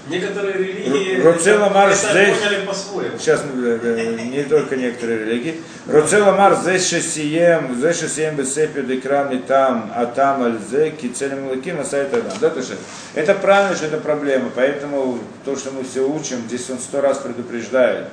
Некоторые 0.07 0.59
религии 0.59 1.23
Роцела 1.23 1.71
это 1.71 1.95
здесь- 1.95 2.39
поняли 2.39 2.67
по-своему. 2.67 3.19
Сейчас 3.19 3.43
не 3.45 4.43
только 4.43 4.77
некоторые 4.77 5.21
религии. 5.21 5.63
Роцела 5.87 6.33
Марс 6.33 6.61
здесь 6.61 6.87
шесием, 6.87 7.75
здесь 7.75 8.01
шесием 8.01 8.37
бесепи 8.37 8.83
декрам 8.83 9.33
и 9.33 9.39
там, 9.39 9.91
а 9.95 10.05
там 10.05 10.43
альзе, 10.43 10.91
кицелем 10.91 11.49
лаким, 11.49 11.81
а 11.81 11.85
сайт 11.85 12.13
адам. 12.13 12.33
Да, 12.39 12.53
есть 12.55 12.73
это 13.15 13.35
правильно, 13.35 13.75
что 13.75 13.87
это 13.87 13.97
проблема. 13.97 14.51
Поэтому 14.55 15.21
то, 15.47 15.57
что 15.57 15.71
мы 15.71 15.85
все 15.85 16.07
учим, 16.07 16.37
здесь 16.49 16.69
он 16.69 16.79
сто 16.79 17.01
раз 17.01 17.19
предупреждает, 17.19 18.09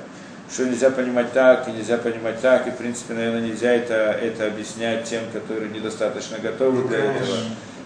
что 0.50 0.64
нельзя 0.64 0.88
понимать 0.88 1.32
так, 1.32 1.68
и 1.68 1.72
нельзя 1.72 1.98
понимать 1.98 2.40
так, 2.40 2.66
и 2.66 2.70
в 2.70 2.76
принципе, 2.76 3.12
наверное, 3.12 3.42
нельзя 3.42 3.70
это, 3.70 3.94
это 4.22 4.46
объяснять 4.46 5.04
тем, 5.04 5.24
которые 5.30 5.70
недостаточно 5.70 6.38
готовы 6.38 6.88
для 6.88 6.98
этого. 7.00 7.36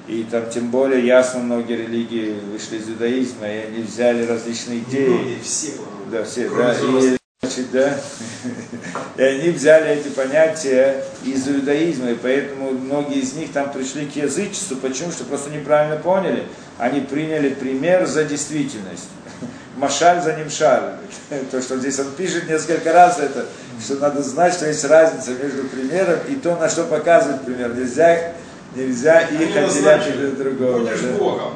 И 0.09 0.25
там 0.31 0.49
тем 0.49 0.71
более 0.71 1.05
ясно 1.05 1.41
многие 1.41 1.79
религии 1.79 2.37
вышли 2.53 2.77
из 2.77 2.89
иудаизма, 2.89 3.49
и 3.49 3.67
они 3.67 3.83
взяли 3.83 4.25
различные 4.25 4.79
идеи. 4.81 5.09
Многие, 5.09 5.41
все. 5.43 5.73
Да, 6.13 6.23
все, 6.25 6.49
да. 6.49 6.75
И, 6.75 7.17
значит, 7.43 7.71
да, 7.73 7.99
и 9.17 9.23
они 9.23 9.51
взяли 9.51 9.91
эти 9.91 10.09
понятия 10.09 11.03
из 11.25 11.49
иудаизма, 11.49 12.11
и 12.11 12.15
поэтому 12.15 12.71
многие 12.71 13.19
из 13.19 13.33
них 13.33 13.53
там 13.53 13.73
пришли 13.73 14.07
к 14.07 14.15
язычеству, 14.15 14.77
почему? 14.77 15.11
Что 15.11 15.25
просто 15.25 15.51
неправильно 15.51 15.97
поняли, 15.97 16.45
они 16.79 17.01
приняли 17.01 17.51
пример 17.51 18.07
за 18.07 18.25
действительность. 18.25 19.09
Машаль 19.77 20.23
за 20.23 20.35
ним 20.35 20.49
шаль. 20.49 20.95
То, 21.51 21.61
что 21.61 21.79
здесь 21.79 21.99
он 21.99 22.13
пишет 22.13 22.49
несколько 22.49 22.93
раз 22.93 23.19
это, 23.19 23.47
что 23.85 23.97
надо 23.97 24.23
знать, 24.23 24.55
что 24.55 24.67
есть 24.67 24.85
разница 24.85 25.33
между 25.33 25.65
примером 25.65 26.21
и 26.29 26.37
то, 26.37 26.57
на 26.57 26.69
что 26.69 26.85
показывает 26.85 27.43
пример. 27.43 27.75
Нельзя, 27.75 28.33
нельзя 28.77 29.21
их 29.21 29.57
отделять 29.57 30.05
друг 30.17 30.33
от 30.33 30.39
другого. 30.39 30.79
Будешь 30.81 31.01
да. 31.01 31.19
Богом. 31.19 31.53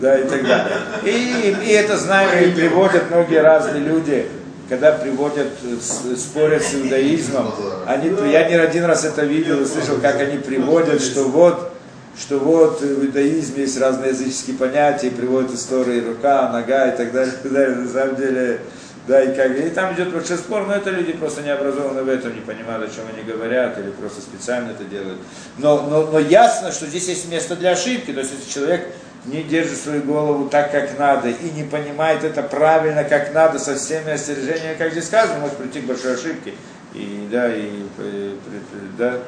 Да, 0.00 0.18
и 0.18 0.24
так 0.24 0.42
далее. 0.42 0.76
И, 1.04 1.56
и 1.66 1.70
это 1.72 1.96
знаем, 1.96 2.50
и 2.50 2.52
приводят 2.52 3.10
многие 3.10 3.40
разные 3.40 3.80
люди, 3.80 4.26
когда 4.68 4.92
приводят, 4.92 5.48
э, 5.62 5.76
с- 5.80 6.20
спорят 6.20 6.62
с 6.62 6.74
иудаизмом. 6.74 7.54
Они, 7.86 8.10
я 8.30 8.48
не 8.48 8.54
один 8.56 8.84
раз 8.84 9.04
это 9.04 9.24
видел 9.24 9.62
и 9.62 9.64
слышал, 9.66 9.98
как 10.02 10.20
они 10.20 10.38
приводят, 10.38 11.00
что 11.00 11.24
вот, 11.24 11.72
что 12.18 12.38
вот 12.38 12.80
в 12.80 13.04
иудаизме 13.04 13.62
есть 13.62 13.80
разные 13.80 14.10
языческие 14.10 14.56
понятия, 14.56 15.10
приводят 15.10 15.54
истории 15.54 16.00
рука, 16.04 16.50
нога 16.52 16.88
и 16.88 16.96
так 16.96 17.12
далее, 17.12 17.32
и 17.32 17.42
так 17.42 17.52
далее. 17.52 17.76
На 17.76 17.88
самом 17.88 18.16
деле, 18.16 18.60
да, 19.06 19.22
и 19.22 19.34
как, 19.36 19.58
и 19.58 19.68
там 19.70 19.94
идет 19.94 20.12
большой 20.12 20.38
спор, 20.38 20.66
но 20.66 20.74
это 20.74 20.90
люди 20.90 21.12
просто 21.12 21.42
не 21.42 21.50
образованы 21.50 22.02
в 22.02 22.08
этом, 22.08 22.34
не 22.34 22.40
понимают, 22.40 22.90
о 22.90 22.94
чем 22.94 23.04
они 23.12 23.22
говорят, 23.22 23.78
или 23.78 23.90
просто 23.90 24.22
специально 24.22 24.70
это 24.70 24.84
делают. 24.84 25.18
Но, 25.58 25.82
но, 25.82 26.06
но 26.06 26.18
ясно, 26.18 26.72
что 26.72 26.86
здесь 26.86 27.08
есть 27.08 27.28
место 27.30 27.54
для 27.54 27.72
ошибки, 27.72 28.12
то 28.12 28.20
есть 28.20 28.32
если 28.32 28.50
человек 28.50 28.88
не 29.26 29.42
держит 29.42 29.78
свою 29.78 30.02
голову 30.02 30.48
так, 30.48 30.70
как 30.72 30.98
надо, 30.98 31.28
и 31.28 31.50
не 31.50 31.64
понимает 31.64 32.24
это 32.24 32.42
правильно, 32.42 33.04
как 33.04 33.34
надо, 33.34 33.58
со 33.58 33.74
всеми 33.74 34.12
остережениями, 34.12 34.76
как 34.78 34.92
здесь 34.92 35.06
сказано, 35.06 35.40
может 35.40 35.56
прийти 35.56 35.80
к 35.80 35.84
большой 35.84 36.14
ошибке, 36.14 36.54
и, 36.94 37.28
да, 37.30 37.54
и, 37.54 37.82
э, 37.98 38.36
при- 38.46 38.96
да, 38.98 39.18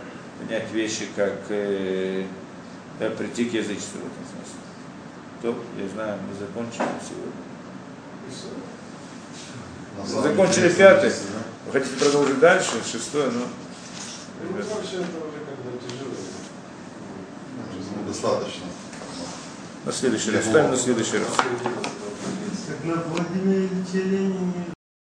понять 0.40 0.70
вещи, 0.72 1.06
как 1.14 1.34
э, 1.50 2.24
да, 2.98 3.10
прийти 3.10 3.44
к 3.44 3.52
язычеству 3.52 4.00
в 4.00 4.06
этом 4.06 4.24
смысле. 4.32 4.60
То, 5.42 5.82
я 5.82 5.88
знаю, 5.88 6.18
мы 6.26 6.34
закончили 6.38 6.86
сегодня. 7.06 8.65
Закончили 10.04 10.68
пятый. 10.68 11.10
да. 11.10 11.16
Вы 11.66 11.72
хотите 11.72 11.96
продолжить 11.96 12.38
дальше? 12.38 12.70
Шестое, 12.90 13.30
ну. 13.30 13.40
Ну, 14.42 14.52
вообще 14.56 14.96
это 14.96 15.16
уже 15.16 15.38
как 15.46 15.56
бы 15.64 15.78
тяжело. 15.80 16.12
Ну, 17.96 18.08
Достаточно. 18.08 18.66
На 19.84 19.92
следующий 19.92 20.30
раз. 20.32 20.44
Ставим 20.44 20.70
на 20.70 20.76
следующий 20.76 21.18
раз. 21.18 21.28